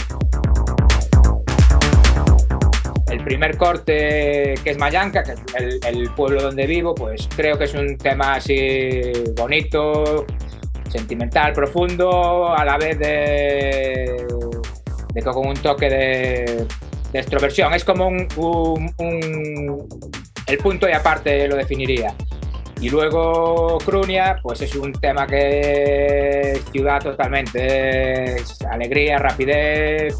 El 3.10 3.22
primer 3.22 3.56
corte, 3.56 4.54
que 4.64 4.70
es 4.70 4.78
Mayanca, 4.78 5.22
que 5.22 5.32
es 5.32 5.40
el, 5.86 6.10
pueblo 6.10 6.42
donde 6.42 6.66
vivo, 6.66 6.94
pues 6.94 7.28
creo 7.36 7.56
que 7.56 7.64
es 7.64 7.74
un 7.74 7.96
tema 7.96 8.34
así 8.34 9.12
bonito, 9.36 10.26
sentimental, 10.88 11.52
profundo, 11.52 12.52
a 12.52 12.64
la 12.64 12.76
vez 12.78 12.98
de, 12.98 14.26
de 15.14 15.22
con 15.22 15.46
un 15.46 15.54
toque 15.54 15.88
de, 15.88 16.66
extroversión. 17.12 17.72
Es 17.74 17.84
como 17.84 18.08
un, 18.08 18.28
el 20.46 20.58
punto 20.58 20.88
y 20.88 20.92
aparte 20.92 21.46
lo 21.46 21.56
definiría. 21.56 22.14
Y 22.80 22.90
luego 22.90 23.78
Crunia, 23.84 24.38
pues 24.42 24.60
es 24.60 24.74
un 24.76 24.92
tema 24.92 25.26
que 25.26 26.52
es 26.52 26.64
ciudad 26.70 27.02
totalmente, 27.02 28.34
es 28.34 28.60
alegría, 28.62 29.18
rapidez, 29.18 30.14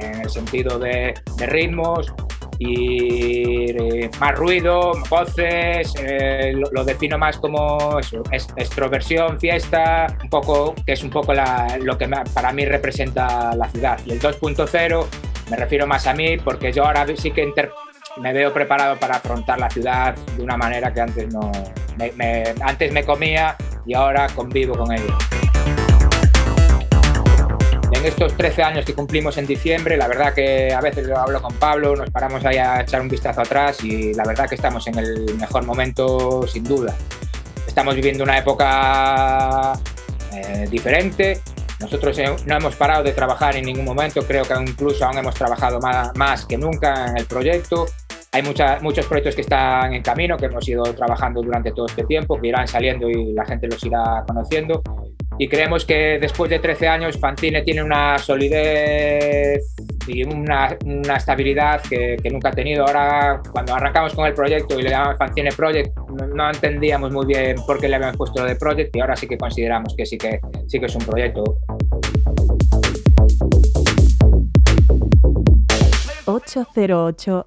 en 0.00 0.22
el 0.22 0.28
sentido 0.28 0.78
de, 0.78 1.14
ritmos 1.38 2.12
y 2.58 3.72
más 4.18 4.34
ruido, 4.34 4.92
voces, 5.08 5.94
eh, 5.98 6.52
lo, 6.72 6.84
defino 6.84 7.16
más 7.16 7.38
como 7.38 7.98
eso, 7.98 8.22
extroversión, 8.56 9.38
fiesta, 9.40 10.18
un 10.22 10.28
poco, 10.28 10.74
que 10.84 10.92
es 10.92 11.02
un 11.02 11.10
poco 11.10 11.32
la, 11.32 11.78
lo 11.80 11.96
que 11.96 12.08
para 12.34 12.52
mí 12.52 12.64
representa 12.64 13.54
la 13.54 13.68
ciudad. 13.68 13.98
Y 14.04 14.12
el 14.12 14.20
2.0 14.20 15.06
me 15.50 15.56
refiero 15.56 15.86
más 15.86 16.06
a 16.06 16.12
mí 16.12 16.36
porque 16.38 16.72
yo 16.72 16.84
ahora 16.84 17.06
sí 17.16 17.30
que 17.30 17.42
inter 17.42 17.70
me 18.16 18.32
veo 18.32 18.52
preparado 18.52 18.96
para 18.98 19.16
afrontar 19.16 19.58
la 19.58 19.70
ciudad 19.70 20.14
de 20.36 20.42
una 20.42 20.56
manera 20.56 20.92
que 20.92 21.00
antes 21.00 21.32
no 21.32 21.50
me, 21.96 22.12
me, 22.12 22.44
antes 22.62 22.92
me 22.92 23.04
comía 23.04 23.56
y 23.86 23.94
ahora 23.94 24.28
convivo 24.34 24.76
con 24.76 24.92
ella. 24.92 25.16
En 27.92 28.06
estos 28.06 28.34
13 28.36 28.62
años 28.62 28.84
que 28.84 28.94
cumplimos 28.94 29.36
en 29.36 29.46
diciembre, 29.46 29.96
la 29.96 30.08
verdad 30.08 30.32
que 30.32 30.72
a 30.72 30.80
veces 30.80 31.06
lo 31.06 31.18
hablo 31.18 31.42
con 31.42 31.54
Pablo, 31.56 31.94
nos 31.96 32.08
paramos 32.10 32.44
ahí 32.46 32.56
a 32.56 32.80
echar 32.80 33.00
un 33.00 33.08
vistazo 33.08 33.42
atrás 33.42 33.84
y 33.84 34.14
la 34.14 34.24
verdad 34.24 34.48
que 34.48 34.54
estamos 34.54 34.86
en 34.86 34.98
el 34.98 35.34
mejor 35.36 35.66
momento 35.66 36.46
sin 36.46 36.64
duda. 36.64 36.96
Estamos 37.66 37.94
viviendo 37.94 38.24
una 38.24 38.38
época 38.38 39.74
eh, 40.32 40.66
diferente, 40.70 41.40
nosotros 41.80 42.18
no 42.46 42.56
hemos 42.56 42.76
parado 42.76 43.02
de 43.02 43.12
trabajar 43.12 43.56
en 43.56 43.64
ningún 43.64 43.84
momento, 43.84 44.22
creo 44.26 44.44
que 44.44 44.54
incluso 44.54 45.04
aún 45.04 45.18
hemos 45.18 45.34
trabajado 45.34 45.80
más, 45.80 46.14
más 46.14 46.44
que 46.44 46.58
nunca 46.58 47.06
en 47.06 47.18
el 47.18 47.26
proyecto. 47.26 47.86
Hay 48.32 48.42
mucha, 48.44 48.78
muchos 48.80 49.06
proyectos 49.06 49.34
que 49.34 49.40
están 49.40 49.92
en 49.92 50.02
camino, 50.02 50.36
que 50.36 50.46
hemos 50.46 50.68
ido 50.68 50.84
trabajando 50.94 51.42
durante 51.42 51.72
todo 51.72 51.86
este 51.86 52.04
tiempo, 52.04 52.40
que 52.40 52.46
irán 52.46 52.68
saliendo 52.68 53.08
y 53.10 53.32
la 53.32 53.44
gente 53.44 53.66
los 53.66 53.84
irá 53.84 54.22
conociendo. 54.24 54.82
Y 55.36 55.48
creemos 55.48 55.84
que 55.84 56.18
después 56.20 56.48
de 56.48 56.60
13 56.60 56.86
años 56.86 57.18
Fantine 57.18 57.62
tiene 57.62 57.82
una 57.82 58.18
solidez 58.18 59.74
y 60.06 60.22
una, 60.22 60.76
una 60.84 61.16
estabilidad 61.16 61.80
que, 61.82 62.18
que, 62.22 62.30
nunca 62.30 62.50
ha 62.50 62.52
tenido. 62.52 62.86
Ahora, 62.86 63.42
cuando 63.50 63.74
arrancamos 63.74 64.14
con 64.14 64.26
el 64.26 64.34
proyecto 64.34 64.78
y 64.78 64.82
le 64.82 64.90
llamamos 64.90 65.18
Fantine 65.18 65.50
Project, 65.50 65.98
no, 66.10 66.26
no, 66.28 66.50
entendíamos 66.50 67.10
muy 67.10 67.26
bien 67.26 67.56
por 67.66 67.80
qué 67.80 67.88
le 67.88 67.96
habíamos 67.96 68.16
puesto 68.16 68.42
lo 68.42 68.48
de 68.48 68.54
Project 68.54 68.94
y 68.94 69.00
ahora 69.00 69.16
sí 69.16 69.26
que 69.26 69.38
consideramos 69.38 69.96
que 69.96 70.06
sí 70.06 70.16
que, 70.16 70.40
sí 70.68 70.78
que 70.78 70.86
es 70.86 70.94
un 70.94 71.04
proyecto. 71.04 71.42
808 76.26 77.46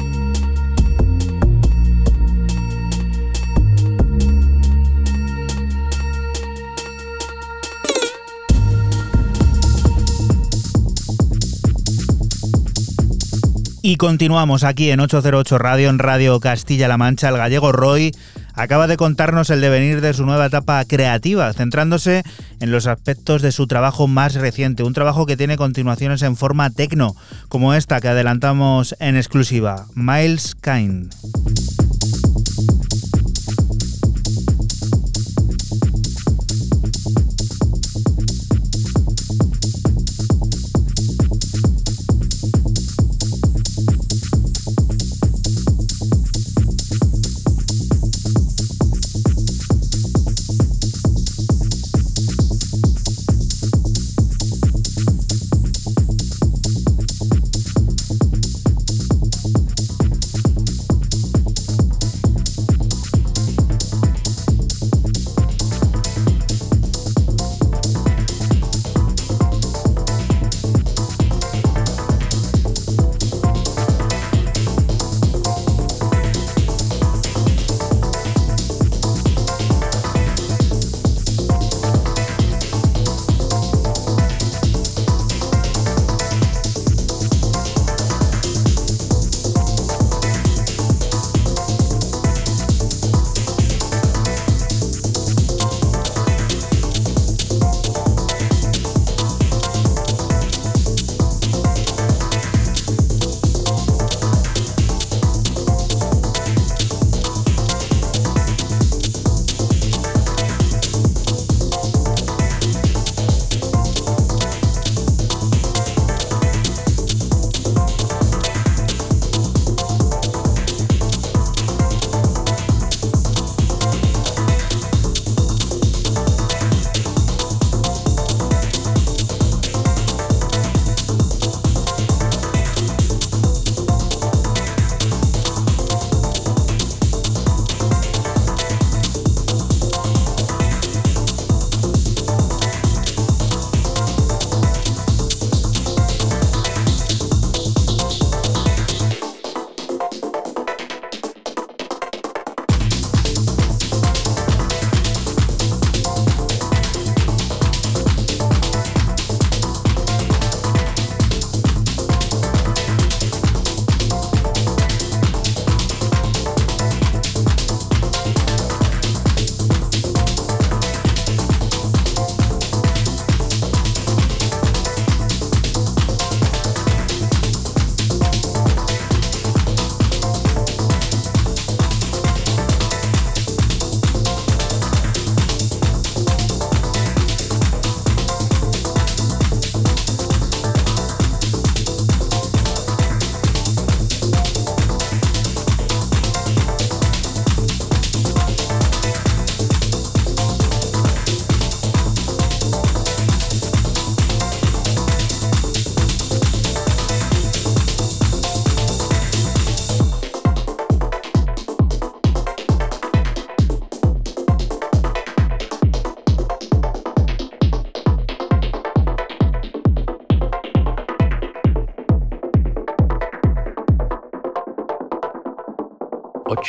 Y 13.83 13.95
continuamos 13.95 14.63
aquí 14.63 14.91
en 14.91 14.99
808 14.99 15.57
Radio, 15.57 15.89
en 15.89 15.97
Radio 15.97 16.39
Castilla-La 16.39 16.99
Mancha. 16.99 17.29
El 17.29 17.37
gallego 17.37 17.71
Roy 17.71 18.11
acaba 18.53 18.85
de 18.85 18.95
contarnos 18.95 19.49
el 19.49 19.59
devenir 19.59 20.01
de 20.01 20.13
su 20.13 20.23
nueva 20.23 20.45
etapa 20.45 20.85
creativa, 20.85 21.51
centrándose 21.53 22.21
en 22.59 22.71
los 22.71 22.85
aspectos 22.85 23.41
de 23.41 23.51
su 23.51 23.65
trabajo 23.65 24.07
más 24.07 24.35
reciente, 24.35 24.83
un 24.83 24.93
trabajo 24.93 25.25
que 25.25 25.35
tiene 25.35 25.57
continuaciones 25.57 26.21
en 26.21 26.35
forma 26.35 26.69
tecno, 26.69 27.15
como 27.49 27.73
esta 27.73 27.99
que 28.01 28.09
adelantamos 28.09 28.95
en 28.99 29.17
exclusiva, 29.17 29.87
Miles 29.95 30.53
Kind. 30.61 31.11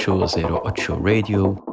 808 0.03 0.99
Radio 1.01 1.72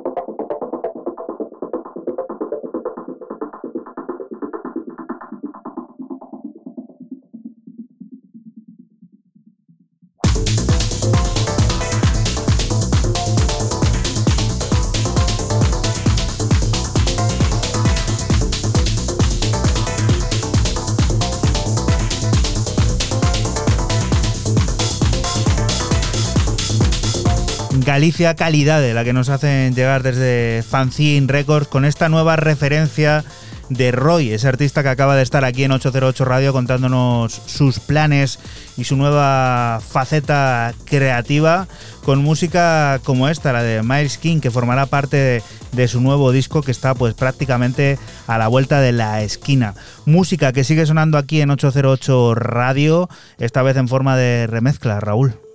Galicia 27.99 28.33
calidad 28.33 28.79
de 28.79 28.93
la 28.93 29.03
que 29.03 29.11
nos 29.11 29.27
hacen 29.27 29.75
llegar 29.75 30.03
desde 30.03 30.63
Fanzine 30.63 31.27
Records 31.27 31.67
con 31.67 31.83
esta 31.83 32.07
nueva 32.07 32.37
referencia 32.37 33.25
de 33.67 33.91
Roy, 33.91 34.31
ese 34.31 34.47
artista 34.47 34.83
que 34.83 34.87
acaba 34.87 35.17
de 35.17 35.21
estar 35.21 35.43
aquí 35.43 35.65
en 35.65 35.73
808 35.73 36.23
Radio 36.23 36.53
contándonos 36.53 37.33
sus 37.45 37.81
planes 37.81 38.39
y 38.77 38.85
su 38.85 38.95
nueva 38.95 39.81
faceta 39.85 40.73
creativa 40.85 41.67
con 42.05 42.23
música 42.23 43.01
como 43.03 43.27
esta, 43.27 43.51
la 43.51 43.63
de 43.63 43.83
Miles 43.83 44.17
King, 44.17 44.39
que 44.39 44.49
formará 44.49 44.85
parte 44.85 45.17
de, 45.17 45.43
de, 45.73 45.87
su 45.89 45.99
nuevo 45.99 46.31
disco 46.31 46.61
que 46.61 46.71
está 46.71 46.95
pues 46.95 47.15
prácticamente 47.15 47.99
a 48.27 48.37
la 48.37 48.47
vuelta 48.47 48.79
de 48.79 48.93
la 48.93 49.23
esquina. 49.23 49.73
Música 50.05 50.53
que 50.53 50.63
sigue 50.63 50.85
sonando 50.85 51.17
aquí 51.17 51.41
en 51.41 51.49
808 51.49 52.33
Radio, 52.33 53.09
esta 53.39 53.61
vez 53.61 53.75
en 53.75 53.89
forma 53.89 54.15
de 54.15 54.47
remezcla, 54.47 55.01
Raúl. 55.01 55.48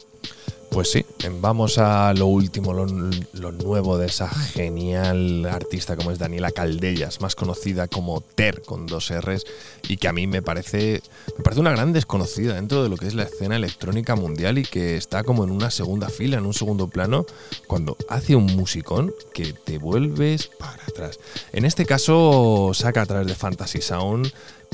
Pues 0.74 0.90
sí, 0.90 1.06
vamos 1.40 1.78
a 1.78 2.12
lo 2.14 2.26
último, 2.26 2.72
lo, 2.72 3.52
nuevo 3.52 3.96
de 3.96 4.06
esa 4.06 4.28
genial 4.28 5.46
artista 5.46 5.94
como 5.94 6.10
es 6.10 6.18
Daniela 6.18 6.50
Caldellas, 6.50 7.20
más 7.20 7.36
conocida 7.36 7.86
como 7.86 8.20
Ter 8.20 8.62
con 8.62 8.88
dos 8.88 9.12
R's 9.12 9.44
y 9.88 9.98
que 9.98 10.08
a 10.08 10.12
mí 10.12 10.26
me 10.26 10.42
parece, 10.42 11.00
me 11.38 11.44
parece 11.44 11.60
una 11.60 11.70
gran 11.70 11.92
desconocida 11.92 12.54
dentro 12.54 12.82
de 12.82 12.88
lo 12.88 12.96
que 12.96 13.06
es 13.06 13.14
la 13.14 13.22
escena 13.22 13.54
electrónica 13.54 14.16
mundial 14.16 14.58
y 14.58 14.64
que 14.64 14.96
está 14.96 15.22
como 15.22 15.44
en 15.44 15.52
una 15.52 15.70
segunda 15.70 16.08
fila, 16.08 16.38
en 16.38 16.46
un 16.46 16.54
segundo 16.54 16.88
plano, 16.88 17.24
cuando 17.68 17.96
hace 18.08 18.34
un 18.34 18.46
musicón 18.46 19.14
que 19.32 19.52
te 19.52 19.78
vuelves 19.78 20.50
para 20.58 20.82
atrás. 20.82 21.20
En 21.52 21.66
este 21.66 21.86
caso 21.86 22.72
saca 22.74 23.02
a 23.02 23.06
través 23.06 23.28
de 23.28 23.36
Fantasy 23.36 23.80
Sound 23.80 24.32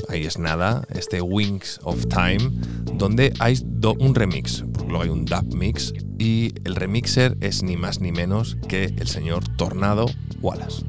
ahí 0.09 0.25
es 0.25 0.37
nada, 0.37 0.83
este 0.93 1.21
Wings 1.21 1.79
of 1.83 2.05
Time, 2.07 2.51
donde 2.93 3.33
hay 3.39 3.57
un 3.99 4.15
remix, 4.15 4.63
porque 4.73 4.89
luego 4.89 5.03
hay 5.03 5.09
un 5.09 5.25
dub 5.25 5.55
mix, 5.55 5.93
y 6.17 6.53
el 6.63 6.75
remixer 6.75 7.37
es 7.41 7.63
ni 7.63 7.77
más 7.77 7.99
ni 7.99 8.11
menos 8.11 8.57
que 8.67 8.85
el 8.85 9.07
señor 9.07 9.43
Tornado 9.57 10.05
Wallace. 10.41 10.85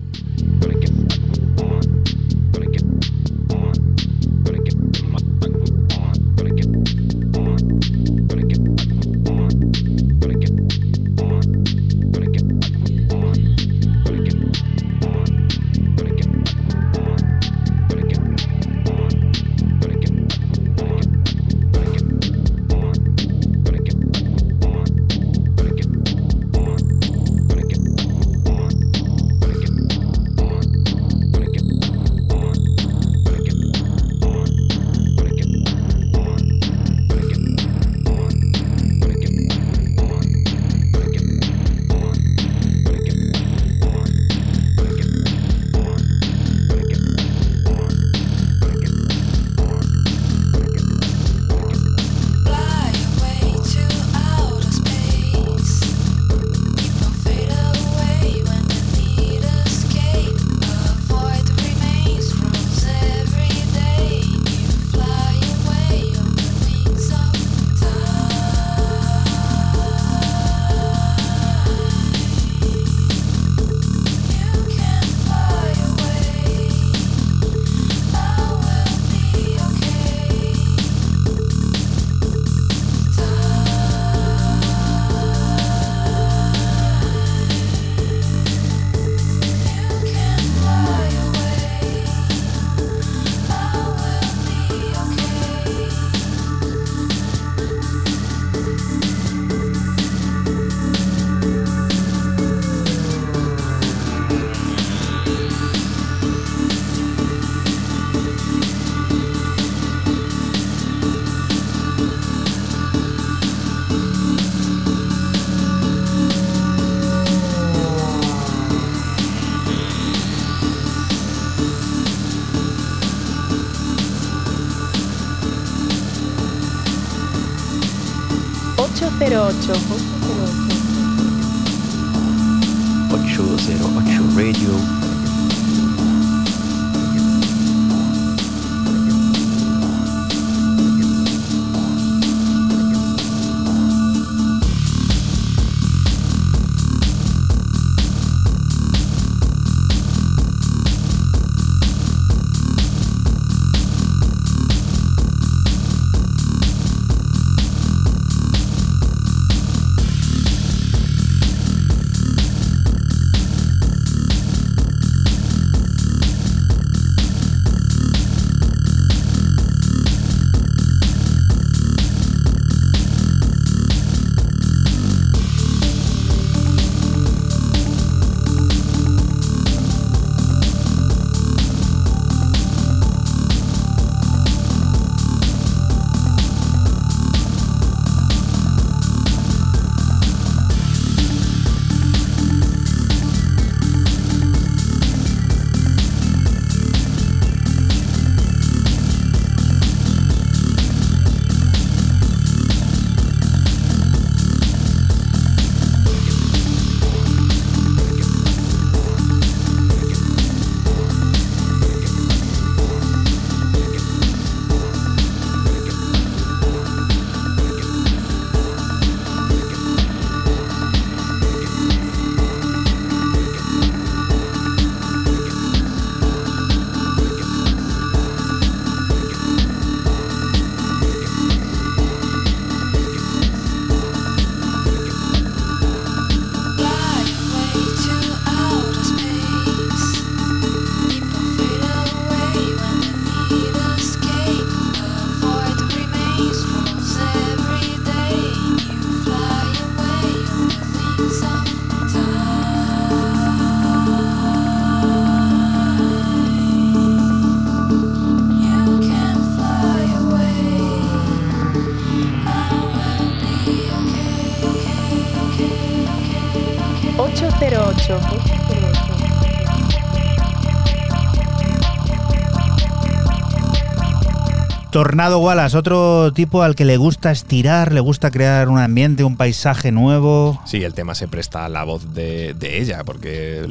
Tornado 275.02 275.40
Wallace, 275.40 275.76
otro 275.76 276.32
tipo 276.32 276.62
al 276.62 276.76
que 276.76 276.84
le 276.84 276.96
gusta 276.96 277.32
estirar, 277.32 277.92
le 277.92 277.98
gusta 277.98 278.30
crear 278.30 278.68
un 278.68 278.78
ambiente, 278.78 279.24
un 279.24 279.36
paisaje 279.36 279.90
nuevo. 279.90 280.62
Sí, 280.64 280.84
el 280.84 280.94
tema 280.94 281.16
se 281.16 281.26
presta 281.26 281.64
a 281.64 281.68
la 281.68 281.82
voz 281.82 282.14
de, 282.14 282.54
de 282.54 282.80
ella, 282.80 283.02
porque 283.02 283.66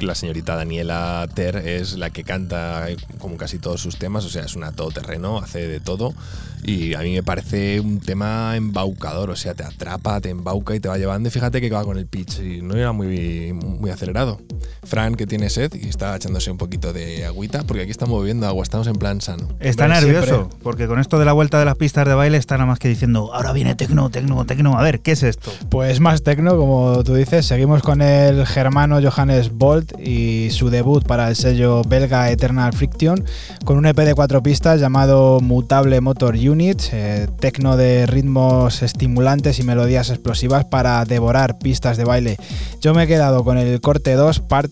la 0.00 0.16
señorita 0.16 0.56
Daniela 0.56 1.28
Ter 1.32 1.54
es 1.56 1.96
la 1.96 2.10
que 2.10 2.24
canta 2.24 2.86
como 3.20 3.36
casi 3.36 3.60
todos 3.60 3.80
sus 3.80 3.96
temas, 3.96 4.24
o 4.24 4.28
sea, 4.28 4.42
es 4.42 4.56
una 4.56 4.72
todoterreno, 4.72 5.38
hace 5.38 5.68
de 5.68 5.78
todo. 5.78 6.14
Y 6.64 6.94
a 6.94 7.00
mí 7.02 7.12
me 7.12 7.22
parece 7.22 7.78
un 7.78 8.00
tema 8.00 8.56
embaucador, 8.56 9.30
o 9.30 9.36
sea, 9.36 9.54
te 9.54 9.62
atrapa, 9.62 10.20
te 10.20 10.30
embauca 10.30 10.74
y 10.74 10.80
te 10.80 10.88
va 10.88 10.98
llevando. 10.98 11.30
Fíjate 11.30 11.60
que 11.60 11.70
va 11.70 11.84
con 11.84 11.96
el 11.96 12.06
pitch 12.06 12.40
y 12.40 12.60
no 12.60 12.74
era 12.74 12.90
muy, 12.90 13.52
muy 13.52 13.90
acelerado. 13.90 14.40
Fran, 14.84 15.14
que 15.14 15.26
tiene 15.26 15.48
sed 15.48 15.72
y 15.74 15.88
está 15.88 16.16
echándose 16.16 16.50
un 16.50 16.58
poquito 16.58 16.92
de 16.92 17.24
agüita, 17.24 17.62
porque 17.62 17.82
aquí 17.82 17.90
estamos 17.90 18.18
bebiendo 18.20 18.46
agua, 18.46 18.62
estamos 18.62 18.86
en 18.86 18.94
plan 18.94 19.20
sano. 19.20 19.48
Está 19.60 19.84
Hombre, 19.84 20.00
nervioso, 20.00 20.26
siempre. 20.26 20.58
porque 20.62 20.86
con 20.86 20.98
esto 20.98 21.18
de 21.18 21.24
la 21.24 21.32
vuelta 21.32 21.58
de 21.58 21.64
las 21.64 21.76
pistas 21.76 22.06
de 22.06 22.14
baile 22.14 22.36
está 22.36 22.56
nada 22.56 22.66
más 22.66 22.78
que 22.78 22.88
diciendo, 22.88 23.32
ahora 23.32 23.52
viene 23.52 23.74
tecno, 23.74 24.10
tecno, 24.10 24.44
tecno. 24.44 24.78
A 24.78 24.82
ver, 24.82 25.00
¿qué 25.00 25.12
es 25.12 25.22
esto? 25.22 25.52
Pues 25.70 26.00
más 26.00 26.22
tecno, 26.22 26.56
como 26.56 27.02
tú 27.04 27.14
dices. 27.14 27.46
Seguimos 27.46 27.82
con 27.82 28.02
el 28.02 28.46
germano 28.46 28.98
Johannes 29.02 29.52
Bolt 29.52 29.92
y 30.00 30.48
su 30.50 30.70
debut 30.70 31.04
para 31.04 31.28
el 31.28 31.36
sello 31.36 31.82
belga 31.86 32.30
Eternal 32.30 32.72
Friction, 32.72 33.24
con 33.64 33.76
un 33.78 33.86
EP 33.86 33.96
de 33.98 34.14
cuatro 34.14 34.42
pistas 34.42 34.80
llamado 34.80 35.40
Mutable 35.40 36.00
Motor 36.00 36.34
Unit, 36.34 36.80
eh, 36.92 37.28
tecno 37.38 37.76
de 37.76 38.06
ritmos 38.06 38.82
estimulantes 38.82 39.58
y 39.58 39.62
melodías 39.62 40.10
explosivas 40.10 40.64
para 40.64 41.04
devorar 41.04 41.58
pistas 41.58 41.96
de 41.96 42.04
baile. 42.04 42.36
Yo 42.80 42.94
me 42.94 43.04
he 43.04 43.06
quedado 43.06 43.44
con 43.44 43.58
el 43.58 43.80
corte 43.80 44.14
2, 44.14 44.40
parte 44.40 44.71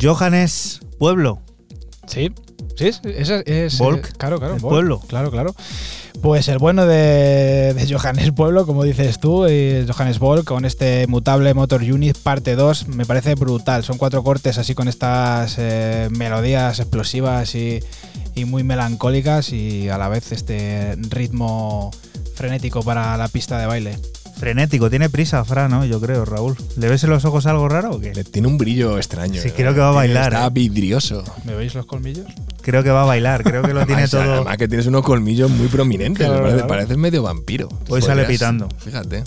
Johannes 0.00 0.80
Pueblo. 0.98 1.40
Sí, 2.06 2.32
sí, 2.76 2.90
es, 3.04 3.78
Volk, 3.78 4.06
eh, 4.06 4.12
claro, 4.16 4.38
claro, 4.38 4.54
el 4.54 4.60
Volk, 4.60 4.72
pueblo. 4.72 5.00
Claro, 5.06 5.30
claro. 5.30 5.54
Pues 6.22 6.48
el 6.48 6.58
bueno 6.58 6.86
de, 6.86 7.72
de 7.74 7.86
Johannes 7.88 8.32
Pueblo, 8.32 8.66
como 8.66 8.84
dices 8.84 9.20
tú, 9.20 9.46
y 9.46 9.86
Johannes 9.86 10.18
Ball, 10.18 10.44
con 10.44 10.64
este 10.64 11.06
mutable 11.06 11.54
Motor 11.54 11.82
Unit 11.82 12.18
parte 12.18 12.56
2, 12.56 12.88
me 12.88 13.06
parece 13.06 13.34
brutal. 13.34 13.84
Son 13.84 13.96
cuatro 13.96 14.22
cortes 14.22 14.58
así 14.58 14.74
con 14.74 14.88
estas 14.88 15.56
eh, 15.58 16.08
melodías 16.10 16.78
explosivas 16.80 17.54
y, 17.54 17.80
y 18.34 18.44
muy 18.44 18.64
melancólicas 18.64 19.52
y 19.52 19.88
a 19.88 19.98
la 19.98 20.08
vez 20.08 20.32
este 20.32 20.96
ritmo 21.08 21.90
frenético 22.34 22.82
para 22.82 23.16
la 23.16 23.28
pista 23.28 23.58
de 23.58 23.66
baile. 23.66 23.98
Frenético, 24.40 24.88
tiene 24.88 25.10
prisa, 25.10 25.44
Fran, 25.44 25.70
¿no? 25.70 25.84
Yo 25.84 26.00
creo, 26.00 26.24
Raúl. 26.24 26.56
¿Le 26.78 26.88
ves 26.88 27.04
en 27.04 27.10
los 27.10 27.26
ojos 27.26 27.44
algo 27.44 27.68
raro 27.68 27.90
o 27.90 28.00
qué? 28.00 28.12
Tiene 28.24 28.48
un 28.48 28.56
brillo 28.56 28.96
extraño. 28.96 29.38
Sí, 29.38 29.50
creo 29.50 29.74
que 29.74 29.80
va 29.80 29.90
a 29.90 29.92
bailar. 29.92 30.32
Está 30.32 30.46
¿eh? 30.46 30.50
vidrioso. 30.50 31.22
¿Me 31.44 31.54
veis 31.54 31.74
los 31.74 31.84
colmillos? 31.84 32.24
Creo 32.62 32.82
que 32.82 32.88
va 32.88 33.02
a 33.02 33.04
bailar, 33.04 33.44
creo 33.44 33.60
que 33.60 33.74
lo 33.74 33.80
tiene 33.86 34.04
Además, 34.04 34.10
todo. 34.10 34.34
Además 34.36 34.56
que 34.56 34.66
tienes 34.66 34.86
unos 34.86 35.02
colmillos 35.02 35.50
muy 35.50 35.68
prominentes. 35.68 36.26
Claro, 36.26 36.40
parece, 36.40 36.54
claro. 36.54 36.68
pareces 36.68 36.96
medio 36.96 37.22
vampiro. 37.22 37.68
Hoy 37.90 38.00
sale 38.00 38.24
pitando. 38.24 38.66
Fíjate. 38.78 39.24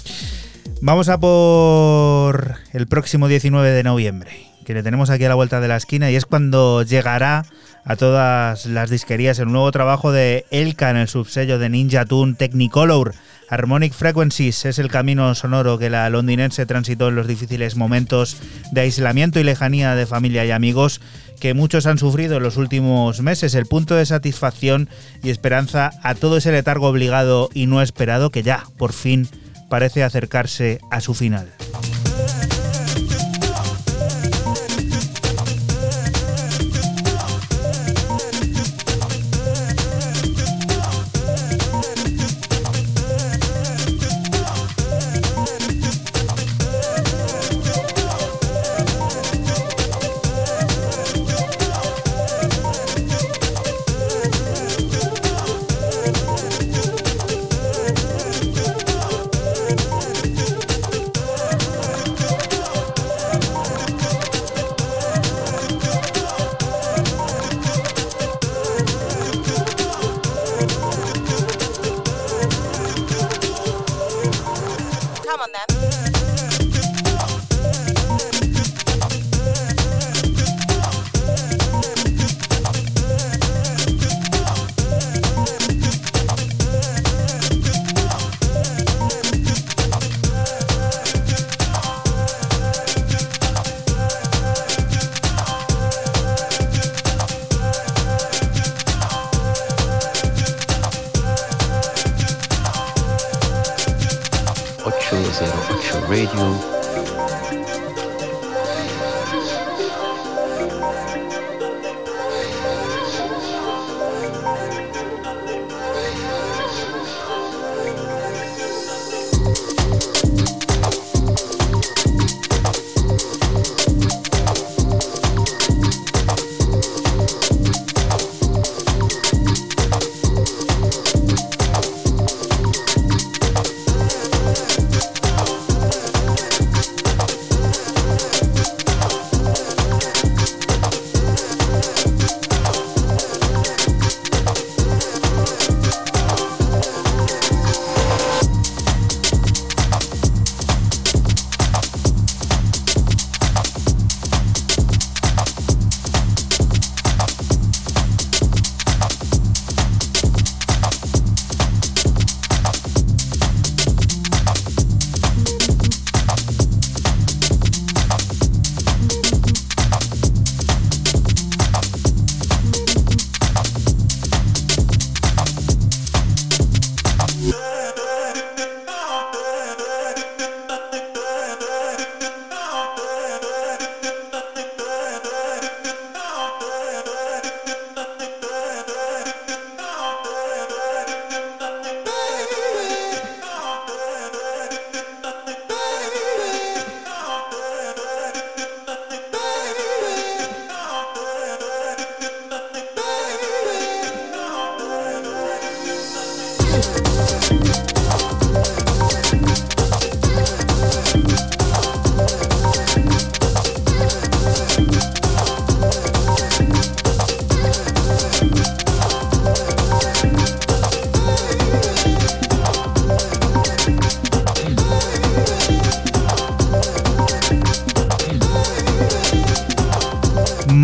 Vamos 0.82 1.10
a 1.10 1.20
por 1.20 2.56
el 2.74 2.88
próximo 2.88 3.28
19 3.28 3.70
de 3.70 3.84
noviembre, 3.84 4.32
que 4.64 4.74
le 4.74 4.84
tenemos 4.84 5.10
aquí 5.10 5.26
a 5.26 5.30
la 5.30 5.36
vuelta 5.36 5.60
de 5.60 5.68
la 5.68 5.78
esquina 5.78 6.10
y 6.12 6.16
es 6.16 6.26
cuando 6.26 6.84
llegará 6.84 7.46
a 7.86 7.96
todas 7.96 8.66
las 8.66 8.90
disquerías 8.90 9.40
el 9.40 9.52
nuevo 9.52 9.72
trabajo 9.72 10.12
de 10.12 10.46
Elka 10.52 10.90
en 10.90 10.98
el 10.98 11.08
subsello 11.08 11.60
de 11.60 11.70
Ninja 11.70 12.06
Tune 12.06 12.36
Technicolor. 12.36 13.14
Harmonic 13.50 13.94
Frequencies 13.94 14.66
es 14.66 14.80
el 14.80 14.90
camino 14.90 15.36
sonoro 15.36 15.78
que 15.78 15.90
la 15.90 16.10
londinense 16.10 16.66
transitó 16.66 17.10
en 17.10 17.16
los 17.16 17.28
difíciles 17.28 17.76
momentos 17.76 18.38
de 18.72 18.82
aislamiento 18.82 19.40
y 19.40 19.44
lejanía 19.44 19.96
de 19.96 20.06
familia 20.06 20.46
y 20.46 20.52
amigos 20.52 21.02
que 21.40 21.54
muchos 21.54 21.86
han 21.86 21.98
sufrido 21.98 22.38
en 22.38 22.44
los 22.44 22.58
últimos 22.58 23.22
meses. 23.22 23.54
El 23.54 23.66
punto 23.66 23.96
de 23.96 24.06
satisfacción 24.06 24.90
y 25.22 25.30
esperanza 25.30 25.92
a 26.02 26.16
todo 26.16 26.38
ese 26.38 26.52
letargo 26.52 26.88
obligado 26.88 27.50
y 27.54 27.66
no 27.68 27.82
esperado 27.82 28.30
que 28.30 28.44
ya, 28.44 28.64
por 28.78 28.94
fin, 28.94 29.28
parece 29.70 30.04
acercarse 30.04 30.80
a 30.90 31.02
su 31.02 31.14
final. 31.14 31.52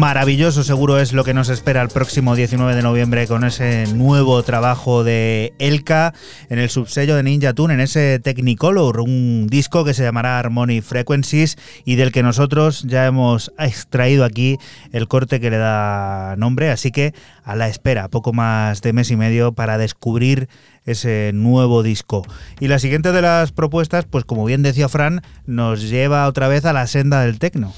Maravilloso 0.10 0.64
seguro 0.64 1.00
es 1.00 1.14
lo 1.14 1.24
que 1.24 1.36
nos 1.36 1.50
espera 1.50 1.84
el 1.84 1.90
próximo 1.90 2.36
19 2.36 2.74
de 2.74 2.82
noviembre 2.82 3.28
con 3.28 3.44
ese 3.44 3.86
nuevo 3.94 4.42
trabajo 4.42 5.04
de 5.04 5.54
Elka 5.60 6.16
en 6.50 6.58
el 6.58 6.72
subsello 6.72 7.16
de 7.16 7.22
Ninja 7.22 7.54
Tune, 7.54 7.76
en 7.76 7.80
ese 7.80 8.18
Technicolor, 8.18 9.02
un 9.02 9.46
disco 9.46 9.86
que 9.86 9.94
se 9.94 10.02
llamará 10.02 10.40
Harmony 10.40 10.82
Frequencies 10.82 11.60
y 11.86 11.94
del 11.94 12.12
que 12.12 12.24
nosotros 12.24 12.86
ya 12.88 13.06
hemos 13.06 13.52
extraído 13.60 14.26
aquí 14.26 14.58
el 14.94 15.08
corte 15.08 15.40
que 15.40 15.52
le 15.52 15.58
da 15.60 16.34
nombre, 16.38 16.72
así 16.72 16.90
que 16.90 17.14
a 17.44 17.56
la 17.56 17.68
espera, 17.68 18.08
poco 18.08 18.34
más 18.34 18.82
de 18.82 18.94
mes 18.94 19.12
y 19.12 19.16
medio 19.16 19.52
para 19.52 19.78
descubrir 19.78 20.50
ese 20.88 21.30
nuevo 21.36 21.84
disco. 21.84 22.26
Y 22.60 22.68
la 22.68 22.80
siguiente 22.80 23.12
de 23.12 23.22
las 23.22 23.52
propuestas, 23.52 24.06
pues 24.06 24.26
como 24.26 24.44
bien 24.44 24.64
decía 24.64 24.90
Fran, 24.90 25.22
nos 25.46 25.88
lleva 25.88 26.28
otra 26.28 26.48
vez 26.48 26.66
a 26.66 26.74
la 26.74 26.88
senda 26.88 27.22
del 27.22 27.38
tecno. 27.38 27.76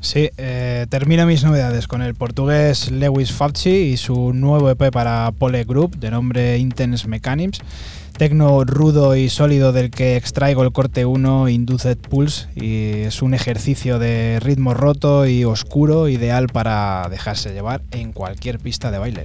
Sí, 0.00 0.30
eh, 0.36 0.86
termino 0.88 1.26
mis 1.26 1.42
novedades 1.44 1.88
con 1.88 2.02
el 2.02 2.14
portugués 2.14 2.90
Lewis 2.90 3.32
Fauci 3.32 3.70
y 3.70 3.96
su 3.96 4.32
nuevo 4.32 4.70
EP 4.70 4.90
para 4.92 5.32
Pole 5.36 5.64
Group 5.64 5.98
de 5.98 6.10
nombre 6.10 6.58
Intense 6.58 7.08
Mechanics. 7.08 7.60
Tecno 8.16 8.64
rudo 8.64 9.16
y 9.16 9.28
sólido 9.28 9.72
del 9.72 9.90
que 9.90 10.16
extraigo 10.16 10.62
el 10.62 10.72
corte 10.72 11.04
1 11.04 11.48
Induced 11.48 11.98
Pulse 11.98 12.48
y 12.56 13.02
es 13.02 13.22
un 13.22 13.34
ejercicio 13.34 13.98
de 13.98 14.38
ritmo 14.40 14.74
roto 14.74 15.26
y 15.26 15.44
oscuro 15.44 16.08
ideal 16.08 16.46
para 16.48 17.06
dejarse 17.10 17.52
llevar 17.52 17.82
en 17.90 18.12
cualquier 18.12 18.58
pista 18.58 18.90
de 18.90 18.98
baile. 18.98 19.24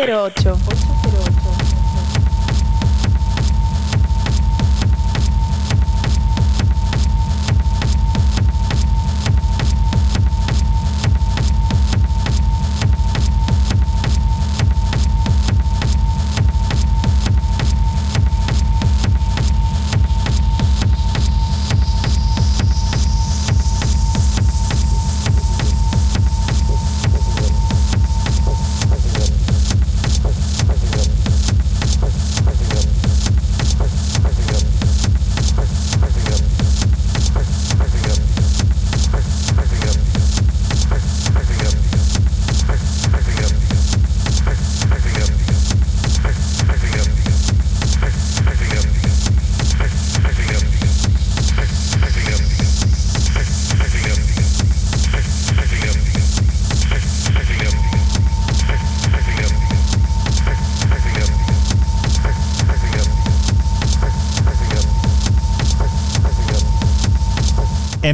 808. 0.00 0.39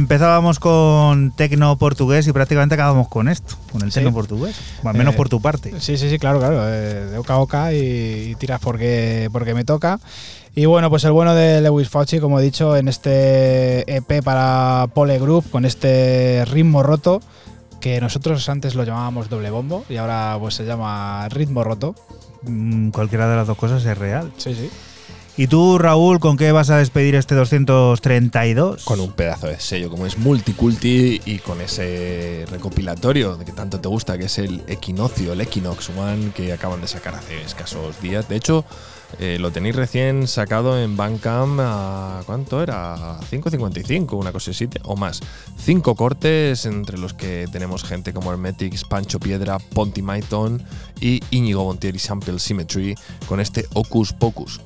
Empezábamos 0.07 0.57
con 0.61 1.31
tecno 1.31 1.77
portugués 1.77 2.25
y 2.27 2.31
prácticamente 2.31 2.75
acabamos 2.75 3.09
con 3.09 3.27
esto, 3.27 3.55
con 3.73 3.81
el 3.81 3.91
Sí. 3.91 3.95
tecno 3.99 4.13
portugués, 4.13 4.55
o 4.81 4.87
al 4.87 4.95
menos 4.95 5.13
Eh, 5.13 5.17
por 5.17 5.27
tu 5.27 5.41
parte. 5.41 5.73
Sí, 5.81 5.97
sí, 5.97 6.09
sí, 6.09 6.17
claro, 6.17 6.39
claro. 6.39 6.61
eh, 6.65 7.07
de 7.11 7.17
oca 7.17 7.33
a 7.33 7.39
oca 7.39 7.73
y, 7.73 8.29
y 8.31 8.35
tiras 8.35 8.61
porque, 8.61 9.27
porque 9.33 9.53
me 9.53 9.65
toca. 9.65 9.99
Y 10.55 10.65
bueno, 10.65 10.89
pues 10.89 11.03
el 11.03 11.11
bueno 11.11 11.35
de 11.35 11.59
Lewis 11.59 11.89
Fauci, 11.89 12.21
como 12.21 12.39
he 12.39 12.43
dicho, 12.43 12.77
en 12.77 12.87
este 12.87 13.81
EP 13.97 14.23
para 14.23 14.87
Pole 14.93 15.19
Group, 15.19 15.49
con 15.51 15.65
este 15.65 16.45
ritmo 16.45 16.83
roto, 16.83 17.19
que 17.81 17.99
nosotros 17.99 18.47
antes 18.47 18.75
lo 18.75 18.85
llamábamos 18.85 19.27
doble 19.27 19.49
bombo 19.49 19.83
y 19.89 19.97
ahora 19.97 20.37
pues 20.39 20.53
se 20.55 20.63
llama 20.65 21.27
ritmo 21.27 21.65
roto. 21.65 21.95
Mm, 22.43 22.91
cualquiera 22.91 23.27
de 23.27 23.35
las 23.35 23.45
dos 23.47 23.57
cosas 23.57 23.83
es 23.83 23.97
real. 23.97 24.31
Sí, 24.37 24.55
sí. 24.55 24.69
¿Y 25.39 25.45
tú, 25.45 25.77
Raúl, 25.77 26.19
con 26.19 26.35
qué 26.35 26.51
vas 26.51 26.71
a 26.71 26.77
despedir 26.77 27.13
este 27.13 27.35
232? 27.35 28.83
Con 28.85 28.99
un 28.99 29.11
pedazo 29.11 29.45
de 29.45 29.59
sello, 29.59 29.91
como 29.91 30.07
es 30.07 30.17
Multiculti 30.17 31.21
y 31.25 31.37
con 31.37 31.61
ese 31.61 32.47
recopilatorio 32.49 33.37
de 33.37 33.45
que 33.45 33.51
tanto 33.51 33.79
te 33.79 33.87
gusta, 33.87 34.17
que 34.17 34.25
es 34.25 34.39
el 34.39 34.63
Equinoccio, 34.67 35.33
el 35.33 35.41
Equinox 35.41 35.91
One, 35.95 36.31
que 36.31 36.51
acaban 36.53 36.81
de 36.81 36.87
sacar 36.87 37.13
hace 37.13 37.39
escasos 37.43 38.01
días. 38.01 38.27
De 38.27 38.35
hecho, 38.35 38.65
eh, 39.19 39.37
lo 39.39 39.51
tenéis 39.51 39.75
recién 39.75 40.27
sacado 40.27 40.81
en 40.81 40.97
Bandcamp 40.97 41.59
a. 41.61 42.23
¿Cuánto 42.25 42.63
era? 42.63 43.17
A 43.17 43.19
5.55, 43.21 44.17
una 44.17 44.31
cosa 44.31 44.49
así, 44.49 44.67
o 44.85 44.95
más. 44.95 45.21
Cinco 45.55 45.93
cortes, 45.93 46.65
entre 46.65 46.97
los 46.97 47.13
que 47.13 47.45
tenemos 47.51 47.83
gente 47.83 48.11
como 48.11 48.31
Hermetics, 48.31 48.85
Pancho 48.85 49.19
Piedra, 49.19 49.59
Ponty 49.59 50.01
Maiton 50.01 50.63
y 50.99 51.21
Íñigo 51.29 51.63
Bontieri 51.63 51.99
Sample 51.99 52.39
Symmetry 52.39 52.95
con 53.27 53.39
este 53.39 53.67
Ocus 53.75 54.13
Pocus. 54.13 54.61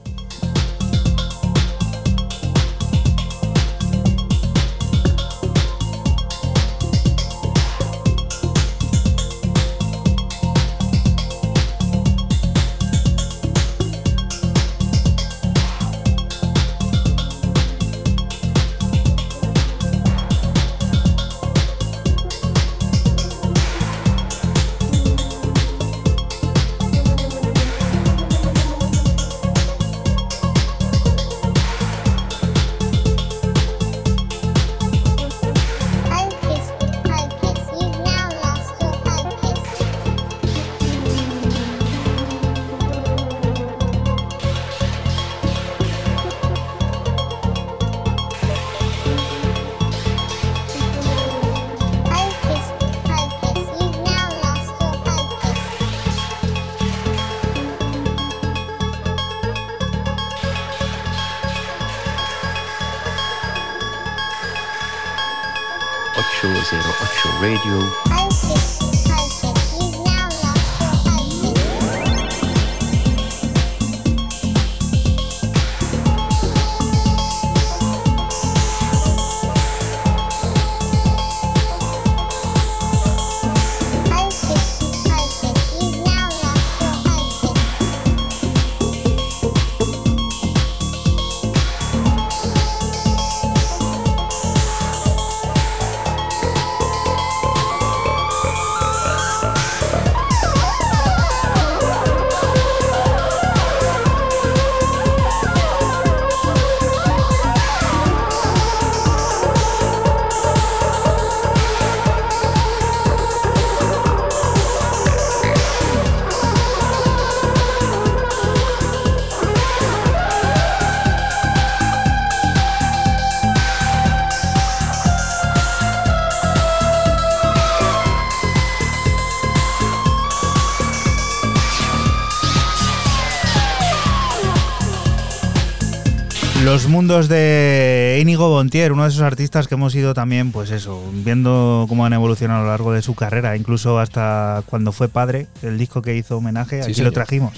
Mundos 137.11 137.27
de 137.27 138.19
Íñigo 138.21 138.47
Bontier, 138.47 138.93
uno 138.93 139.03
de 139.03 139.09
esos 139.09 139.21
artistas 139.21 139.67
que 139.67 139.75
hemos 139.75 139.93
ido 139.95 140.13
también, 140.13 140.53
pues 140.53 140.71
eso, 140.71 141.03
viendo 141.11 141.85
cómo 141.89 142.05
han 142.05 142.13
evolucionado 142.13 142.61
a 142.61 142.63
lo 142.63 142.69
largo 142.69 142.93
de 142.93 143.01
su 143.01 143.15
carrera, 143.15 143.57
incluso 143.57 143.99
hasta 143.99 144.63
cuando 144.67 144.93
fue 144.93 145.09
padre, 145.09 145.47
el 145.61 145.77
disco 145.77 146.01
que 146.01 146.15
hizo 146.15 146.37
homenaje, 146.37 146.81
Sí, 146.83 146.91
aquí 146.91 147.01
lo 147.01 147.11
trajimos. 147.11 147.51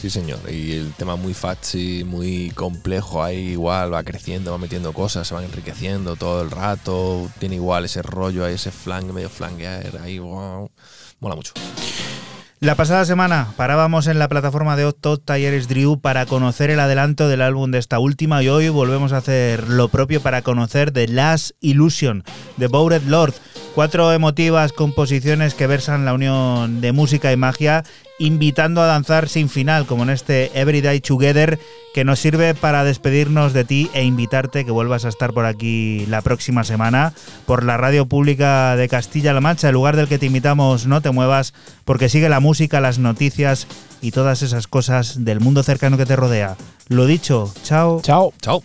Sí, 0.00 0.08
señor. 0.08 0.38
Y 0.50 0.72
el 0.72 0.94
tema 0.94 1.16
muy 1.16 1.34
fachi, 1.34 2.02
muy 2.04 2.50
complejo, 2.52 3.22
ahí 3.22 3.50
igual 3.50 3.92
va 3.92 4.02
creciendo, 4.04 4.52
va 4.52 4.58
metiendo 4.58 4.94
cosas, 4.94 5.28
se 5.28 5.34
van 5.34 5.44
enriqueciendo 5.44 6.16
todo 6.16 6.40
el 6.40 6.50
rato. 6.50 7.30
Tiene 7.38 7.56
igual 7.56 7.84
ese 7.84 8.00
rollo 8.00 8.46
ahí, 8.46 8.54
ese 8.54 8.70
flank, 8.70 9.12
medio 9.12 9.28
flanquear, 9.28 9.98
ahí, 10.02 10.18
wow. 10.18 10.70
Mola 11.20 11.36
mucho. 11.36 11.52
La 12.64 12.76
pasada 12.76 13.04
semana 13.04 13.48
parábamos 13.58 14.06
en 14.06 14.18
la 14.18 14.30
plataforma 14.30 14.74
de 14.74 14.86
Otto 14.86 15.18
Talleres 15.18 15.68
Drew 15.68 16.00
para 16.00 16.24
conocer 16.24 16.70
el 16.70 16.80
adelanto 16.80 17.28
del 17.28 17.42
álbum 17.42 17.70
de 17.70 17.76
esta 17.76 17.98
última 17.98 18.42
y 18.42 18.48
hoy 18.48 18.70
volvemos 18.70 19.12
a 19.12 19.18
hacer 19.18 19.68
lo 19.68 19.88
propio 19.88 20.22
para 20.22 20.40
conocer 20.40 20.90
The 20.90 21.06
Last 21.08 21.50
Illusion 21.60 22.24
de 22.56 22.66
Bowred 22.68 23.02
Lord. 23.02 23.34
Cuatro 23.74 24.12
emotivas 24.12 24.72
composiciones 24.72 25.54
que 25.54 25.66
versan 25.66 26.04
la 26.04 26.14
unión 26.14 26.80
de 26.80 26.92
música 26.92 27.32
y 27.32 27.36
magia, 27.36 27.82
invitando 28.20 28.80
a 28.80 28.86
danzar 28.86 29.28
sin 29.28 29.48
final, 29.48 29.84
como 29.84 30.04
en 30.04 30.10
este 30.10 30.56
Everyday 30.58 31.00
Together, 31.00 31.58
que 31.92 32.04
nos 32.04 32.20
sirve 32.20 32.54
para 32.54 32.84
despedirnos 32.84 33.52
de 33.52 33.64
ti 33.64 33.90
e 33.92 34.04
invitarte 34.04 34.64
que 34.64 34.70
vuelvas 34.70 35.04
a 35.04 35.08
estar 35.08 35.32
por 35.32 35.44
aquí 35.44 36.06
la 36.06 36.22
próxima 36.22 36.62
semana 36.62 37.14
por 37.46 37.64
la 37.64 37.76
radio 37.76 38.06
pública 38.06 38.76
de 38.76 38.88
Castilla-La 38.88 39.40
Mancha, 39.40 39.70
el 39.70 39.74
lugar 39.74 39.96
del 39.96 40.06
que 40.06 40.18
te 40.18 40.26
invitamos, 40.26 40.86
no 40.86 41.00
te 41.00 41.10
muevas, 41.10 41.52
porque 41.84 42.08
sigue 42.08 42.28
la 42.28 42.38
música, 42.38 42.80
las 42.80 43.00
noticias 43.00 43.66
y 44.00 44.12
todas 44.12 44.42
esas 44.42 44.68
cosas 44.68 45.24
del 45.24 45.40
mundo 45.40 45.64
cercano 45.64 45.96
que 45.96 46.06
te 46.06 46.14
rodea. 46.14 46.56
Lo 46.86 47.06
dicho, 47.06 47.52
chao. 47.64 48.00
Chao. 48.02 48.32
Chao. 48.40 48.62